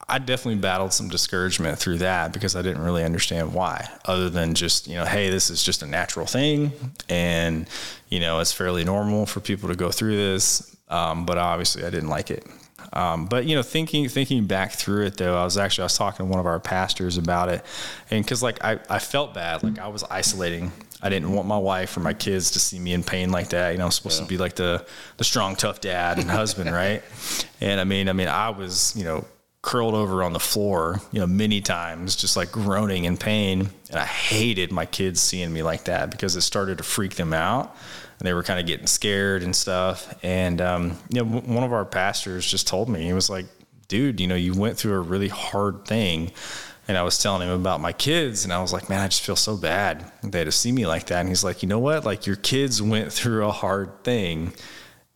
I 0.07 0.19
definitely 0.19 0.61
battled 0.61 0.93
some 0.93 1.09
discouragement 1.09 1.79
through 1.79 1.97
that 1.99 2.31
because 2.31 2.55
I 2.55 2.61
didn't 2.61 2.83
really 2.83 3.03
understand 3.03 3.53
why, 3.53 3.89
other 4.05 4.29
than 4.29 4.53
just, 4.53 4.87
you 4.87 4.95
know, 4.95 5.05
hey, 5.05 5.29
this 5.29 5.49
is 5.49 5.63
just 5.63 5.81
a 5.81 5.87
natural 5.87 6.27
thing. 6.27 6.71
And, 7.09 7.67
you 8.09 8.19
know, 8.19 8.39
it's 8.39 8.51
fairly 8.51 8.83
normal 8.83 9.25
for 9.25 9.39
people 9.39 9.69
to 9.69 9.75
go 9.75 9.89
through 9.89 10.15
this. 10.15 10.75
Um, 10.89 11.25
but 11.25 11.39
obviously 11.39 11.83
I 11.83 11.89
didn't 11.89 12.09
like 12.09 12.29
it. 12.29 12.45
Um, 12.93 13.25
but 13.25 13.45
you 13.45 13.55
know, 13.55 13.63
thinking 13.63 14.07
thinking 14.07 14.45
back 14.45 14.71
through 14.71 15.05
it 15.05 15.17
though, 15.17 15.37
I 15.37 15.43
was 15.43 15.57
actually 15.57 15.83
I 15.83 15.85
was 15.85 15.97
talking 15.97 16.25
to 16.25 16.29
one 16.29 16.39
of 16.39 16.45
our 16.45 16.59
pastors 16.59 17.17
about 17.17 17.49
it, 17.49 17.65
and 18.09 18.23
because 18.23 18.41
like 18.41 18.63
I, 18.63 18.79
I 18.89 18.99
felt 18.99 19.33
bad, 19.33 19.63
like 19.63 19.79
I 19.79 19.87
was 19.89 20.03
isolating. 20.03 20.71
I 21.01 21.09
didn't 21.09 21.33
want 21.33 21.47
my 21.47 21.57
wife 21.57 21.97
or 21.97 21.99
my 21.99 22.13
kids 22.13 22.51
to 22.51 22.59
see 22.59 22.79
me 22.79 22.93
in 22.93 23.03
pain 23.03 23.31
like 23.31 23.49
that. 23.49 23.71
You 23.71 23.77
know, 23.77 23.85
I'm 23.85 23.91
supposed 23.91 24.19
yeah. 24.19 24.25
to 24.25 24.29
be 24.29 24.37
like 24.37 24.55
the 24.55 24.85
the 25.17 25.23
strong, 25.23 25.55
tough 25.55 25.81
dad 25.81 26.19
and 26.19 26.29
husband, 26.31 26.71
right? 26.71 27.03
And 27.59 27.81
I 27.81 27.83
mean, 27.83 28.07
I 28.07 28.13
mean, 28.13 28.29
I 28.29 28.49
was 28.49 28.95
you 28.95 29.03
know 29.03 29.25
curled 29.65 29.95
over 29.95 30.21
on 30.21 30.31
the 30.31 30.39
floor, 30.39 31.01
you 31.11 31.19
know, 31.19 31.25
many 31.25 31.59
times, 31.59 32.15
just 32.15 32.37
like 32.37 32.51
groaning 32.51 33.05
in 33.05 33.17
pain. 33.17 33.67
And 33.89 33.99
I 33.99 34.05
hated 34.05 34.71
my 34.71 34.85
kids 34.85 35.19
seeing 35.19 35.51
me 35.51 35.63
like 35.63 35.85
that 35.85 36.11
because 36.11 36.35
it 36.35 36.41
started 36.41 36.77
to 36.77 36.83
freak 36.83 37.15
them 37.15 37.33
out. 37.33 37.75
And 38.19 38.27
they 38.27 38.33
were 38.33 38.43
kind 38.43 38.59
of 38.59 38.67
getting 38.67 38.85
scared 38.85 39.41
and 39.41 39.55
stuff. 39.55 40.13
And, 40.23 40.61
um, 40.61 40.99
you 41.09 41.23
know, 41.23 41.39
one 41.39 41.63
of 41.63 41.73
our 41.73 41.83
pastors 41.83 42.49
just 42.49 42.67
told 42.67 42.89
me, 42.89 43.05
he 43.05 43.13
was 43.13 43.27
like, 43.27 43.47
dude, 43.87 44.19
you 44.19 44.27
know, 44.27 44.35
you 44.35 44.53
went 44.53 44.77
through 44.77 44.93
a 44.93 44.99
really 44.99 45.29
hard 45.29 45.85
thing. 45.85 46.31
And 46.87 46.95
I 46.95 47.01
was 47.01 47.17
telling 47.17 47.47
him 47.47 47.59
about 47.59 47.81
my 47.81 47.91
kids, 47.91 48.43
and 48.43 48.53
I 48.53 48.61
was 48.61 48.71
like, 48.71 48.87
man, 48.87 49.01
I 49.01 49.07
just 49.07 49.23
feel 49.23 49.35
so 49.35 49.57
bad 49.57 50.11
they 50.21 50.37
had 50.37 50.45
to 50.45 50.51
see 50.51 50.71
me 50.71 50.85
like 50.85 51.07
that. 51.07 51.21
And 51.21 51.29
he's 51.29 51.43
like, 51.43 51.63
you 51.63 51.67
know 51.67 51.79
what? 51.79 52.05
Like, 52.05 52.27
your 52.27 52.35
kids 52.35 52.79
went 52.83 53.11
through 53.11 53.43
a 53.47 53.51
hard 53.51 54.03
thing, 54.03 54.53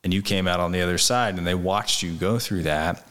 and 0.03 0.11
you 0.11 0.23
came 0.23 0.47
out 0.47 0.59
on 0.59 0.71
the 0.71 0.81
other 0.81 0.97
side, 0.97 1.37
and 1.37 1.45
they 1.45 1.53
watched 1.53 2.01
you 2.01 2.13
go 2.13 2.39
through 2.39 2.63
that 2.63 3.05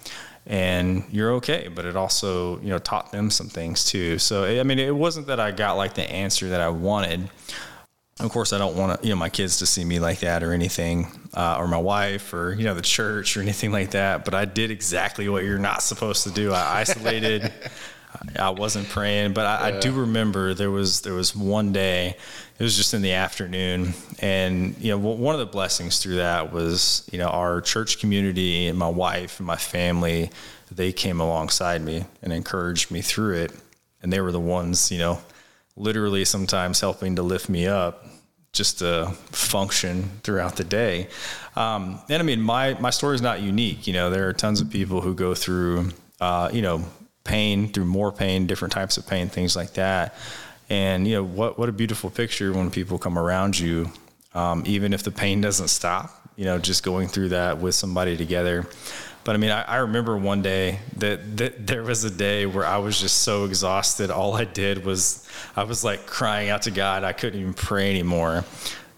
and 0.48 1.04
you're 1.12 1.32
okay. 1.34 1.68
But 1.72 1.84
it 1.84 1.94
also, 1.94 2.58
you 2.60 2.70
know, 2.70 2.78
taught 2.78 3.12
them 3.12 3.30
some 3.30 3.48
things 3.48 3.84
too. 3.84 4.18
So, 4.18 4.44
I 4.44 4.62
mean, 4.64 4.80
it 4.80 4.94
wasn't 4.94 5.28
that 5.28 5.38
I 5.38 5.52
got 5.52 5.76
like 5.76 5.94
the 5.94 6.10
answer 6.10 6.48
that 6.48 6.60
I 6.60 6.70
wanted. 6.70 7.30
Of 8.18 8.30
course, 8.32 8.52
I 8.52 8.58
don't 8.58 8.76
want 8.76 9.00
to, 9.00 9.06
you 9.06 9.12
know, 9.12 9.18
my 9.18 9.28
kids 9.28 9.58
to 9.58 9.66
see 9.66 9.84
me 9.84 10.00
like 10.00 10.20
that 10.20 10.42
or 10.42 10.52
anything, 10.52 11.06
uh, 11.34 11.56
or 11.56 11.68
my 11.68 11.78
wife 11.78 12.34
or, 12.34 12.52
you 12.52 12.64
know, 12.64 12.74
the 12.74 12.82
church 12.82 13.36
or 13.36 13.42
anything 13.42 13.70
like 13.70 13.92
that. 13.92 14.24
But 14.24 14.34
I 14.34 14.44
did 14.44 14.72
exactly 14.72 15.28
what 15.28 15.44
you're 15.44 15.58
not 15.58 15.82
supposed 15.82 16.24
to 16.24 16.30
do. 16.32 16.52
I 16.52 16.80
isolated. 16.80 17.52
I 18.38 18.50
wasn't 18.50 18.88
praying, 18.88 19.32
but 19.32 19.46
I, 19.46 19.68
yeah. 19.68 19.76
I, 19.76 19.80
do 19.80 19.92
remember 19.92 20.54
there 20.54 20.70
was 20.70 21.02
there 21.02 21.14
was 21.14 21.34
one 21.34 21.72
day. 21.72 22.16
It 22.58 22.62
was 22.62 22.76
just 22.76 22.94
in 22.94 23.02
the 23.02 23.12
afternoon, 23.12 23.94
and 24.20 24.76
you 24.78 24.90
know 24.90 24.98
one 24.98 25.34
of 25.34 25.38
the 25.38 25.46
blessings 25.46 25.98
through 25.98 26.16
that 26.16 26.52
was 26.52 27.08
you 27.12 27.18
know 27.18 27.28
our 27.28 27.60
church 27.60 28.00
community 28.00 28.66
and 28.66 28.78
my 28.78 28.88
wife 28.88 29.38
and 29.38 29.46
my 29.46 29.56
family. 29.56 30.30
They 30.70 30.92
came 30.92 31.20
alongside 31.20 31.82
me 31.82 32.04
and 32.22 32.32
encouraged 32.32 32.90
me 32.90 33.00
through 33.00 33.36
it, 33.36 33.52
and 34.02 34.12
they 34.12 34.20
were 34.20 34.32
the 34.32 34.40
ones 34.40 34.90
you 34.90 34.98
know, 34.98 35.20
literally 35.76 36.24
sometimes 36.24 36.80
helping 36.80 37.16
to 37.16 37.22
lift 37.22 37.48
me 37.48 37.66
up 37.66 38.04
just 38.52 38.80
to 38.80 39.06
function 39.30 40.10
throughout 40.24 40.56
the 40.56 40.64
day. 40.64 41.08
Um, 41.56 42.00
and 42.08 42.20
I 42.20 42.24
mean, 42.24 42.40
my 42.40 42.74
my 42.80 42.90
story 42.90 43.14
is 43.14 43.22
not 43.22 43.40
unique. 43.40 43.86
You 43.86 43.92
know, 43.92 44.10
there 44.10 44.28
are 44.28 44.32
tons 44.32 44.60
of 44.60 44.70
people 44.70 45.00
who 45.00 45.14
go 45.14 45.34
through, 45.34 45.90
uh, 46.20 46.50
you 46.52 46.62
know, 46.62 46.84
pain, 47.28 47.68
through 47.68 47.84
more 47.84 48.10
pain, 48.10 48.46
different 48.46 48.72
types 48.72 48.96
of 48.96 49.06
pain, 49.06 49.28
things 49.28 49.54
like 49.54 49.74
that. 49.74 50.14
And 50.70 51.06
you 51.06 51.14
know 51.14 51.24
what 51.24 51.58
what 51.58 51.68
a 51.68 51.72
beautiful 51.72 52.10
picture 52.10 52.52
when 52.52 52.70
people 52.70 52.98
come 52.98 53.18
around 53.18 53.58
you, 53.58 53.90
um, 54.34 54.62
even 54.66 54.92
if 54.92 55.02
the 55.02 55.10
pain 55.10 55.40
doesn't 55.40 55.68
stop. 55.68 56.14
You 56.36 56.44
know, 56.44 56.58
just 56.58 56.84
going 56.84 57.08
through 57.08 57.30
that 57.30 57.58
with 57.58 57.74
somebody 57.74 58.16
together. 58.16 58.66
But 59.24 59.34
I 59.34 59.38
mean, 59.38 59.50
I, 59.50 59.62
I 59.62 59.76
remember 59.78 60.16
one 60.16 60.40
day 60.40 60.78
that, 60.96 61.36
that 61.36 61.66
there 61.66 61.82
was 61.82 62.04
a 62.04 62.10
day 62.10 62.46
where 62.46 62.64
I 62.64 62.78
was 62.78 62.98
just 62.98 63.18
so 63.18 63.44
exhausted. 63.44 64.10
All 64.10 64.34
I 64.34 64.44
did 64.44 64.84
was 64.84 65.28
I 65.56 65.64
was 65.64 65.84
like 65.84 66.06
crying 66.06 66.48
out 66.48 66.62
to 66.62 66.70
God. 66.70 67.04
I 67.04 67.12
couldn't 67.12 67.40
even 67.40 67.54
pray 67.54 67.90
anymore. 67.90 68.44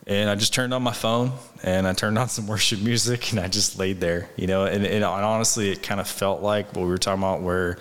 And 0.07 0.29
I 0.29 0.35
just 0.35 0.53
turned 0.53 0.75
on 0.75 0.83
my 0.83 0.93
phone 0.93 1.33
and 1.63 1.87
I 1.87 1.95
turned 1.95 2.19
on 2.19 2.29
some 2.29 2.47
worship 2.47 2.81
music 2.81 3.31
and 3.33 3.41
I 3.41 3.49
just 3.49 3.79
laid 3.79 4.01
there, 4.01 4.29
you 4.37 4.47
know. 4.47 4.67
And, 4.67 4.85
and 4.87 5.03
honestly, 5.03 5.71
it 5.71 5.83
kind 5.83 6.01
of 6.01 6.07
felt 6.07 6.43
like 6.43 6.67
what 6.77 6.83
we 6.83 6.89
were 6.89 6.99
talking 6.99 7.23
about, 7.23 7.43
where 7.43 7.79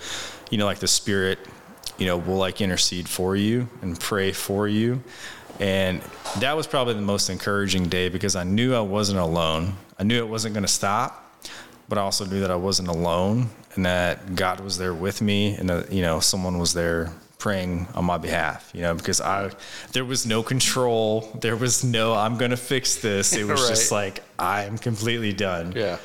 you 0.50 0.58
know, 0.58 0.66
like 0.66 0.78
the 0.78 0.88
Spirit, 0.88 1.38
you 1.98 2.06
know, 2.06 2.16
will 2.16 2.36
like 2.36 2.60
intercede 2.60 3.08
for 3.08 3.36
you 3.36 3.68
and 3.82 3.98
pray 3.98 4.32
for 4.32 4.68
you. 4.68 5.02
And 5.58 6.00
that 6.38 6.56
was 6.56 6.66
probably 6.66 6.94
the 6.94 7.02
most 7.02 7.28
encouraging 7.28 7.88
day 7.88 8.08
because 8.08 8.36
I 8.36 8.44
knew 8.44 8.74
I 8.74 8.80
wasn't 8.80 9.20
alone. 9.20 9.74
I 9.98 10.04
knew 10.04 10.18
it 10.18 10.28
wasn't 10.28 10.54
going 10.54 10.64
to 10.64 10.72
stop, 10.72 11.42
but 11.88 11.98
I 11.98 12.00
also 12.00 12.24
knew 12.24 12.40
that 12.40 12.50
I 12.50 12.56
wasn't 12.56 12.88
alone 12.88 13.50
and 13.74 13.84
that 13.84 14.34
God 14.34 14.60
was 14.60 14.78
there 14.78 14.94
with 14.94 15.20
me 15.20 15.54
and 15.54 15.68
that, 15.68 15.92
you 15.92 16.02
know, 16.02 16.18
someone 16.20 16.58
was 16.58 16.72
there 16.72 17.12
praying 17.38 17.86
on 17.94 18.04
my 18.04 18.18
behalf, 18.18 18.70
you 18.74 18.82
know, 18.82 18.94
because 18.94 19.20
I, 19.20 19.50
there 19.92 20.04
was 20.04 20.26
no 20.26 20.42
control. 20.42 21.30
There 21.40 21.56
was 21.56 21.84
no, 21.84 22.14
I'm 22.14 22.38
going 22.38 22.50
to 22.50 22.56
fix 22.56 22.96
this. 22.96 23.34
It 23.34 23.44
was 23.44 23.60
right. 23.62 23.68
just 23.68 23.92
like, 23.92 24.22
I'm 24.38 24.78
completely 24.78 25.32
done. 25.32 25.72
Yeah 25.76 25.98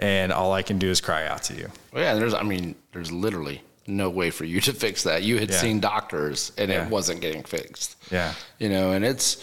and 0.00 0.32
all 0.32 0.52
I 0.52 0.62
can 0.62 0.78
do 0.78 0.88
is 0.88 1.00
cry 1.00 1.26
out 1.26 1.42
to 1.44 1.54
you. 1.54 1.68
Well, 1.92 2.02
yeah, 2.02 2.14
there's, 2.14 2.32
I 2.34 2.42
mean, 2.42 2.74
there's 2.92 3.12
literally 3.12 3.62
no 3.86 4.08
way 4.10 4.30
for 4.30 4.44
you 4.44 4.60
to 4.60 4.72
fix 4.72 5.02
that. 5.04 5.22
You 5.22 5.38
had 5.38 5.50
Yeah. 5.50 5.56
seen 5.60 5.80
doctors 5.80 6.52
and 6.56 6.70
Yeah. 6.70 6.84
it 6.84 6.90
wasn't 6.90 7.20
getting 7.20 7.42
fixed. 7.42 7.96
Yeah. 8.10 8.34
You 8.58 8.68
know, 8.68 8.92
and 8.92 9.04
it's 9.04 9.38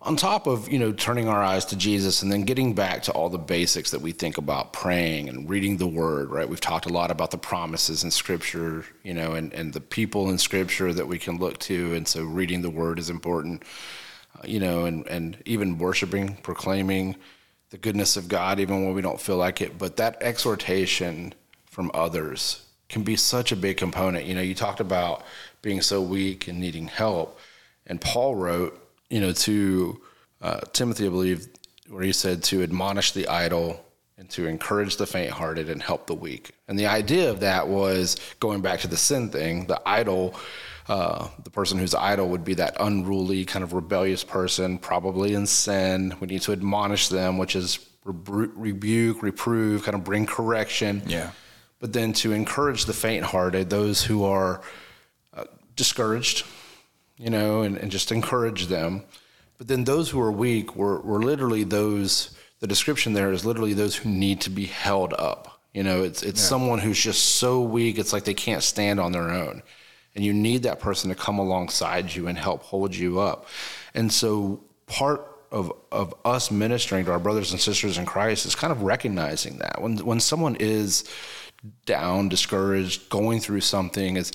on 0.00 0.14
top 0.16 0.46
of, 0.46 0.70
you 0.70 0.78
know, 0.78 0.92
turning 0.92 1.28
our 1.28 1.42
eyes 1.42 1.64
to 1.66 1.76
Jesus 1.76 2.22
and 2.22 2.30
then 2.30 2.42
getting 2.44 2.72
back 2.72 3.02
to 3.02 3.12
all 3.12 3.28
the 3.28 3.36
basics 3.36 3.90
that 3.90 4.00
we 4.00 4.12
think 4.12 4.38
about 4.38 4.72
praying 4.72 5.28
and 5.28 5.50
reading 5.50 5.76
the 5.76 5.88
word, 5.88 6.30
right? 6.30 6.48
We've 6.48 6.60
talked 6.60 6.86
a 6.86 6.92
lot 6.92 7.10
about 7.10 7.32
the 7.32 7.36
promises 7.38 8.04
in 8.04 8.12
scripture, 8.12 8.84
you 9.02 9.12
know, 9.12 9.32
and, 9.32 9.52
and 9.52 9.72
the 9.72 9.80
people 9.80 10.30
in 10.30 10.38
scripture 10.38 10.92
that 10.94 11.08
we 11.08 11.18
can 11.18 11.38
look 11.38 11.58
to. 11.60 11.94
And 11.94 12.06
so 12.06 12.22
reading 12.22 12.62
the 12.62 12.70
word 12.70 13.00
is 13.00 13.10
important, 13.10 13.64
uh, 14.36 14.42
you 14.46 14.60
know, 14.60 14.84
and, 14.84 15.04
and 15.08 15.42
even 15.44 15.78
worshiping, 15.78 16.36
proclaiming 16.42 17.16
the 17.70 17.76
goodness 17.78 18.16
of 18.16 18.28
God, 18.28 18.60
even 18.60 18.84
when 18.86 18.94
we 18.94 19.02
don't 19.02 19.20
feel 19.20 19.36
like 19.36 19.60
it. 19.60 19.78
But 19.78 19.96
that 19.96 20.16
exhortation 20.22 21.34
from 21.66 21.90
others 21.92 22.60
can 22.88 23.02
be 23.02 23.16
such 23.16 23.52
a 23.52 23.56
big 23.56 23.76
component. 23.76 24.24
You 24.24 24.34
know, 24.34 24.40
you 24.40 24.54
talked 24.54 24.80
about 24.80 25.24
being 25.62 25.82
so 25.82 26.00
weak 26.00 26.48
and 26.48 26.58
needing 26.58 26.88
help. 26.88 27.38
And 27.86 28.00
Paul 28.00 28.34
wrote, 28.34 28.80
you 29.10 29.20
know, 29.20 29.32
to 29.32 30.00
uh, 30.40 30.60
Timothy, 30.72 31.06
I 31.06 31.10
believe, 31.10 31.48
where 31.88 32.02
he 32.02 32.12
said 32.12 32.42
to 32.44 32.62
admonish 32.62 33.12
the 33.12 33.28
idle 33.28 33.84
and 34.16 34.28
to 34.30 34.46
encourage 34.46 34.96
the 34.96 35.06
faint 35.06 35.30
hearted 35.30 35.70
and 35.70 35.82
help 35.82 36.06
the 36.06 36.14
weak. 36.14 36.50
And 36.66 36.78
the 36.78 36.86
idea 36.86 37.30
of 37.30 37.40
that 37.40 37.68
was 37.68 38.16
going 38.40 38.62
back 38.62 38.80
to 38.80 38.88
the 38.88 38.96
sin 38.96 39.30
thing, 39.30 39.66
the 39.66 39.80
idle, 39.86 40.34
uh, 40.88 41.28
the 41.44 41.50
person 41.50 41.78
who's 41.78 41.94
idle 41.94 42.28
would 42.30 42.44
be 42.44 42.54
that 42.54 42.76
unruly, 42.80 43.44
kind 43.44 43.62
of 43.62 43.72
rebellious 43.74 44.24
person, 44.24 44.78
probably 44.78 45.34
in 45.34 45.46
sin. 45.46 46.14
We 46.20 46.26
need 46.26 46.42
to 46.42 46.52
admonish 46.52 47.08
them, 47.08 47.38
which 47.38 47.54
is 47.54 47.78
rebu- 48.04 48.52
rebuke, 48.56 49.22
reprove, 49.22 49.84
kind 49.84 49.94
of 49.94 50.04
bring 50.04 50.26
correction 50.26 51.02
Yeah. 51.06 51.30
But 51.80 51.92
then 51.92 52.12
to 52.14 52.32
encourage 52.32 52.84
the 52.84 52.92
faint-hearted, 52.92 53.70
those 53.70 54.04
who 54.04 54.24
are 54.24 54.60
uh, 55.34 55.44
discouraged, 55.76 56.44
you 57.16 57.30
know, 57.30 57.62
and, 57.62 57.76
and 57.78 57.90
just 57.90 58.12
encourage 58.12 58.66
them. 58.66 59.02
But 59.58 59.68
then 59.68 59.84
those 59.84 60.10
who 60.10 60.20
are 60.20 60.32
weak 60.32 60.76
were, 60.76 61.00
were 61.00 61.22
literally 61.22 61.64
those. 61.64 62.34
The 62.60 62.66
description 62.66 63.12
there 63.12 63.32
is 63.32 63.44
literally 63.44 63.74
those 63.74 63.94
who 63.94 64.08
need 64.08 64.40
to 64.42 64.50
be 64.50 64.66
held 64.66 65.14
up. 65.14 65.60
You 65.74 65.84
know, 65.84 66.02
it's 66.02 66.22
it's 66.22 66.40
someone 66.40 66.80
who's 66.80 66.98
just 66.98 67.36
so 67.36 67.60
weak, 67.60 67.98
it's 67.98 68.12
like 68.12 68.24
they 68.24 68.34
can't 68.34 68.62
stand 68.62 68.98
on 68.98 69.12
their 69.12 69.30
own, 69.30 69.62
and 70.14 70.24
you 70.24 70.32
need 70.32 70.64
that 70.64 70.80
person 70.80 71.10
to 71.10 71.14
come 71.14 71.38
alongside 71.38 72.12
you 72.12 72.26
and 72.26 72.36
help 72.36 72.62
hold 72.62 72.96
you 72.96 73.20
up. 73.20 73.46
And 73.94 74.12
so 74.12 74.60
part 74.86 75.24
of 75.52 75.72
of 75.92 76.14
us 76.24 76.50
ministering 76.50 77.04
to 77.04 77.12
our 77.12 77.20
brothers 77.20 77.52
and 77.52 77.60
sisters 77.60 77.96
in 77.96 78.06
Christ 78.06 78.44
is 78.44 78.56
kind 78.56 78.72
of 78.72 78.82
recognizing 78.82 79.58
that 79.58 79.80
when 79.80 79.98
when 79.98 80.18
someone 80.18 80.56
is 80.56 81.04
down, 81.86 82.28
discouraged, 82.28 83.08
going 83.08 83.40
through 83.40 83.60
something, 83.60 84.16
is 84.16 84.32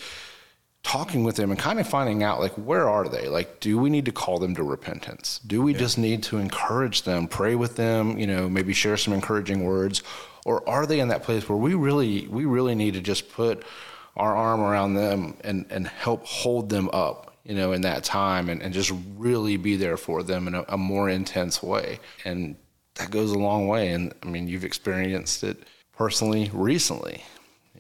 talking 0.83 1.23
with 1.23 1.37
them 1.37 1.49
and 1.49 1.59
kind 1.59 1.79
of 1.79 1.87
finding 1.87 2.23
out 2.23 2.39
like 2.39 2.51
where 2.53 2.89
are 2.89 3.07
they? 3.07 3.27
Like 3.27 3.59
do 3.59 3.77
we 3.77 3.89
need 3.89 4.05
to 4.05 4.11
call 4.11 4.37
them 4.37 4.53
to 4.55 4.63
repentance? 4.63 5.39
Do 5.47 5.61
we 5.61 5.73
just 5.73 5.97
need 5.97 6.23
to 6.23 6.37
encourage 6.37 7.03
them 7.03 7.27
pray 7.27 7.55
with 7.55 7.77
them 7.77 8.19
you 8.19 8.27
know 8.27 8.49
maybe 8.49 8.73
share 8.73 8.97
some 8.97 9.13
encouraging 9.13 9.63
words? 9.63 10.03
Or 10.45 10.67
are 10.67 10.85
they 10.85 10.99
in 10.99 11.07
that 11.07 11.23
place 11.23 11.47
where 11.47 11.57
we 11.57 11.73
really 11.73 12.27
we 12.27 12.45
really 12.45 12.75
need 12.75 12.95
to 12.95 13.01
just 13.01 13.31
put 13.31 13.63
our 14.17 14.35
arm 14.35 14.59
around 14.59 14.93
them 14.93 15.37
and 15.41 15.65
and 15.69 15.87
help 15.87 16.25
hold 16.25 16.69
them 16.69 16.89
up 16.91 17.37
you 17.45 17.55
know 17.55 17.71
in 17.71 17.81
that 17.81 18.03
time 18.03 18.49
and, 18.49 18.61
and 18.61 18.73
just 18.73 18.91
really 19.15 19.55
be 19.55 19.77
there 19.77 19.97
for 19.97 20.21
them 20.21 20.47
in 20.47 20.55
a, 20.55 20.65
a 20.67 20.77
more 20.77 21.09
intense 21.09 21.63
way? 21.63 21.99
And 22.25 22.57
that 22.95 23.09
goes 23.09 23.31
a 23.31 23.39
long 23.39 23.69
way. 23.69 23.93
And 23.93 24.13
i 24.21 24.27
mean 24.27 24.49
you've 24.49 24.65
experienced 24.65 25.45
it 25.45 25.63
personally 25.95 26.49
recently 26.53 27.23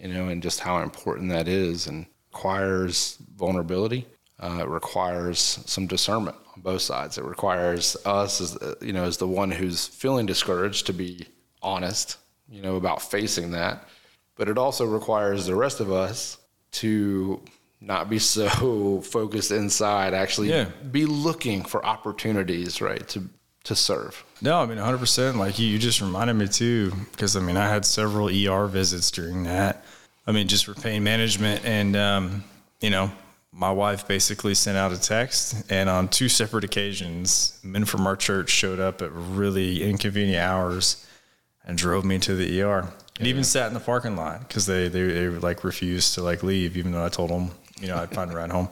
you 0.01 0.09
know, 0.09 0.27
and 0.27 0.41
just 0.43 0.59
how 0.59 0.81
important 0.81 1.29
that 1.29 1.47
is 1.47 1.87
and 1.87 2.05
requires 2.33 3.17
vulnerability. 3.37 4.05
Uh, 4.39 4.59
it 4.61 4.67
requires 4.67 5.39
some 5.39 5.87
discernment 5.87 6.35
on 6.55 6.61
both 6.61 6.81
sides. 6.81 7.17
It 7.17 7.23
requires 7.23 7.95
us, 8.05 8.41
as 8.41 8.57
you 8.81 8.91
know, 8.91 9.05
as 9.05 9.15
the 9.17 9.27
one 9.27 9.49
who's 9.49 9.87
feeling 9.87 10.25
discouraged, 10.25 10.87
to 10.87 10.93
be 10.93 11.25
honest, 11.61 12.17
you 12.49 12.61
know, 12.61 12.75
about 12.75 13.01
facing 13.01 13.51
that. 13.51 13.87
But 14.35 14.49
it 14.49 14.57
also 14.57 14.83
requires 14.85 15.45
the 15.45 15.55
rest 15.55 15.79
of 15.79 15.89
us 15.91 16.37
to 16.73 17.41
not 17.79 18.09
be 18.09 18.19
so 18.35 18.99
focused 19.01 19.51
inside. 19.51 20.13
Actually, 20.13 20.49
Yeah. 20.49 20.65
be 20.91 21.05
looking 21.05 21.63
for 21.63 21.85
opportunities, 21.85 22.81
right, 22.81 23.07
to 23.09 23.29
to 23.63 23.75
serve. 23.75 24.23
No, 24.41 24.59
I 24.61 24.65
mean, 24.65 24.77
100%. 24.77 25.35
Like 25.35 25.57
you, 25.57 25.67
you 25.67 25.79
just 25.79 26.01
reminded 26.01 26.33
me 26.33 26.47
too, 26.47 26.91
because 27.11 27.35
I 27.35 27.39
mean, 27.39 27.57
I 27.57 27.69
had 27.69 27.85
several 27.85 28.27
ER 28.27 28.67
visits 28.67 29.09
during 29.11 29.43
that. 29.43 29.83
I 30.27 30.31
mean, 30.31 30.47
just 30.47 30.65
for 30.65 30.73
pain 30.73 31.03
management. 31.03 31.65
And, 31.65 31.95
um, 31.95 32.43
you 32.81 32.89
know, 32.89 33.11
my 33.51 33.71
wife 33.71 34.07
basically 34.07 34.55
sent 34.55 34.77
out 34.77 34.91
a 34.91 34.99
text, 34.99 35.71
and 35.71 35.87
on 35.89 36.07
two 36.07 36.27
separate 36.27 36.63
occasions, 36.63 37.59
men 37.63 37.85
from 37.85 38.07
our 38.07 38.15
church 38.15 38.49
showed 38.49 38.79
up 38.79 39.01
at 39.01 39.11
really 39.11 39.83
inconvenient 39.83 40.41
hours 40.41 41.05
and 41.65 41.77
drove 41.77 42.03
me 42.03 42.17
to 42.19 42.35
the 42.35 42.61
ER. 42.61 42.91
And 43.19 43.27
even 43.27 43.43
sat 43.43 43.67
in 43.67 43.75
the 43.75 43.79
parking 43.79 44.15
lot 44.15 44.47
because 44.47 44.65
they, 44.65 44.87
they, 44.87 45.05
they 45.05 45.27
like 45.27 45.63
refused 45.63 46.15
to 46.15 46.23
like 46.23 46.41
leave, 46.41 46.75
even 46.77 46.91
though 46.91 47.05
I 47.05 47.09
told 47.09 47.29
them, 47.29 47.51
you 47.79 47.87
know, 47.87 47.97
I'd 47.97 48.11
find 48.11 48.31
a 48.31 48.35
ride 48.35 48.51
home. 48.51 48.69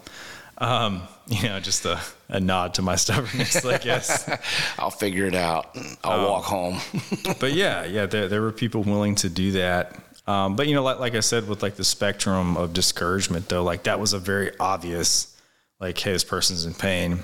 Um, 0.58 1.04
you 1.28 1.44
know, 1.44 1.60
just 1.60 1.86
a, 1.86 2.00
a 2.32 2.40
nod 2.40 2.74
to 2.76 2.82
my 2.82 2.96
stubbornness, 3.06 3.64
I 3.64 3.78
guess. 3.78 4.30
I'll 4.80 4.90
figure 4.90 5.26
it 5.26 5.36
out. 5.36 5.78
I'll 6.04 6.28
walk 6.28 6.46
home. 6.46 6.80
but 7.40 7.54
yeah, 7.54 7.86
yeah, 7.86 8.08
there, 8.08 8.28
there 8.28 8.42
were 8.42 8.52
people 8.52 8.82
willing 8.82 9.16
to 9.16 9.30
do 9.30 9.52
that. 9.52 9.96
Um, 10.28 10.56
but 10.56 10.68
you 10.68 10.76
know, 10.76 10.84
like, 10.84 11.00
like 11.00 11.16
I 11.16 11.20
said, 11.20 11.48
with 11.48 11.62
like 11.62 11.76
the 11.76 11.84
spectrum 11.84 12.56
of 12.58 12.74
discouragement, 12.74 13.50
though, 13.50 13.64
like 13.64 13.84
that 13.84 14.00
was 14.00 14.14
a 14.14 14.20
very 14.20 14.52
obvious, 14.60 15.36
like, 15.80 15.98
hey, 15.98 16.14
this 16.14 16.24
person's 16.24 16.66
in 16.66 16.74
pain. 16.74 17.24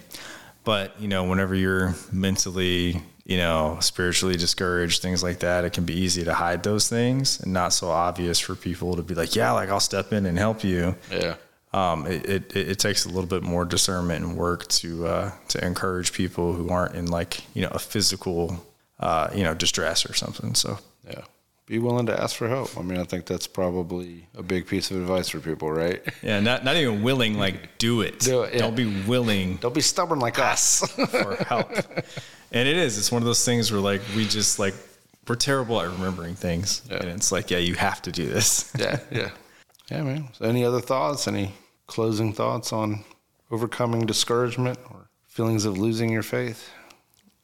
But 0.64 0.99
you 0.99 1.08
know, 1.08 1.24
whenever 1.24 1.55
you're 1.55 1.95
mentally, 2.12 3.01
you 3.24 3.38
know, 3.38 3.78
spiritually 3.80 4.36
discouraged, 4.36 5.01
things 5.01 5.24
like 5.24 5.39
that, 5.39 5.64
it 5.64 5.72
can 5.72 5.86
be 5.86 5.93
easy 5.93 6.26
to 6.26 6.34
hide 6.34 6.64
those 6.64 6.89
things 6.89 7.39
and 7.39 7.53
not 7.53 7.72
so 7.72 7.89
obvious 7.89 8.39
for 8.39 8.55
people 8.55 8.95
to 8.97 9.03
be 9.03 9.16
like, 9.16 9.36
yeah, 9.36 9.51
like 9.51 9.70
I'll 9.70 9.80
step 9.80 10.12
in 10.12 10.26
and 10.26 10.38
help 10.38 10.64
you. 10.64 10.95
yeah. 11.12 11.36
Um, 11.74 12.07
it, 12.07 12.26
it, 12.30 12.55
it 12.55 12.80
takes 12.80 13.05
a 13.05 13.09
little 13.09 13.26
bit 13.28 13.43
more 13.43 13.65
discernment 13.65 14.24
and 14.26 14.38
work 14.38 14.68
to 14.70 15.05
uh, 15.07 15.32
to 15.49 15.65
encourage 15.65 16.13
people 16.13 16.53
who 16.53 16.70
aren't 16.70 16.95
in 16.95 17.07
like 17.07 17.41
you 17.53 17.61
know 17.61 17.70
a 17.72 17.80
physical 17.80 18.65
uh, 18.99 19.30
you 19.36 19.43
know 19.43 19.53
distress 19.53 20.09
or 20.09 20.13
something. 20.13 20.55
So 20.55 20.80
Yeah. 21.07 21.22
Be 21.65 21.80
willing 21.80 22.05
to 22.05 22.18
ask 22.18 22.38
for 22.38 22.47
help. 22.47 22.78
I 22.78 22.82
mean, 22.82 22.97
I 22.97 23.03
think 23.03 23.26
that's 23.26 23.45
probably 23.45 24.26
a 24.38 24.41
big 24.41 24.68
piece 24.68 24.89
of 24.89 24.95
advice 25.01 25.28
for 25.28 25.41
people, 25.41 25.70
right? 25.70 26.01
yeah, 26.24 26.39
not 26.39 26.63
not 26.63 26.78
even 26.78 27.03
willing, 27.03 27.38
like 27.38 27.78
do 27.78 27.99
it. 27.99 28.20
Do 28.22 28.43
it, 28.43 28.53
yeah. 28.53 28.59
Don't 28.61 28.76
be 28.76 29.03
willing 29.05 29.57
Don't 29.57 29.76
be 29.76 29.82
stubborn 29.82 30.20
like 30.20 30.39
us. 30.39 30.80
for 31.11 31.36
help. 31.43 31.70
And 32.53 32.68
it 32.70 32.78
is. 32.78 32.97
It's 32.97 33.11
one 33.11 33.22
of 33.22 33.26
those 33.26 33.43
things 33.43 33.70
where 33.74 33.82
like 33.82 34.01
we 34.15 34.26
just 34.26 34.57
like 34.59 34.74
we're 35.28 35.36
terrible 35.36 35.82
at 35.82 35.89
remembering 35.91 36.36
things, 36.36 36.82
Yeah. 36.89 36.99
and 37.01 37.09
it's 37.09 37.34
like 37.34 37.51
yeah, 37.51 37.57
you 37.57 37.76
have 37.76 38.01
to 38.03 38.13
do 38.13 38.26
this. 38.30 38.72
yeah, 38.80 39.01
yeah. 39.11 39.32
Yeah, 39.91 40.03
man. 40.03 40.29
So 40.33 40.45
any 40.45 40.63
other 40.65 40.81
thoughts? 40.81 41.27
Any 41.27 41.53
closing 41.88 42.33
thoughts 42.33 42.73
on 42.73 43.03
overcoming 43.51 44.05
discouragement 44.05 44.77
or 44.91 45.09
feelings 45.27 45.65
of 45.65 45.77
losing 45.77 46.09
your 46.09 46.23
faith? 46.23 46.69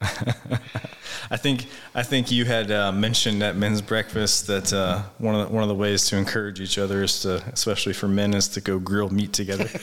I 1.30 1.38
think 1.38 1.66
I 1.94 2.02
think 2.02 2.30
you 2.30 2.44
had 2.44 2.70
uh, 2.70 2.92
mentioned 2.92 3.42
at 3.42 3.56
men's 3.56 3.80
breakfast 3.80 4.46
that 4.48 4.72
uh, 4.72 5.02
one 5.18 5.34
of 5.34 5.48
the, 5.48 5.54
one 5.54 5.62
of 5.62 5.68
the 5.70 5.74
ways 5.74 6.06
to 6.08 6.16
encourage 6.18 6.60
each 6.60 6.76
other 6.76 7.02
is 7.02 7.22
to, 7.22 7.36
especially 7.52 7.94
for 7.94 8.06
men, 8.08 8.34
is 8.34 8.48
to 8.48 8.60
go 8.60 8.78
grill 8.78 9.08
meat 9.08 9.32
together. 9.32 9.64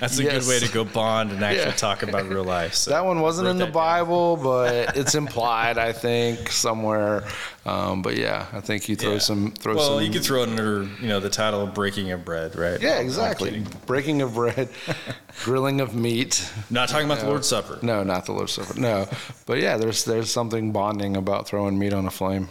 That's 0.00 0.18
a 0.18 0.22
Yes. 0.24 0.46
good 0.46 0.48
way 0.48 0.66
to 0.66 0.72
go 0.72 0.84
bond 0.84 1.30
and 1.32 1.44
actually 1.44 1.66
Yeah. 1.66 1.72
talk 1.72 2.02
about 2.02 2.26
real 2.28 2.44
life. 2.44 2.72
So 2.74 2.90
That 2.92 3.04
one 3.04 3.20
wasn't 3.20 3.48
in 3.48 3.58
the. 3.58 3.66
Bible, 3.66 4.36
but 4.38 4.96
it's 4.96 5.14
implied, 5.14 5.76
I 5.76 5.92
think, 5.92 6.50
somewhere. 6.50 7.24
Um, 7.66 8.00
but 8.00 8.16
yeah, 8.16 8.46
I 8.54 8.60
think 8.60 8.88
you 8.88 8.96
throw 8.96 9.12
Yeah. 9.14 9.18
some 9.18 9.50
throw 9.52 9.74
well, 9.76 9.96
some. 9.96 10.04
you 10.04 10.10
could 10.10 10.24
throw 10.24 10.42
it 10.42 10.48
under 10.48 10.84
you 11.00 11.08
know 11.08 11.20
the 11.20 11.28
title 11.28 11.60
of 11.60 11.74
breaking 11.74 12.10
of 12.10 12.24
bread, 12.24 12.56
right? 12.56 12.80
yeah, 12.80 13.00
exactly. 13.00 13.64
Breaking 13.86 14.22
of 14.22 14.32
bread, 14.34 14.70
grilling 15.44 15.80
of 15.80 15.94
meat. 15.94 16.50
Not 16.70 16.88
talking 16.88 17.06
about 17.06 17.20
the 17.20 17.26
Lord's 17.26 17.48
Supper. 17.48 17.78
No, 17.82 18.02
not 18.02 18.24
the 18.26 18.32
Lord's 18.32 18.52
Supper. 18.52 18.78
No, 18.80 19.06
but 19.46 19.58
yeah, 19.60 19.76
there's 19.76 20.04
there's 20.04 20.30
something 20.30 20.72
bonding 20.72 21.16
about 21.16 21.46
throwing 21.48 21.78
meat 21.78 21.92
on 21.92 22.06
a 22.06 22.10
flame. 22.10 22.48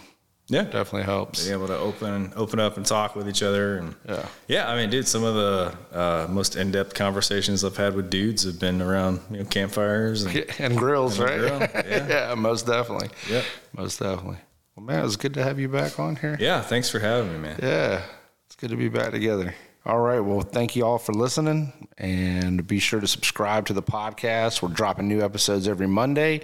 Yeah, 0.51 0.63
Definitely 0.63 1.03
helps. 1.03 1.43
being 1.43 1.53
able 1.55 1.67
to 1.67 1.77
open 1.77 2.31
open 2.35 2.59
up 2.59 2.77
and 2.77 2.85
talk 2.85 3.15
with 3.15 3.29
each 3.29 3.43
other 3.43 3.77
and 3.77 3.93
Yeah. 4.07 4.25
yeah 4.47 4.67
i 4.71 4.75
mean 4.75 4.89
dude 4.89 5.07
some 5.07 5.23
of 5.23 5.35
the 5.35 5.77
uh, 5.95 6.25
most 6.27 6.55
in-depth 6.55 6.95
conversations 6.95 7.63
i've 7.63 7.77
had 7.77 7.93
with 7.95 8.09
dudes 8.09 8.45
have 8.45 8.59
been 8.59 8.81
around 8.81 9.19
you 9.29 9.37
know 9.37 9.43
campfires 9.45 10.23
and 10.23 10.35
And 10.57 10.75
grills, 10.75 11.19
right? 11.19 11.37
grill, 11.37 11.59
yeah. 11.87 12.07
yeah, 12.29 12.35
most 12.35 12.65
definitely. 12.65 13.09
Yep. 13.29 13.45
Most 13.77 13.99
definitely. 13.99 14.37
Well, 14.79 14.85
man, 14.85 15.01
it 15.01 15.03
was 15.03 15.17
good 15.17 15.33
to 15.33 15.43
have 15.43 15.59
you 15.59 15.67
back 15.67 15.99
on 15.99 16.15
here. 16.15 16.37
yeah 16.39 16.61
thanks 16.61 16.89
for 16.89 16.99
having 16.99 17.33
me 17.33 17.37
man 17.39 17.59
Yeah, 17.61 18.01
it's 18.45 18.55
good 18.55 18.69
to 18.69 18.77
be 18.77 18.87
back 18.87 19.11
together. 19.11 19.53
All 19.85 19.99
right. 19.99 20.19
Well, 20.19 20.41
thank 20.41 20.75
you 20.75 20.85
all 20.85 20.97
for 20.97 21.13
listening. 21.13 21.87
And 21.97 22.67
be 22.67 22.79
sure 22.79 22.99
to 22.99 23.07
subscribe 23.07 23.65
to 23.67 23.73
the 23.73 23.81
podcast. 23.81 24.61
We're 24.61 24.69
dropping 24.69 25.07
new 25.07 25.21
episodes 25.21 25.67
every 25.67 25.87
Monday. 25.87 26.41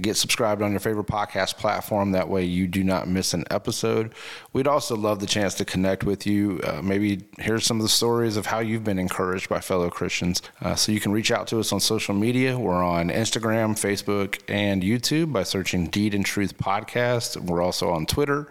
Get 0.00 0.16
subscribed 0.16 0.62
on 0.62 0.70
your 0.70 0.80
favorite 0.80 1.06
podcast 1.06 1.58
platform. 1.58 2.12
That 2.12 2.30
way 2.30 2.44
you 2.44 2.66
do 2.66 2.82
not 2.82 3.08
miss 3.08 3.34
an 3.34 3.44
episode. 3.50 4.14
We'd 4.54 4.66
also 4.66 4.96
love 4.96 5.20
the 5.20 5.26
chance 5.26 5.52
to 5.56 5.66
connect 5.66 6.02
with 6.02 6.26
you. 6.26 6.60
Uh, 6.64 6.80
maybe 6.80 7.24
hear 7.38 7.60
some 7.60 7.76
of 7.76 7.82
the 7.82 7.90
stories 7.90 8.38
of 8.38 8.46
how 8.46 8.60
you've 8.60 8.84
been 8.84 8.98
encouraged 8.98 9.50
by 9.50 9.60
fellow 9.60 9.90
Christians. 9.90 10.40
Uh, 10.62 10.74
so 10.74 10.92
you 10.92 11.00
can 11.00 11.12
reach 11.12 11.30
out 11.30 11.46
to 11.48 11.60
us 11.60 11.74
on 11.74 11.80
social 11.80 12.14
media. 12.14 12.58
We're 12.58 12.82
on 12.82 13.10
Instagram, 13.10 13.72
Facebook, 13.72 14.40
and 14.48 14.82
YouTube 14.82 15.30
by 15.30 15.42
searching 15.42 15.88
Deed 15.88 16.14
and 16.14 16.24
Truth 16.24 16.56
Podcast. 16.56 17.36
We're 17.36 17.60
also 17.60 17.90
on 17.90 18.06
Twitter, 18.06 18.50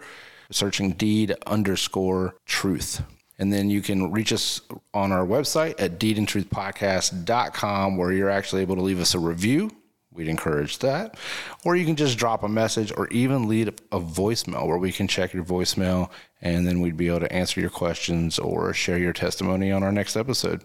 searching 0.52 0.92
Deed 0.92 1.34
underscore 1.44 2.36
Truth. 2.46 3.02
And 3.42 3.52
then 3.52 3.68
you 3.68 3.82
can 3.82 4.12
reach 4.12 4.32
us 4.32 4.60
on 4.94 5.10
our 5.10 5.26
website 5.26 5.74
at 5.78 5.98
deedandtruthpodcast.com 5.98 7.96
where 7.96 8.12
you're 8.12 8.30
actually 8.30 8.62
able 8.62 8.76
to 8.76 8.82
leave 8.82 9.00
us 9.00 9.14
a 9.14 9.18
review 9.18 9.70
We'd 10.14 10.28
encourage 10.28 10.78
that. 10.78 11.16
Or 11.64 11.74
you 11.74 11.86
can 11.86 11.96
just 11.96 12.18
drop 12.18 12.42
a 12.42 12.48
message 12.48 12.92
or 12.96 13.08
even 13.08 13.48
leave 13.48 13.68
a 13.68 14.00
voicemail 14.00 14.66
where 14.66 14.78
we 14.78 14.92
can 14.92 15.08
check 15.08 15.32
your 15.32 15.44
voicemail 15.44 16.10
and 16.42 16.66
then 16.66 16.80
we'd 16.80 16.96
be 16.96 17.08
able 17.08 17.20
to 17.20 17.32
answer 17.32 17.60
your 17.60 17.70
questions 17.70 18.38
or 18.38 18.74
share 18.74 18.98
your 18.98 19.12
testimony 19.12 19.72
on 19.72 19.82
our 19.82 19.92
next 19.92 20.16
episode. 20.16 20.64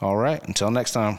All 0.00 0.16
right, 0.16 0.42
until 0.48 0.70
next 0.70 0.92
time. 0.92 1.18